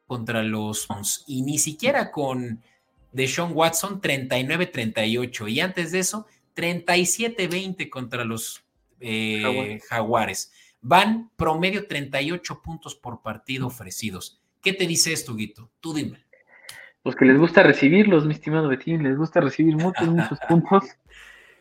contra 0.08 0.42
los 0.42 0.88
y 1.28 1.44
ni 1.44 1.60
siquiera 1.60 2.10
con 2.10 2.64
Deshaun 3.12 3.52
Watson 3.54 4.02
39-38 4.02 5.52
y 5.52 5.60
antes 5.60 5.92
de 5.92 6.00
eso 6.00 6.26
37-20 6.60 7.90
contra 7.90 8.26
los 8.26 8.64
eh, 9.00 9.80
Jaguares. 9.88 10.52
Van 10.82 11.30
promedio 11.36 11.88
38 11.88 12.62
puntos 12.62 12.96
por 12.96 13.22
partido 13.22 13.68
ofrecidos. 13.68 14.42
¿Qué 14.62 14.74
te 14.74 14.86
dice 14.88 15.14
esto, 15.14 15.36
Guito? 15.36 15.70
Tú 15.80 15.94
dime. 15.94 16.26
Pues 17.02 17.16
que 17.16 17.26
les 17.26 17.38
gusta 17.38 17.64
recibirlos, 17.64 18.26
mi 18.26 18.34
estimado 18.34 18.68
Betín, 18.68 19.04
les 19.04 19.18
gusta 19.18 19.40
recibir 19.40 19.76
muchos, 19.78 20.08
muchos 20.08 20.38
puntos. 20.50 20.84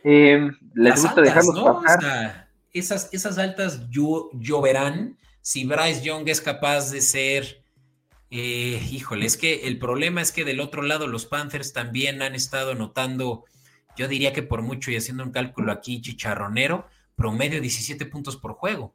Eh, 0.02 0.50
les 0.74 1.02
gusta 1.02 1.20
dejarlos 1.20 1.82
pasar. 1.82 2.48
esas, 2.72 3.08
esas 3.12 3.38
altas 3.38 3.88
lloverán 3.90 5.16
si 5.40 5.64
Bryce 5.64 6.02
Young 6.02 6.28
es 6.28 6.40
capaz 6.40 6.90
de 6.90 7.00
ser. 7.00 7.62
Eh, 8.30 8.86
híjole, 8.90 9.24
es 9.24 9.38
que 9.38 9.66
el 9.66 9.78
problema 9.78 10.20
es 10.20 10.32
que 10.32 10.44
del 10.44 10.60
otro 10.60 10.82
lado 10.82 11.06
los 11.06 11.24
Panthers 11.24 11.72
también 11.72 12.20
han 12.20 12.34
estado 12.34 12.74
notando, 12.74 13.46
yo 13.98 14.06
diría 14.08 14.32
que 14.32 14.42
por 14.42 14.62
mucho 14.62 14.90
y 14.90 14.96
haciendo 14.96 15.24
un 15.24 15.32
cálculo 15.32 15.72
aquí 15.72 16.00
chicharronero, 16.00 16.86
promedio 17.16 17.60
17 17.60 18.06
puntos 18.06 18.36
por 18.36 18.52
juego. 18.52 18.94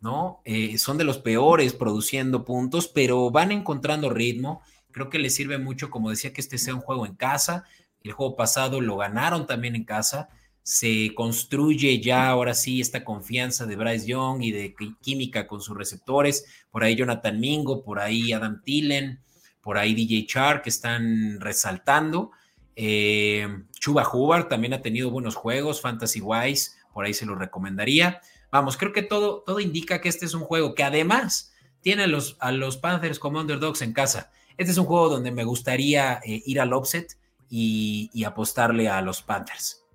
¿no? 0.00 0.40
Eh, 0.44 0.78
son 0.78 0.98
de 0.98 1.04
los 1.04 1.18
peores 1.18 1.72
produciendo 1.72 2.44
puntos, 2.44 2.86
pero 2.86 3.30
van 3.30 3.50
encontrando 3.50 4.08
ritmo. 4.08 4.62
Creo 4.92 5.10
que 5.10 5.18
les 5.18 5.34
sirve 5.34 5.58
mucho, 5.58 5.90
como 5.90 6.10
decía, 6.10 6.32
que 6.32 6.40
este 6.40 6.58
sea 6.58 6.74
un 6.74 6.80
juego 6.80 7.06
en 7.06 7.16
casa. 7.16 7.64
El 8.02 8.12
juego 8.12 8.36
pasado 8.36 8.80
lo 8.80 8.96
ganaron 8.96 9.46
también 9.46 9.74
en 9.74 9.84
casa. 9.84 10.28
Se 10.62 11.12
construye 11.14 12.00
ya 12.00 12.28
ahora 12.28 12.54
sí 12.54 12.80
esta 12.80 13.04
confianza 13.04 13.66
de 13.66 13.74
Bryce 13.74 14.06
Young 14.06 14.42
y 14.42 14.52
de 14.52 14.74
química 15.00 15.48
con 15.48 15.60
sus 15.60 15.76
receptores. 15.76 16.46
Por 16.70 16.84
ahí 16.84 16.94
Jonathan 16.94 17.40
Mingo, 17.40 17.82
por 17.82 17.98
ahí 17.98 18.32
Adam 18.32 18.62
Tillen, 18.62 19.20
por 19.60 19.76
ahí 19.76 19.94
DJ 19.94 20.26
Char 20.26 20.62
que 20.62 20.70
están 20.70 21.40
resaltando. 21.40 22.30
Eh, 22.76 23.48
Chuba 23.72 24.08
Hubbard 24.08 24.48
también 24.48 24.74
ha 24.74 24.82
tenido 24.82 25.10
buenos 25.10 25.34
juegos, 25.34 25.80
Fantasy 25.80 26.20
Wise, 26.20 26.72
por 26.92 27.04
ahí 27.04 27.14
se 27.14 27.26
lo 27.26 27.34
recomendaría. 27.34 28.20
Vamos, 28.52 28.76
creo 28.76 28.92
que 28.92 29.02
todo, 29.02 29.42
todo 29.44 29.60
indica 29.60 30.00
que 30.00 30.08
este 30.08 30.26
es 30.26 30.34
un 30.34 30.42
juego 30.42 30.74
que 30.74 30.84
además 30.84 31.52
tiene 31.80 32.04
a 32.04 32.06
los, 32.06 32.36
a 32.40 32.52
los 32.52 32.76
Panthers 32.76 33.18
como 33.18 33.40
underdogs 33.40 33.82
en 33.82 33.92
casa. 33.92 34.30
Este 34.56 34.72
es 34.72 34.78
un 34.78 34.86
juego 34.86 35.08
donde 35.08 35.30
me 35.30 35.44
gustaría 35.44 36.20
eh, 36.24 36.42
ir 36.46 36.60
al 36.60 36.72
offset 36.72 37.18
y, 37.48 38.24
apostarle 38.24 38.88
a 38.88 39.00
los 39.02 39.22
Panthers. 39.22 39.85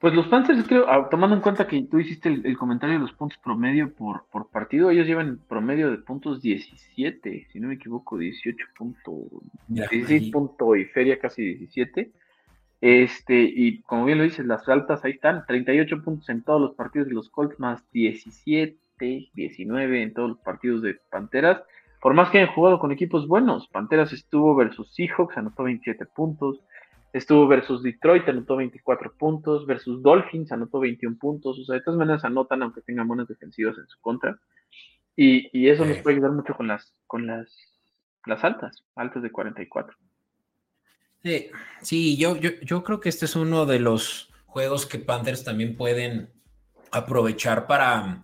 Pues 0.00 0.14
los 0.14 0.28
Panthers, 0.28 0.64
creo, 0.68 0.88
ah, 0.88 1.08
tomando 1.10 1.34
en 1.34 1.42
cuenta 1.42 1.66
que 1.66 1.82
tú 1.82 1.98
hiciste 1.98 2.28
el, 2.28 2.56
comentario 2.56 2.94
de 2.94 3.00
los 3.00 3.12
puntos 3.12 3.36
promedio 3.42 3.92
por, 3.92 4.26
por, 4.30 4.48
partido, 4.48 4.90
ellos 4.90 5.08
llevan 5.08 5.40
promedio 5.48 5.90
de 5.90 5.98
puntos 5.98 6.40
17, 6.40 7.48
si 7.50 7.58
no 7.58 7.66
me 7.66 7.74
equivoco, 7.74 8.16
18 8.16 8.64
puntos, 8.76 9.16
16 9.66 10.30
puntos 10.30 10.76
y 10.78 10.84
feria 10.84 11.18
casi 11.18 11.42
17. 11.42 12.12
Este, 12.80 13.42
y 13.42 13.82
como 13.82 14.04
bien 14.04 14.18
lo 14.18 14.24
dices, 14.24 14.46
las 14.46 14.68
altas 14.68 15.04
ahí 15.04 15.12
están, 15.12 15.44
38 15.46 16.02
puntos 16.04 16.28
en 16.28 16.44
todos 16.44 16.60
los 16.60 16.74
partidos 16.76 17.08
de 17.08 17.14
los 17.14 17.28
Colts, 17.28 17.58
más 17.58 17.82
17, 17.90 18.78
19 19.34 20.02
en 20.02 20.14
todos 20.14 20.28
los 20.28 20.38
partidos 20.38 20.82
de 20.82 20.94
Panteras. 21.10 21.60
Por 22.00 22.14
más 22.14 22.30
que 22.30 22.38
hayan 22.38 22.54
jugado 22.54 22.78
con 22.78 22.92
equipos 22.92 23.26
buenos, 23.26 23.66
Panteras 23.66 24.12
estuvo 24.12 24.54
versus 24.54 24.94
Seahawks, 24.94 25.36
anotó 25.36 25.64
27 25.64 26.06
puntos. 26.06 26.60
Estuvo 27.12 27.46
versus 27.46 27.82
Detroit, 27.82 28.28
anotó 28.28 28.56
24 28.56 29.14
puntos. 29.16 29.66
Versus 29.66 30.02
Dolphins, 30.02 30.52
anotó 30.52 30.80
21 30.80 31.16
puntos. 31.18 31.58
O 31.58 31.64
sea, 31.64 31.76
de 31.76 31.82
todas 31.82 31.98
maneras 31.98 32.24
anotan, 32.24 32.62
aunque 32.62 32.82
tengan 32.82 33.08
buenas 33.08 33.28
defensivas 33.28 33.76
en 33.78 33.88
su 33.88 33.98
contra. 34.00 34.38
Y, 35.16 35.68
eso 35.68 35.84
nos 35.84 35.98
puede 35.98 36.16
ayudar 36.16 36.30
mucho 36.30 36.54
con 36.54 36.68
las, 36.68 36.94
con 37.08 37.26
las, 37.26 37.52
las 38.24 38.44
altas, 38.44 38.84
altas 38.94 39.22
de 39.22 39.32
44. 39.32 39.96
Sí, 41.82 42.16
yo, 42.16 42.36
yo, 42.36 42.50
yo 42.62 42.84
creo 42.84 43.00
que 43.00 43.08
este 43.08 43.24
es 43.24 43.34
uno 43.34 43.66
de 43.66 43.80
los 43.80 44.32
juegos 44.46 44.86
que 44.86 45.00
Panthers 45.00 45.42
también 45.42 45.76
pueden 45.76 46.30
aprovechar 46.92 47.66
para 47.66 48.22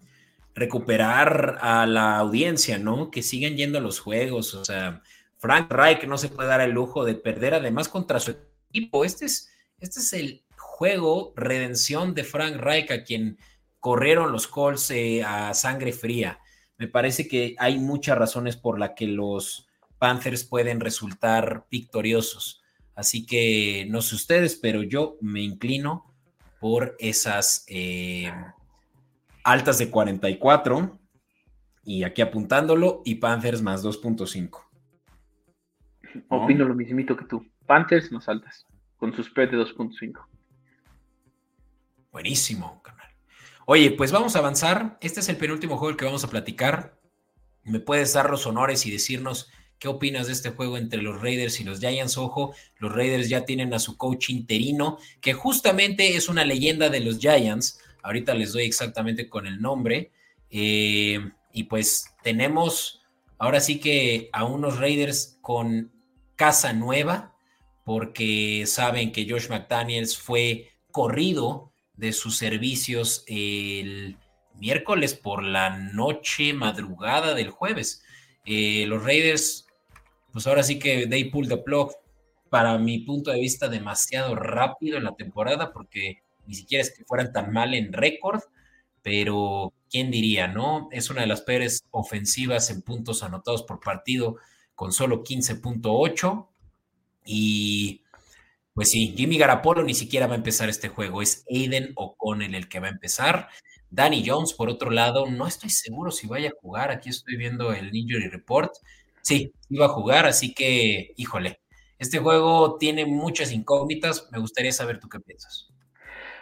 recuperar 0.55 1.59
a 1.61 1.87
la 1.87 2.19
audiencia, 2.19 2.79
¿no? 2.79 3.11
Que 3.11 3.23
sigan 3.23 3.57
yendo 3.57 3.79
a 3.79 3.83
los 3.83 3.99
juegos. 3.99 4.55
O 4.55 4.65
sea, 4.65 5.03
Frank 5.39 5.71
Reich 5.71 6.05
no 6.07 6.17
se 6.17 6.29
puede 6.29 6.49
dar 6.49 6.61
el 6.61 6.71
lujo 6.71 7.05
de 7.05 7.15
perder 7.15 7.55
además 7.55 7.89
contra 7.89 8.21
su 8.21 8.37
Este 8.75 9.27
es, 9.27 9.49
este 9.79 10.01
es 10.01 10.13
el 10.13 10.45
juego 10.57 11.33
redención 11.37 12.13
de 12.15 12.25
Frank 12.25 12.57
Reich 12.57 12.91
a 12.91 13.05
quien 13.05 13.39
corrieron 13.79 14.33
los 14.33 14.49
Colts 14.49 14.91
eh, 14.91 15.23
a 15.23 15.55
sangre 15.55 15.93
fría. 15.93 16.41
Me 16.79 16.89
parece 16.89 17.29
que 17.29 17.55
hay 17.59 17.79
muchas 17.79 18.19
razones 18.19 18.57
por 18.57 18.81
las 18.81 18.91
que 18.97 19.07
los 19.07 19.69
Panthers 19.99 20.43
pueden 20.45 20.81
resultar 20.81 21.67
victoriosos. 21.71 22.63
Así 22.97 23.25
que 23.27 23.87
no 23.89 24.03
sé 24.03 24.17
ustedes, 24.17 24.57
pero 24.57 24.83
yo 24.83 25.17
me 25.21 25.41
inclino 25.41 26.13
por 26.61 26.97
esas 26.99 27.65
eh, 27.69 28.33
altas 29.45 29.79
de 29.79 29.91
44 29.91 30.99
y 31.85 32.03
aquí 32.03 32.23
apuntándolo 32.23 33.03
y 33.05 33.17
Panthers 33.17 33.63
más 33.63 33.85
2.5. 33.85 34.61
Opino 36.29 36.65
lo 36.65 36.75
mismito 36.75 37.17
que 37.17 37.25
tú. 37.25 37.47
Panthers 37.67 38.13
más 38.13 38.29
altas, 38.29 38.67
con 38.97 39.15
sus 39.15 39.27
spread 39.27 39.51
de 39.51 39.59
2.5. 39.59 40.27
Buenísimo, 42.13 42.83
canal. 42.83 43.09
Oye, 43.67 43.91
pues 43.93 44.13
vamos 44.13 44.37
a 44.37 44.41
avanzar. 44.41 44.99
Este 45.01 45.21
es 45.21 45.29
el 45.29 45.37
penúltimo 45.37 45.77
juego 45.77 45.97
que 45.97 46.05
vamos 46.05 46.25
a 46.25 46.31
platicar. 46.31 47.01
¿Me 47.63 47.81
puedes 47.81 48.13
dar 48.13 48.31
los 48.31 48.47
honores 48.47 48.87
y 48.87 48.91
decirnos 48.91 49.51
¿Qué 49.85 49.89
opinas 49.89 50.29
de 50.29 50.33
este 50.33 50.49
juego 50.49 50.79
entre 50.79 51.03
los 51.03 51.21
Raiders 51.21 51.61
y 51.61 51.65
los 51.65 51.79
Giants? 51.79 52.17
Ojo, 52.17 52.55
los 52.79 52.91
Raiders 52.91 53.29
ya 53.29 53.45
tienen 53.45 53.75
a 53.75 53.79
su 53.79 53.99
coach 53.99 54.31
interino, 54.31 54.99
que 55.21 55.35
justamente 55.35 56.17
es 56.17 56.31
una 56.31 56.45
leyenda 56.45 56.89
de 56.89 57.01
los 57.01 57.19
Giants. 57.19 57.81
Ahorita 58.03 58.33
les 58.33 58.55
doy 58.55 58.65
exactamente 58.65 59.29
con 59.29 59.47
el 59.47 59.61
nombre. 59.61 60.11
Eh, 60.49 61.19
y 61.53 61.65
pues 61.65 62.15
tenemos 62.23 63.03
ahora 63.37 63.61
sí 63.61 63.79
que 63.79 64.31
a 64.33 64.45
unos 64.45 64.79
Raiders 64.79 65.39
con 65.43 65.93
casa 66.35 66.73
nueva, 66.73 67.34
porque 67.85 68.65
saben 68.67 69.13
que 69.13 69.29
Josh 69.29 69.49
McDaniels 69.49 70.17
fue 70.17 70.71
corrido 70.91 71.73
de 71.95 72.13
sus 72.13 72.37
servicios 72.37 73.25
el 73.27 74.17
miércoles 74.59 75.15
por 75.15 75.43
la 75.43 75.71
noche, 75.71 76.53
madrugada 76.53 77.35
del 77.35 77.51
jueves. 77.51 78.03
Eh, 78.45 78.85
los 78.87 79.05
Raiders 79.05 79.65
pues 80.35 80.49
ahora 80.49 80.65
sí 80.65 80.81
que 80.81 81.07
they 81.07 81.31
pulled 81.31 81.49
the 81.49 81.59
plug, 81.59 81.93
para 82.51 82.77
mi 82.77 82.99
punto 82.99 83.31
de 83.31 83.39
vista, 83.39 83.69
demasiado 83.69 84.35
rápido 84.35 84.99
en 84.99 85.05
la 85.05 85.15
temporada, 85.15 85.73
porque 85.73 86.23
ni 86.47 86.57
siquiera 86.57 86.83
es 86.83 86.93
que 86.93 87.05
fueran 87.05 87.33
tan 87.33 87.53
mal 87.53 87.73
en 87.73 87.93
récord, 87.93 88.41
pero 89.01 89.73
quién 89.89 90.11
diría, 90.11 90.49
¿no? 90.49 90.89
Es 90.91 91.09
una 91.09 91.21
de 91.21 91.29
las 91.29 91.43
peores 91.43 91.85
ofensivas 91.93 92.69
en 92.71 92.83
puntos 92.83 93.23
anotados 93.23 93.63
por 93.63 93.79
partido, 93.79 94.37
con 94.75 94.93
solo 94.93 95.23
15.8. 95.23 96.49
Y 97.25 98.03
pues 98.75 98.91
sí, 98.91 99.15
Jimmy 99.17 99.39
Garapolo 99.39 99.85
ni 99.85 99.95
siquiera 99.95 100.27
va 100.27 100.35
a 100.35 100.39
empezar 100.39 100.69
este 100.69 100.89
juego, 100.89 101.23
es 101.23 101.45
Aiden 101.49 101.93
O'Connell 101.95 102.55
el 102.55 102.69
que 102.69 102.81
va 102.81 102.89
a 102.89 102.91
empezar. 102.91 103.49
Danny 103.89 104.25
Jones, 104.27 104.53
por 104.53 104.69
otro 104.69 104.91
lado, 104.91 105.27
no 105.31 105.47
estoy 105.47 105.71
seguro 105.71 106.11
si 106.11 106.27
vaya 106.27 106.49
a 106.49 106.61
jugar. 106.61 106.91
Aquí 106.91 107.11
estoy 107.11 107.37
viendo 107.37 107.73
el 107.73 107.95
injury 107.95 108.29
report. 108.29 108.73
Sí, 109.23 109.53
iba 109.71 109.87
a 109.87 109.91
jugar, 109.91 110.27
así 110.27 110.53
que, 110.53 111.13
híjole, 111.17 111.61
este 111.99 112.19
juego 112.19 112.77
tiene 112.77 113.07
muchas 113.07 113.53
incógnitas. 113.53 114.29
Me 114.33 114.41
gustaría 114.41 114.73
saber 114.73 114.99
tú 114.99 115.09
qué 115.09 115.21
piensas. 115.21 115.69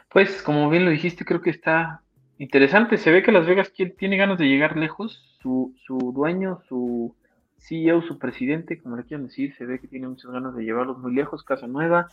Pues, 0.09 0.43
como 0.43 0.71
bien 0.71 0.87
lo 0.87 0.91
dijiste, 0.91 1.27
creo 1.27 1.43
que 1.43 1.51
está 1.51 2.03
interesante. 2.39 2.97
Se 2.97 3.11
ve 3.11 3.23
que 3.23 3.33
Las 3.33 3.47
Vegas 3.47 3.73
tiene 3.75 4.17
ganas 4.17 4.39
de 4.39 4.47
llegar 4.47 4.79
lejos. 4.79 5.23
Su, 5.43 5.75
su 5.87 6.13
dueño, 6.15 6.63
su 6.69 7.15
CEO, 7.63 8.03
su 8.03 8.19
presidente, 8.19 8.81
como 8.81 8.97
le 8.97 9.05
quieran 9.05 9.27
decir, 9.27 9.55
se 9.55 9.67
ve 9.67 9.79
que 9.79 9.89
tiene 9.89 10.09
muchas 10.09 10.31
ganas 10.31 10.55
de 10.55 10.65
llevarlos 10.65 10.99
muy 10.99 11.15
lejos. 11.15 11.45
Casa 11.45 11.67
Nueva. 11.67 12.09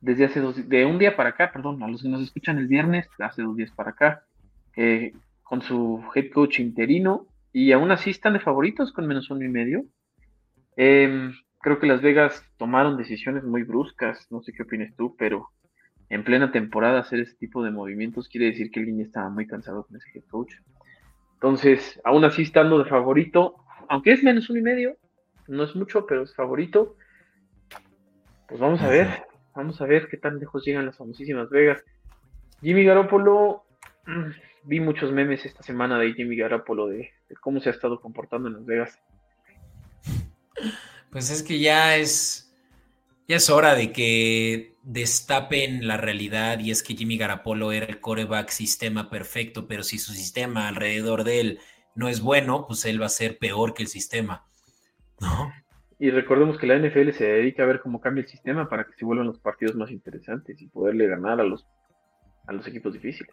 Desde 0.00 0.24
hace 0.24 0.40
dos, 0.40 0.68
de 0.68 0.84
un 0.84 0.98
día 0.98 1.14
para 1.14 1.30
acá, 1.30 1.52
perdón, 1.52 1.82
a 1.82 1.88
los 1.88 2.02
que 2.02 2.08
nos 2.08 2.22
escuchan 2.22 2.58
el 2.58 2.66
viernes, 2.66 3.08
hace 3.20 3.42
dos 3.42 3.56
días 3.56 3.70
para 3.70 3.90
acá, 3.90 4.24
eh, 4.74 5.12
con 5.42 5.62
su 5.62 6.02
head 6.14 6.32
coach 6.32 6.58
interino, 6.58 7.26
y 7.52 7.70
aún 7.72 7.92
así 7.92 8.10
están 8.10 8.32
de 8.32 8.40
favoritos 8.40 8.92
con 8.92 9.06
menos 9.06 9.30
uno 9.30 9.44
y 9.44 9.48
medio. 9.48 9.84
Em, 10.76 11.32
creo 11.60 11.78
que 11.78 11.86
Las 11.86 12.02
Vegas 12.02 12.44
tomaron 12.56 12.96
decisiones 12.96 13.44
muy 13.44 13.62
bruscas, 13.62 14.26
no 14.30 14.42
sé 14.42 14.52
qué 14.52 14.64
opinas 14.64 14.92
tú, 14.96 15.14
pero 15.16 15.50
en 16.08 16.24
plena 16.24 16.50
temporada 16.50 17.00
hacer 17.00 17.20
ese 17.20 17.34
tipo 17.36 17.62
de 17.62 17.70
movimientos 17.70 18.28
quiere 18.28 18.46
decir 18.46 18.70
que 18.70 18.80
el 18.80 18.86
línea 18.86 19.06
estaba 19.06 19.28
muy 19.28 19.46
cansado 19.46 19.84
con 19.86 19.96
ese 19.96 20.08
head 20.14 20.24
coach. 20.28 20.54
Entonces, 21.34 22.00
aún 22.04 22.24
así 22.24 22.42
estando 22.42 22.78
de 22.78 22.88
favorito, 22.88 23.61
aunque 23.92 24.12
es 24.12 24.22
menos 24.22 24.48
uno 24.48 24.58
y 24.58 24.62
medio, 24.62 24.96
no 25.48 25.64
es 25.64 25.76
mucho, 25.76 26.06
pero 26.06 26.22
es 26.22 26.34
favorito. 26.34 26.96
Pues 28.48 28.58
vamos 28.58 28.80
a 28.80 28.88
ver, 28.88 29.24
vamos 29.54 29.82
a 29.82 29.84
ver 29.84 30.08
qué 30.08 30.16
tan 30.16 30.38
lejos 30.38 30.64
llegan 30.64 30.86
las 30.86 30.96
famosísimas 30.96 31.50
Vegas. 31.50 31.84
Jimmy 32.62 32.84
Garoppolo, 32.84 33.66
mm, 34.06 34.30
vi 34.62 34.80
muchos 34.80 35.12
memes 35.12 35.44
esta 35.44 35.62
semana 35.62 35.98
de 35.98 36.14
Jimmy 36.14 36.36
Garoppolo 36.36 36.86
de, 36.86 37.10
cómo 37.42 37.60
se 37.60 37.68
ha 37.68 37.72
estado 37.72 38.00
comportando 38.00 38.48
en 38.48 38.54
Las 38.54 38.64
Vegas. 38.64 38.98
Pues 41.10 41.30
es 41.30 41.42
que 41.42 41.58
ya 41.58 41.98
es, 41.98 42.50
ya 43.28 43.36
es 43.36 43.50
hora 43.50 43.74
de 43.74 43.92
que 43.92 44.72
destapen 44.84 45.86
la 45.86 45.98
realidad 45.98 46.60
y 46.60 46.70
es 46.70 46.82
que 46.82 46.96
Jimmy 46.96 47.18
Garapolo 47.18 47.72
era 47.72 47.84
el 47.84 48.00
coreback 48.00 48.48
sistema 48.48 49.10
perfecto, 49.10 49.68
pero 49.68 49.82
si 49.82 49.98
su 49.98 50.14
sistema 50.14 50.68
alrededor 50.68 51.24
de 51.24 51.40
él 51.40 51.60
no 51.94 52.08
es 52.08 52.20
bueno, 52.20 52.66
pues 52.66 52.84
él 52.84 53.00
va 53.00 53.06
a 53.06 53.10
ser 53.10 53.38
peor 53.38 53.74
que 53.74 53.82
el 53.82 53.88
sistema, 53.88 54.46
¿no? 55.20 55.52
Y 55.98 56.10
recordemos 56.10 56.58
que 56.58 56.66
la 56.66 56.76
NFL 56.76 57.12
se 57.12 57.24
dedica 57.24 57.62
a 57.62 57.66
ver 57.66 57.80
cómo 57.80 58.00
cambia 58.00 58.22
el 58.22 58.28
sistema 58.28 58.68
para 58.68 58.84
que 58.84 58.92
se 58.94 59.04
vuelvan 59.04 59.28
los 59.28 59.38
partidos 59.38 59.76
más 59.76 59.90
interesantes 59.90 60.60
y 60.60 60.66
poderle 60.66 61.06
ganar 61.06 61.40
a 61.40 61.44
los, 61.44 61.66
a 62.46 62.52
los 62.52 62.66
equipos 62.66 62.92
difíciles. 62.92 63.32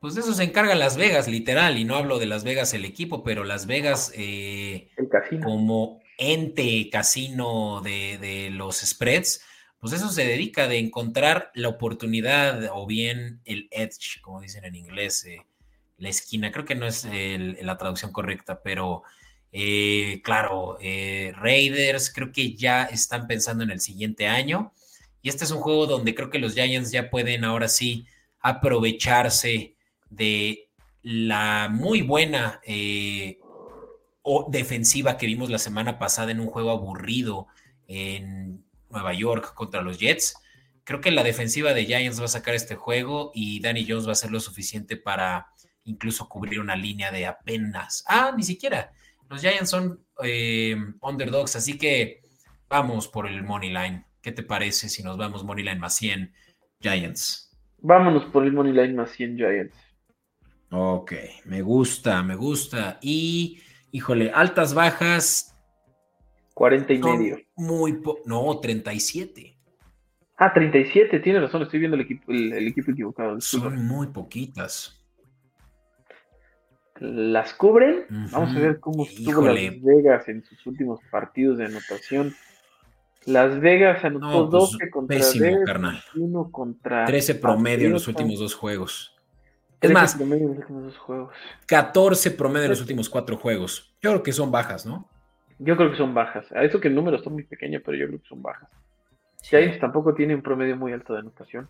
Pues 0.00 0.14
de 0.14 0.20
eso 0.20 0.34
se 0.34 0.44
encarga 0.44 0.74
Las 0.74 0.98
Vegas, 0.98 1.28
literal, 1.28 1.78
y 1.78 1.84
no 1.84 1.96
hablo 1.96 2.18
de 2.18 2.26
Las 2.26 2.44
Vegas 2.44 2.74
el 2.74 2.84
equipo, 2.84 3.24
pero 3.24 3.42
Las 3.42 3.66
Vegas 3.66 4.12
eh, 4.14 4.90
el 4.98 5.08
casino. 5.08 5.46
como 5.46 6.02
ente 6.18 6.90
casino 6.92 7.80
de, 7.80 8.18
de 8.18 8.50
los 8.50 8.80
spreads, 8.80 9.42
pues 9.80 9.94
eso 9.94 10.10
se 10.10 10.26
dedica 10.26 10.68
de 10.68 10.78
encontrar 10.78 11.50
la 11.54 11.68
oportunidad 11.68 12.70
o 12.72 12.86
bien 12.86 13.40
el 13.44 13.68
edge, 13.70 14.20
como 14.20 14.40
dicen 14.40 14.64
en 14.64 14.74
inglés, 14.76 15.24
eh, 15.24 15.44
la 15.98 16.08
esquina. 16.08 16.52
Creo 16.52 16.64
que 16.64 16.74
no 16.74 16.86
es 16.86 17.06
la 17.62 17.76
traducción 17.76 18.12
correcta, 18.12 18.62
pero 18.62 19.02
eh, 19.52 20.20
claro, 20.24 20.78
eh, 20.80 21.32
Raiders 21.36 22.12
creo 22.12 22.32
que 22.32 22.54
ya 22.54 22.84
están 22.84 23.26
pensando 23.26 23.64
en 23.64 23.70
el 23.70 23.80
siguiente 23.80 24.26
año. 24.26 24.72
Y 25.22 25.28
este 25.28 25.44
es 25.44 25.50
un 25.50 25.60
juego 25.60 25.86
donde 25.86 26.14
creo 26.14 26.30
que 26.30 26.38
los 26.38 26.54
Giants 26.54 26.90
ya 26.90 27.10
pueden 27.10 27.44
ahora 27.44 27.68
sí 27.68 28.06
aprovecharse 28.40 29.76
de 30.10 30.68
la 31.02 31.68
muy 31.70 32.02
buena 32.02 32.60
o 34.22 34.46
defensiva 34.50 35.16
que 35.16 35.26
vimos 35.26 35.50
la 35.50 35.58
semana 35.58 35.98
pasada 35.98 36.32
en 36.32 36.40
un 36.40 36.48
juego 36.48 36.70
aburrido 36.70 37.46
en 37.86 38.64
Nueva 38.90 39.12
York 39.12 39.54
contra 39.54 39.82
los 39.82 39.98
Jets. 39.98 40.34
Creo 40.84 41.00
que 41.00 41.10
la 41.10 41.22
defensiva 41.22 41.74
de 41.74 41.84
Giants 41.84 42.20
va 42.20 42.24
a 42.24 42.28
sacar 42.28 42.54
este 42.54 42.74
juego 42.74 43.32
y 43.34 43.60
Danny 43.60 43.86
Jones 43.88 44.06
va 44.06 44.10
a 44.10 44.12
hacer 44.12 44.30
lo 44.30 44.40
suficiente 44.40 44.96
para 44.96 45.48
incluso 45.84 46.28
cubrir 46.28 46.60
una 46.60 46.76
línea 46.76 47.10
de 47.10 47.26
apenas. 47.26 48.04
Ah, 48.08 48.32
ni 48.36 48.42
siquiera. 48.42 48.92
Los 49.28 49.40
Giants 49.40 49.70
son 49.70 50.00
eh, 50.22 50.76
underdogs, 51.00 51.56
así 51.56 51.78
que 51.78 52.22
vamos 52.68 53.08
por 53.08 53.26
el 53.26 53.42
money 53.42 53.70
line. 53.70 54.04
¿Qué 54.20 54.32
te 54.32 54.42
parece 54.42 54.88
si 54.88 55.02
nos 55.02 55.16
vamos 55.16 55.44
money 55.44 55.64
line 55.64 55.78
más 55.78 55.94
100 55.96 56.32
Giants? 56.80 57.50
Vámonos 57.78 58.24
por 58.26 58.44
el 58.44 58.52
money 58.52 58.72
line 58.72 58.94
más 58.94 59.10
100 59.12 59.36
Giants. 59.36 59.76
Ok, 60.70 61.12
me 61.44 61.62
gusta, 61.62 62.22
me 62.22 62.34
gusta. 62.34 62.98
Y, 63.00 63.60
híjole, 63.92 64.30
altas, 64.32 64.74
bajas, 64.74 65.54
40 66.54 66.92
y 66.92 66.98
medio. 66.98 67.38
Muy 67.56 68.00
no, 68.24 68.58
37. 68.60 69.56
Ah, 70.36 70.52
37, 70.52 71.20
tiene 71.20 71.40
razón, 71.40 71.62
estoy 71.62 71.78
viendo 71.78 71.96
el 71.96 72.02
equipo, 72.02 72.32
el, 72.32 72.66
equipo 72.66 72.90
equivocado. 72.90 73.40
Son 73.40 73.86
muy 73.86 74.08
poquitas. 74.08 75.03
¿Las 77.00 77.54
cubren? 77.54 78.06
Vamos 78.30 78.54
a 78.56 78.58
ver 78.58 78.80
cómo 78.80 79.04
estuvo 79.04 79.42
Las 79.42 79.82
Vegas 79.82 80.28
en 80.28 80.44
sus 80.44 80.64
últimos 80.66 81.00
partidos 81.10 81.58
de 81.58 81.66
anotación. 81.66 82.34
Las 83.26 83.58
Vegas 83.60 84.04
anotó 84.04 84.46
12 84.46 84.76
pues, 84.78 84.90
contra 84.92 85.16
pésimo, 85.16 85.64
carnal. 85.64 86.02
1 86.14 86.50
contra 86.52 87.04
13 87.06 87.36
promedio 87.36 87.86
en 87.86 87.92
los 87.94 88.06
últimos 88.06 88.38
dos 88.38 88.54
juegos. 88.54 89.16
Es 89.80 89.90
más, 89.90 90.14
promedio 90.14 90.44
en 90.44 90.48
los 90.50 90.58
últimos 90.58 90.84
dos 90.84 90.98
juegos. 90.98 91.34
14 91.66 92.30
promedio 92.32 92.64
en 92.64 92.70
los 92.70 92.80
últimos 92.80 93.08
cuatro 93.08 93.36
juegos. 93.36 93.94
Yo 94.00 94.10
creo 94.10 94.22
que 94.22 94.32
son 94.32 94.50
bajas, 94.50 94.86
¿no? 94.86 95.08
Yo 95.58 95.76
creo 95.76 95.90
que 95.90 95.96
son 95.96 96.14
bajas. 96.14 96.50
A 96.52 96.64
eso 96.64 96.80
que 96.80 96.88
el 96.88 96.94
número 96.94 97.16
está 97.16 97.30
muy 97.30 97.44
pequeño, 97.44 97.80
pero 97.84 97.96
yo 97.96 98.06
creo 98.06 98.20
que 98.20 98.28
son 98.28 98.42
bajas. 98.42 98.68
Giants 99.42 99.78
tampoco 99.78 100.14
tiene 100.14 100.34
un 100.34 100.42
promedio 100.42 100.76
muy 100.76 100.92
alto 100.92 101.12
de 101.12 101.20
anotación. 101.20 101.68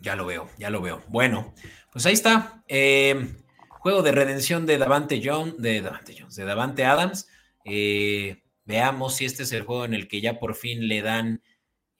Ya 0.00 0.16
lo 0.16 0.26
veo, 0.26 0.48
ya 0.58 0.70
lo 0.70 0.80
veo. 0.80 1.02
Bueno, 1.08 1.54
pues 1.92 2.06
ahí 2.06 2.12
está. 2.12 2.62
Eh, 2.68 3.34
juego 3.68 4.02
de 4.02 4.12
redención 4.12 4.66
de 4.66 4.78
Davante 4.78 5.22
Jones, 5.24 5.54
de 5.58 5.80
Davante 5.80 6.16
Jones, 6.18 6.36
de 6.36 6.44
Davante 6.44 6.84
Adams. 6.84 7.28
Eh, 7.64 8.42
veamos 8.64 9.16
si 9.16 9.24
este 9.24 9.44
es 9.44 9.52
el 9.52 9.62
juego 9.62 9.84
en 9.84 9.94
el 9.94 10.08
que 10.08 10.20
ya 10.20 10.38
por 10.38 10.54
fin 10.54 10.88
le 10.88 11.02
dan 11.02 11.42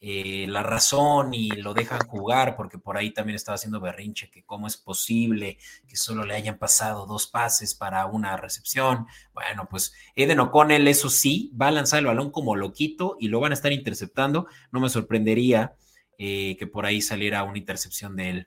eh, 0.01 0.47
la 0.49 0.63
razón 0.63 1.33
y 1.33 1.49
lo 1.49 1.73
dejan 1.73 2.01
jugar, 2.07 2.55
porque 2.55 2.79
por 2.79 2.99
ahí 2.99 3.13
también 3.13 3.35
estaba 3.37 3.55
haciendo 3.55 3.81
berrinche 3.81 4.31
que 4.31 4.45
cómo 4.45 4.67
es 4.67 4.77
posible 4.77 5.59
que 5.89 5.97
solo 5.97 6.25
le 6.25 6.35
hayan 6.35 6.59
pasado 6.59 7.07
dos 7.07 7.27
pases 7.27 7.75
para 7.75 8.05
una 8.07 8.37
recepción. 8.37 9.07
Bueno, 9.33 9.67
pues 9.71 9.95
Eden 10.15 10.41
O'Connell, 10.41 10.87
eso 10.87 11.09
sí, 11.09 11.51
va 11.61 11.69
a 11.69 11.73
lanzar 11.73 12.01
el 12.01 12.07
balón 12.07 12.31
como 12.31 12.57
loquito 12.57 13.17
y 13.19 13.29
lo 13.29 13.41
van 13.41 13.53
a 13.53 13.55
estar 13.55 13.73
interceptando. 13.73 14.49
No 14.71 14.81
me 14.81 14.91
sorprendería 14.91 15.77
eh, 16.19 16.57
que 16.59 16.67
por 16.67 16.87
ahí 16.87 17.01
saliera 17.01 17.45
una 17.45 17.59
intercepción 17.59 18.17
de 18.17 18.31
él. 18.31 18.47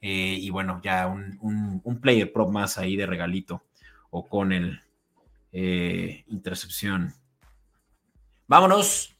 Eh, 0.00 0.38
y 0.40 0.50
bueno, 0.50 0.80
ya 0.84 1.06
un, 1.06 1.80
un, 1.82 2.00
player 2.00 2.32
prop 2.32 2.50
más 2.50 2.78
ahí 2.78 2.96
de 2.96 3.06
regalito. 3.06 3.64
O'Connell, 4.10 4.82
intercepción. 5.52 7.12
Vámonos 8.46 9.16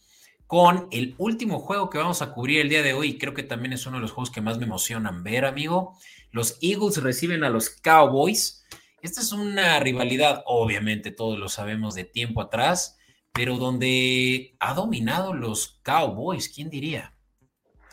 con 0.46 0.86
el 0.92 1.14
último 1.18 1.58
juego 1.58 1.90
que 1.90 1.98
vamos 1.98 2.22
a 2.22 2.32
cubrir 2.32 2.60
el 2.60 2.68
día 2.68 2.82
de 2.82 2.92
hoy. 2.92 3.18
Creo 3.18 3.34
que 3.34 3.42
también 3.42 3.72
es 3.72 3.86
uno 3.86 3.96
de 3.96 4.02
los 4.02 4.12
juegos 4.12 4.30
que 4.30 4.40
más 4.40 4.58
me 4.58 4.64
emocionan 4.64 5.24
ver, 5.24 5.44
amigo. 5.44 5.96
Los 6.30 6.58
Eagles 6.60 7.02
reciben 7.02 7.44
a 7.44 7.50
los 7.50 7.70
Cowboys. 7.70 8.64
Esta 9.02 9.20
es 9.20 9.32
una 9.32 9.78
rivalidad, 9.80 10.42
obviamente, 10.46 11.10
todos 11.10 11.38
lo 11.38 11.48
sabemos 11.48 11.94
de 11.94 12.04
tiempo 12.04 12.40
atrás, 12.40 12.98
pero 13.32 13.56
donde 13.56 14.56
ha 14.60 14.74
dominado 14.74 15.34
los 15.34 15.80
Cowboys, 15.82 16.48
¿quién 16.48 16.70
diría? 16.70 17.15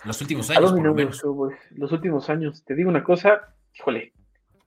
Los 0.06 0.22
últimos 0.22 0.50
años, 0.50 0.72
por 0.72 0.84
lo 0.84 0.94
menos. 0.94 1.24
Los, 1.72 1.92
últimos 1.92 2.30
años. 2.30 2.64
Te 2.66 2.76
digo 2.76 2.90
una 2.90 3.04
cosa, 3.04 3.56
híjole, 3.74 4.14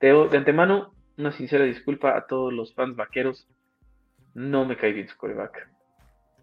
de 0.01 0.11
antemano, 0.37 0.95
una 1.19 1.33
sincera 1.33 1.65
disculpa 1.65 2.17
a 2.17 2.27
todos 2.27 2.53
los 2.53 2.75
fans 2.75 2.97
vaqueros. 2.97 3.47
No 4.35 4.65
me 4.65 4.77
cae 4.77 4.93
bien 4.93 5.09
su 5.09 5.17
coreback 5.17 5.71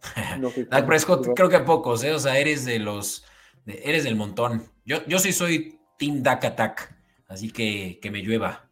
Dak 0.70 0.86
Prescott, 0.86 1.28
creo 1.36 1.50
que 1.50 1.56
a 1.58 1.66
pocos, 1.66 2.04
¿eh? 2.04 2.12
O 2.12 2.20
sea, 2.20 2.38
eres 2.38 2.66
de 2.66 2.80
los. 2.80 3.26
eres 3.66 4.04
del 4.04 4.16
montón. 4.16 4.64
Yo, 4.86 5.06
yo 5.08 5.20
sí 5.20 5.32
soy 5.32 5.80
Team 5.98 6.22
Dak 6.22 6.44
Attack, 6.44 6.96
así 7.28 7.52
que 7.52 8.00
que 8.02 8.12
me 8.12 8.22
llueva. 8.22 8.70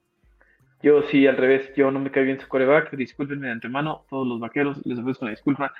Yo 0.84 1.04
sí, 1.04 1.28
al 1.28 1.38
revés, 1.38 1.72
yo 1.76 1.92
no 1.92 2.00
me 2.00 2.12
cae 2.12 2.24
bien 2.24 2.40
su 2.40 2.48
coreback. 2.48 2.92
Discúlpenme 2.96 3.48
de 3.48 3.54
antemano, 3.54 4.06
todos 4.10 4.28
los 4.28 4.40
vaqueros, 4.40 4.84
les 4.86 4.98
ofrezco 4.98 5.26
una 5.26 5.32
disculpa. 5.32 5.74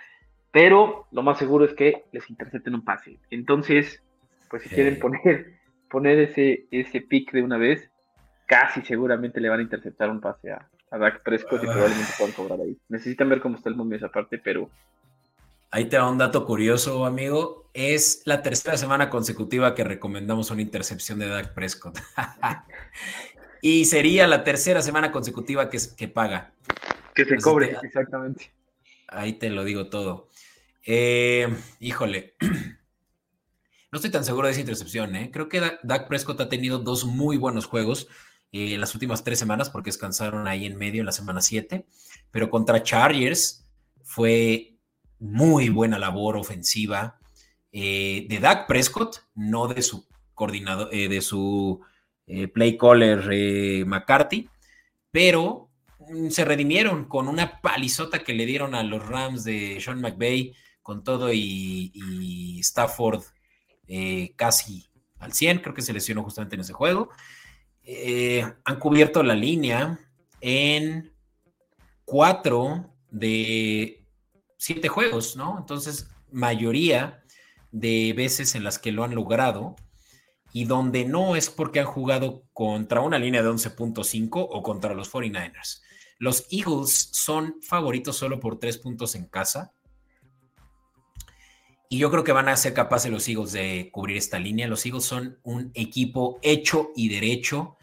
Pero 0.52 1.08
lo 1.12 1.24
más 1.24 1.40
seguro 1.40 1.66
es 1.66 1.74
que 1.74 2.06
les 2.12 2.30
intercepten 2.30 2.76
un 2.76 2.84
pase. 2.84 3.20
Entonces, 3.30 4.04
pues 4.52 4.64
si 4.64 4.70
quieren 4.70 5.00
poner, 5.00 5.54
poner 5.90 6.20
ese, 6.20 6.68
ese 6.70 7.02
pick 7.02 7.32
de 7.32 7.42
una 7.42 7.58
vez, 7.58 7.90
casi 8.46 8.82
seguramente 8.82 9.40
le 9.40 9.50
van 9.50 9.62
a 9.62 9.64
interceptar 9.64 10.10
un 10.10 10.20
pase 10.20 10.52
a, 10.52 10.70
a 10.92 10.98
Dak 10.98 11.24
Prescott 11.24 11.64
y 11.64 11.68
ah. 11.68 11.72
probablemente 11.72 12.12
puedan 12.18 12.34
cobrar 12.34 12.60
ahí. 12.60 12.78
Necesitan 12.90 13.30
ver 13.30 13.42
cómo 13.42 13.56
está 13.56 13.70
el 13.70 13.76
mundo 13.76 13.96
esa 13.96 14.10
parte, 14.10 14.38
pero 14.38 14.70
Ahí 15.74 15.86
te 15.86 15.98
va 15.98 16.12
un 16.12 16.18
dato 16.18 16.46
curioso, 16.46 17.06
amigo. 17.06 17.70
Es 17.74 18.24
la 18.26 18.42
tercera 18.42 18.76
semana 18.76 19.10
consecutiva 19.10 19.74
que 19.74 19.86
recomendamos 19.86 20.52
una 20.52 20.62
intercepción 20.62 21.18
de 21.18 21.30
Dak 21.30 21.54
Prescott. 21.54 21.98
y 23.62 23.86
sería 23.86 24.28
la 24.28 24.44
tercera 24.44 24.82
semana 24.82 25.14
consecutiva 25.14 25.70
que, 25.70 25.78
que 25.96 26.10
paga. 26.10 26.52
Que 27.16 27.24
se 27.24 27.38
cobre, 27.38 27.78
exactamente. 27.82 28.52
Ahí 29.08 29.34
te 29.34 29.50
lo 29.50 29.64
digo 29.64 29.88
todo. 29.88 30.28
Eh, 30.86 31.48
híjole. 31.80 32.36
No 33.92 33.98
estoy 33.98 34.12
tan 34.12 34.24
seguro 34.24 34.48
de 34.48 34.54
esa 34.54 34.62
intercepción, 34.62 35.16
¿eh? 35.16 35.32
Creo 35.32 35.50
que 35.50 35.60
Dak 35.84 36.08
Prescott 36.08 36.40
ha 36.42 36.50
tenido 36.50 36.80
dos 36.80 37.06
muy 37.06 37.38
buenos 37.38 37.66
juegos 37.66 38.08
eh, 38.52 38.74
en 38.74 38.82
las 38.82 38.94
últimas 38.94 39.24
tres 39.24 39.40
semanas 39.40 39.70
porque 39.70 39.90
descansaron 39.90 40.48
ahí 40.48 40.66
en 40.66 40.78
medio 40.78 41.02
en 41.02 41.06
la 41.06 41.12
semana 41.12 41.42
7, 41.42 41.86
pero 42.32 42.50
contra 42.50 42.84
Chargers 42.84 43.66
fue 44.04 44.78
muy 45.20 45.70
buena 45.70 46.00
labor 46.00 46.38
ofensiva 46.38 47.20
eh, 47.72 48.26
de 48.28 48.40
Dak 48.40 48.68
Prescott, 48.68 49.24
no 49.36 49.68
de 49.68 49.82
su 49.82 50.06
coordinador, 50.34 50.90
eh, 50.92 51.08
de 51.08 51.22
su 51.22 51.80
eh, 52.28 52.48
play 52.48 52.78
caller 52.78 53.86
McCarthy, 53.86 54.50
pero 55.10 55.70
mm, 56.00 56.30
se 56.30 56.44
redimieron 56.44 57.06
con 57.06 57.28
una 57.28 57.62
palizota 57.62 58.24
que 58.24 58.34
le 58.34 58.46
dieron 58.46 58.76
a 58.76 58.84
los 58.84 59.08
Rams 59.08 59.44
de 59.44 59.80
Sean 59.80 60.02
McVay 60.02 60.54
con 60.82 61.04
todo 61.04 61.32
y, 61.32 62.60
Stafford 62.60 63.24
eh, 63.94 64.32
casi 64.38 64.90
al 65.20 65.34
100, 65.34 65.60
creo 65.60 65.74
que 65.74 65.82
se 65.82 65.92
lesionó 65.92 66.24
justamente 66.24 66.56
en 66.56 66.62
ese 66.62 66.72
juego. 66.72 67.10
Eh, 67.84 68.42
han 68.64 68.80
cubierto 68.80 69.22
la 69.22 69.36
línea 69.36 70.00
en 70.40 71.12
cuatro 72.06 72.96
de 73.10 74.06
siete 74.58 74.88
juegos, 74.88 75.36
¿no? 75.36 75.58
Entonces, 75.60 76.08
mayoría 76.32 77.22
de 77.72 78.14
veces 78.16 78.56
en 78.56 78.64
las 78.64 78.80
que 78.80 78.94
lo 78.94 79.04
han 79.04 79.14
logrado 79.14 79.76
y 80.54 80.64
donde 80.64 81.04
no 81.04 81.36
es 81.36 81.50
porque 81.50 81.82
han 81.82 81.86
jugado 81.86 82.46
contra 82.54 83.02
una 83.02 83.20
línea 83.20 83.44
de 83.44 83.50
11.5 83.50 84.30
o 84.34 84.64
contra 84.64 84.94
los 84.94 85.12
49ers. 85.12 85.82
Los 86.18 86.48
Eagles 86.50 87.10
son 87.12 87.58
favoritos 87.62 88.16
solo 88.16 88.40
por 88.40 88.58
tres 88.58 88.78
puntos 88.78 89.16
en 89.16 89.26
casa. 89.26 89.74
Y 91.92 91.98
yo 91.98 92.10
creo 92.10 92.24
que 92.24 92.32
van 92.32 92.48
a 92.48 92.56
ser 92.56 92.74
capaces 92.74 93.12
los 93.12 93.28
Eagles 93.28 93.52
de 93.52 93.90
cubrir 93.92 94.16
esta 94.16 94.40
línea. 94.40 94.66
Los 94.66 94.86
Eagles 94.86 95.04
son 95.04 95.40
un 95.44 95.72
equipo 95.74 96.40
hecho 96.42 96.92
y 96.96 97.10
derecho. 97.10 97.76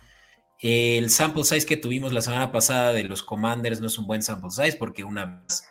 El 0.59 1.11
sample 1.11 1.45
size 1.45 1.67
que 1.67 1.77
tuvimos 1.77 2.15
la 2.15 2.23
semana 2.23 2.51
pasada 2.51 2.95
de 2.95 3.05
los 3.05 3.23
Commanders 3.23 3.83
no 3.83 3.87
es 3.87 3.99
un 3.99 4.07
buen 4.07 4.23
sample 4.23 4.51
size 4.51 4.79
porque 4.79 5.05
una 5.05 5.27
vez 5.27 5.63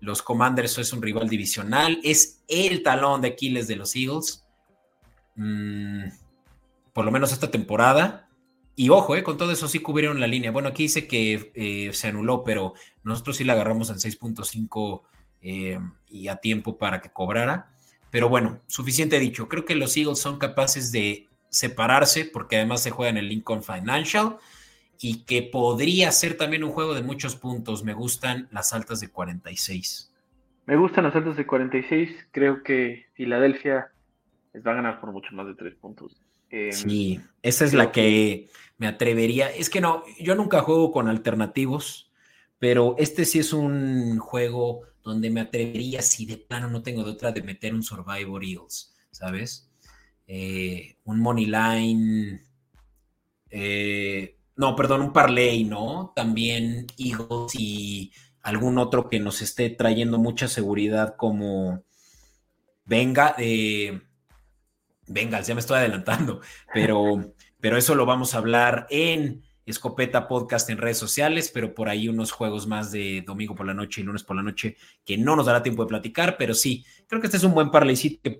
los 0.00 0.20
Commanders 0.20 0.76
es 0.76 0.92
un 0.92 1.00
rival 1.00 1.30
divisional, 1.30 1.98
es 2.04 2.42
el 2.46 2.82
talón 2.82 3.22
de 3.22 3.28
Aquiles 3.28 3.66
de 3.66 3.76
los 3.76 3.96
Eagles. 3.96 4.44
Mm, 5.36 6.08
por 6.92 7.06
lo 7.06 7.10
menos 7.10 7.32
esta 7.32 7.50
temporada. 7.50 8.28
Y 8.74 8.90
ojo, 8.90 9.16
eh, 9.16 9.22
con 9.22 9.38
todo 9.38 9.50
eso 9.50 9.66
sí 9.66 9.78
cubrieron 9.78 10.20
la 10.20 10.26
línea. 10.26 10.50
Bueno, 10.50 10.68
aquí 10.68 10.82
dice 10.82 11.08
que 11.08 11.52
eh, 11.54 11.94
se 11.94 12.08
anuló, 12.08 12.44
pero 12.44 12.74
nosotros 13.02 13.38
sí 13.38 13.44
la 13.44 13.54
agarramos 13.54 13.88
en 13.88 13.96
6.5 13.96 15.04
eh, 15.48 15.78
y 16.08 16.26
a 16.26 16.36
tiempo 16.36 16.76
para 16.76 17.00
que 17.00 17.10
cobrara. 17.10 17.70
Pero 18.10 18.28
bueno, 18.28 18.58
suficiente 18.66 19.20
dicho. 19.20 19.48
Creo 19.48 19.64
que 19.64 19.76
los 19.76 19.96
Eagles 19.96 20.18
son 20.18 20.40
capaces 20.40 20.90
de 20.90 21.28
separarse 21.50 22.24
porque 22.24 22.56
además 22.56 22.82
se 22.82 22.90
juega 22.90 23.10
en 23.10 23.16
el 23.18 23.28
Lincoln 23.28 23.62
Financial 23.62 24.38
y 24.98 25.22
que 25.24 25.42
podría 25.42 26.10
ser 26.10 26.36
también 26.36 26.64
un 26.64 26.72
juego 26.72 26.94
de 26.94 27.02
muchos 27.02 27.36
puntos. 27.36 27.84
Me 27.84 27.94
gustan 27.94 28.48
las 28.50 28.72
altas 28.72 28.98
de 28.98 29.08
46. 29.08 30.12
Me 30.66 30.76
gustan 30.76 31.04
las 31.04 31.14
altas 31.14 31.36
de 31.36 31.46
46. 31.46 32.26
Creo 32.32 32.64
que 32.64 33.06
Filadelfia 33.14 33.92
les 34.52 34.66
va 34.66 34.72
a 34.72 34.76
ganar 34.76 35.00
por 35.00 35.12
mucho 35.12 35.32
más 35.32 35.46
de 35.46 35.54
tres 35.54 35.76
puntos. 35.76 36.20
Em, 36.50 36.72
sí, 36.72 37.20
esa 37.42 37.64
es 37.64 37.72
la 37.72 37.92
que 37.92 38.48
me 38.78 38.88
atrevería. 38.88 39.48
Es 39.48 39.70
que 39.70 39.80
no, 39.80 40.02
yo 40.18 40.34
nunca 40.34 40.62
juego 40.62 40.90
con 40.90 41.06
alternativos, 41.06 42.10
pero 42.58 42.96
este 42.98 43.24
sí 43.24 43.38
es 43.38 43.52
un 43.52 44.18
juego 44.18 44.82
donde 45.06 45.30
me 45.30 45.40
atrevería, 45.40 46.02
si 46.02 46.26
de 46.26 46.36
plano 46.36 46.68
no 46.68 46.82
tengo 46.82 47.04
de 47.04 47.12
otra, 47.12 47.32
de 47.32 47.42
meter 47.42 47.74
un 47.74 47.82
Survivor 47.82 48.44
Eagles, 48.44 48.94
¿sabes? 49.10 49.70
Eh, 50.26 50.98
un 51.04 51.20
Money 51.20 51.46
Line. 51.46 52.42
Eh, 53.48 54.36
no, 54.56 54.74
perdón, 54.76 55.02
un 55.02 55.12
Parlay, 55.12 55.64
¿no? 55.64 56.12
También 56.14 56.86
Eagles 56.98 57.54
y 57.54 58.12
algún 58.42 58.78
otro 58.78 59.08
que 59.08 59.20
nos 59.20 59.42
esté 59.42 59.70
trayendo 59.70 60.18
mucha 60.18 60.48
seguridad 60.48 61.16
como 61.16 61.84
venga 62.84 63.34
de 63.38 64.02
Venga, 65.08 65.40
ya 65.40 65.54
me 65.54 65.60
estoy 65.60 65.78
adelantando, 65.78 66.40
pero, 66.74 67.32
pero 67.60 67.76
eso 67.76 67.94
lo 67.94 68.06
vamos 68.06 68.34
a 68.34 68.38
hablar 68.38 68.86
en 68.90 69.44
Escopeta 69.66 70.28
Podcast 70.28 70.70
en 70.70 70.78
redes 70.78 70.98
sociales, 70.98 71.50
pero 71.52 71.74
por 71.74 71.88
ahí 71.88 72.08
unos 72.08 72.30
juegos 72.30 72.66
más 72.66 72.92
de 72.92 73.22
domingo 73.26 73.54
por 73.54 73.66
la 73.66 73.74
noche 73.74 74.00
y 74.00 74.04
lunes 74.04 74.22
por 74.22 74.36
la 74.36 74.42
noche 74.42 74.76
que 75.04 75.18
no 75.18 75.34
nos 75.34 75.46
dará 75.46 75.62
tiempo 75.62 75.82
de 75.82 75.88
platicar, 75.88 76.36
pero 76.38 76.54
sí, 76.54 76.84
creo 77.08 77.20
que 77.20 77.26
este 77.26 77.36
es 77.36 77.44
un 77.44 77.52
buen 77.52 77.70
parlaycito 77.70 78.30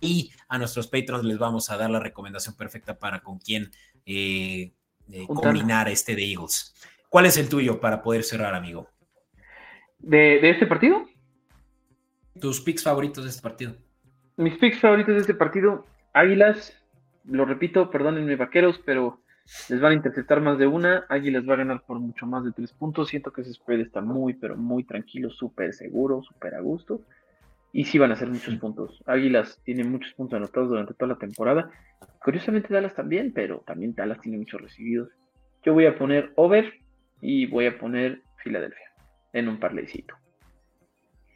y 0.00 0.30
a 0.48 0.58
nuestros 0.58 0.86
patrons 0.86 1.24
les 1.24 1.38
vamos 1.38 1.70
a 1.70 1.78
dar 1.78 1.90
la 1.90 2.00
recomendación 2.00 2.54
perfecta 2.54 2.98
para 2.98 3.20
con 3.20 3.38
quién 3.38 3.70
eh, 4.04 4.72
eh, 5.10 5.26
combinar 5.26 5.88
este 5.88 6.14
de 6.14 6.30
Eagles. 6.30 6.74
¿Cuál 7.08 7.26
es 7.26 7.38
el 7.38 7.48
tuyo 7.48 7.80
para 7.80 8.02
poder 8.02 8.22
cerrar, 8.22 8.54
amigo? 8.54 8.88
¿De, 9.98 10.40
de 10.40 10.50
este 10.50 10.66
partido? 10.66 11.06
Tus 12.38 12.60
picks 12.60 12.82
favoritos 12.82 13.24
de 13.24 13.30
este 13.30 13.40
partido. 13.40 13.76
Mis 14.36 14.58
picks 14.58 14.80
favoritos 14.80 15.14
de 15.14 15.20
este 15.20 15.34
partido, 15.34 15.86
Águilas, 16.12 16.76
lo 17.24 17.44
repito, 17.44 17.90
perdónenme 17.90 18.36
vaqueros, 18.36 18.80
pero 18.84 19.22
les 19.68 19.80
van 19.80 19.92
a 19.92 19.94
interceptar 19.94 20.40
más 20.40 20.58
de 20.58 20.66
una. 20.66 21.04
Águilas 21.08 21.48
va 21.48 21.54
a 21.54 21.58
ganar 21.58 21.82
por 21.82 21.98
mucho 21.98 22.26
más 22.26 22.44
de 22.44 22.52
tres 22.52 22.72
puntos. 22.72 23.08
Siento 23.08 23.32
que 23.32 23.42
ese 23.42 23.52
spread 23.52 23.80
está 23.80 24.00
muy, 24.00 24.34
pero 24.34 24.56
muy 24.56 24.84
tranquilo, 24.84 25.30
súper 25.30 25.74
seguro, 25.74 26.22
súper 26.22 26.54
a 26.54 26.60
gusto. 26.60 27.02
Y 27.72 27.84
sí 27.84 27.98
van 27.98 28.12
a 28.12 28.16
ser 28.16 28.28
muchos 28.28 28.54
puntos. 28.56 29.02
Águilas 29.06 29.60
tiene 29.64 29.84
muchos 29.84 30.12
puntos 30.14 30.36
anotados 30.36 30.68
durante 30.68 30.94
toda 30.94 31.14
la 31.14 31.18
temporada. 31.18 31.70
Curiosamente 32.22 32.72
Dallas 32.72 32.94
también, 32.94 33.32
pero 33.32 33.62
también 33.66 33.94
Dallas 33.94 34.20
tiene 34.20 34.38
muchos 34.38 34.60
recibidos. 34.60 35.10
Yo 35.64 35.74
voy 35.74 35.86
a 35.86 35.98
poner 35.98 36.32
over 36.36 36.72
y 37.20 37.46
voy 37.46 37.66
a 37.66 37.78
poner 37.78 38.22
Filadelfia 38.42 38.92
en 39.32 39.48
un 39.48 39.58
parleycito. 39.58 40.14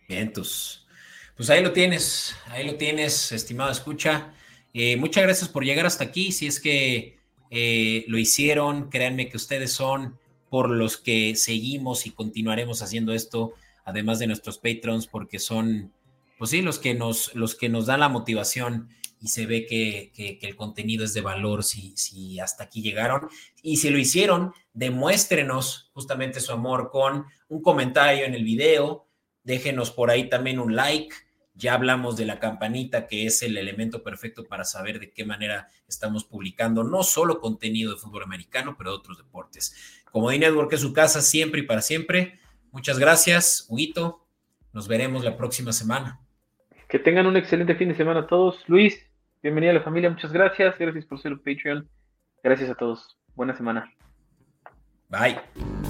Bien, 0.08 0.32
pues 0.32 1.50
ahí 1.50 1.62
lo 1.62 1.72
tienes, 1.72 2.36
ahí 2.48 2.66
lo 2.66 2.76
tienes, 2.76 3.32
estimado 3.32 3.70
escucha. 3.70 4.32
Eh, 4.72 4.96
muchas 4.96 5.24
gracias 5.24 5.48
por 5.48 5.64
llegar 5.64 5.86
hasta 5.86 6.04
aquí. 6.04 6.32
Si 6.32 6.46
es 6.46 6.60
que 6.60 7.17
eh, 7.50 8.04
lo 8.08 8.18
hicieron, 8.18 8.90
créanme 8.90 9.28
que 9.28 9.36
ustedes 9.36 9.72
son 9.72 10.18
por 10.50 10.70
los 10.70 10.96
que 10.96 11.34
seguimos 11.36 12.06
y 12.06 12.10
continuaremos 12.10 12.82
haciendo 12.82 13.12
esto, 13.12 13.54
además 13.84 14.18
de 14.18 14.26
nuestros 14.26 14.58
patrons, 14.58 15.06
porque 15.06 15.38
son, 15.38 15.92
pues 16.38 16.50
sí, 16.50 16.62
los 16.62 16.78
que 16.78 16.94
nos, 16.94 17.34
los 17.34 17.54
que 17.54 17.68
nos 17.68 17.86
dan 17.86 18.00
la 18.00 18.08
motivación 18.08 18.88
y 19.20 19.28
se 19.28 19.46
ve 19.46 19.66
que, 19.66 20.38
el 20.40 20.56
contenido 20.56 21.04
es 21.04 21.12
de 21.12 21.20
valor 21.20 21.64
si, 21.64 21.92
si 21.96 22.38
hasta 22.38 22.64
aquí 22.64 22.82
llegaron. 22.82 23.28
Y 23.62 23.78
si 23.78 23.90
lo 23.90 23.98
hicieron, 23.98 24.52
demuéstrenos 24.72 25.90
justamente 25.92 26.40
su 26.40 26.52
amor 26.52 26.90
con 26.90 27.24
un 27.48 27.62
comentario 27.62 28.24
en 28.24 28.34
el 28.34 28.44
video, 28.44 29.06
déjenos 29.42 29.90
por 29.90 30.10
ahí 30.10 30.28
también 30.28 30.58
un 30.58 30.76
like 30.76 31.14
ya 31.58 31.74
hablamos 31.74 32.16
de 32.16 32.24
la 32.24 32.38
campanita, 32.38 33.08
que 33.08 33.26
es 33.26 33.42
el 33.42 33.58
elemento 33.58 34.04
perfecto 34.04 34.44
para 34.44 34.64
saber 34.64 35.00
de 35.00 35.10
qué 35.10 35.24
manera 35.24 35.68
estamos 35.88 36.24
publicando 36.24 36.84
no 36.84 37.02
solo 37.02 37.40
contenido 37.40 37.92
de 37.92 37.98
fútbol 37.98 38.22
americano, 38.22 38.76
pero 38.78 38.90
de 38.90 38.96
otros 38.96 39.18
deportes. 39.18 40.04
Como 40.12 40.30
Network 40.30 40.72
es 40.72 40.80
su 40.80 40.92
casa 40.92 41.20
siempre 41.20 41.60
y 41.60 41.64
para 41.64 41.82
siempre. 41.82 42.38
Muchas 42.70 43.00
gracias, 43.00 43.66
Huguito. 43.68 44.24
Nos 44.72 44.86
veremos 44.86 45.24
la 45.24 45.36
próxima 45.36 45.72
semana. 45.72 46.20
Que 46.88 47.00
tengan 47.00 47.26
un 47.26 47.36
excelente 47.36 47.74
fin 47.74 47.88
de 47.88 47.96
semana 47.96 48.20
a 48.20 48.26
todos. 48.28 48.62
Luis, 48.68 48.96
bienvenida 49.42 49.72
a 49.72 49.74
la 49.74 49.82
familia. 49.82 50.10
Muchas 50.10 50.32
gracias. 50.32 50.78
Gracias 50.78 51.06
por 51.06 51.20
ser 51.20 51.32
un 51.32 51.38
Patreon. 51.40 51.88
Gracias 52.44 52.70
a 52.70 52.76
todos. 52.76 53.18
Buena 53.34 53.56
semana. 53.56 53.92
Bye. 55.08 55.87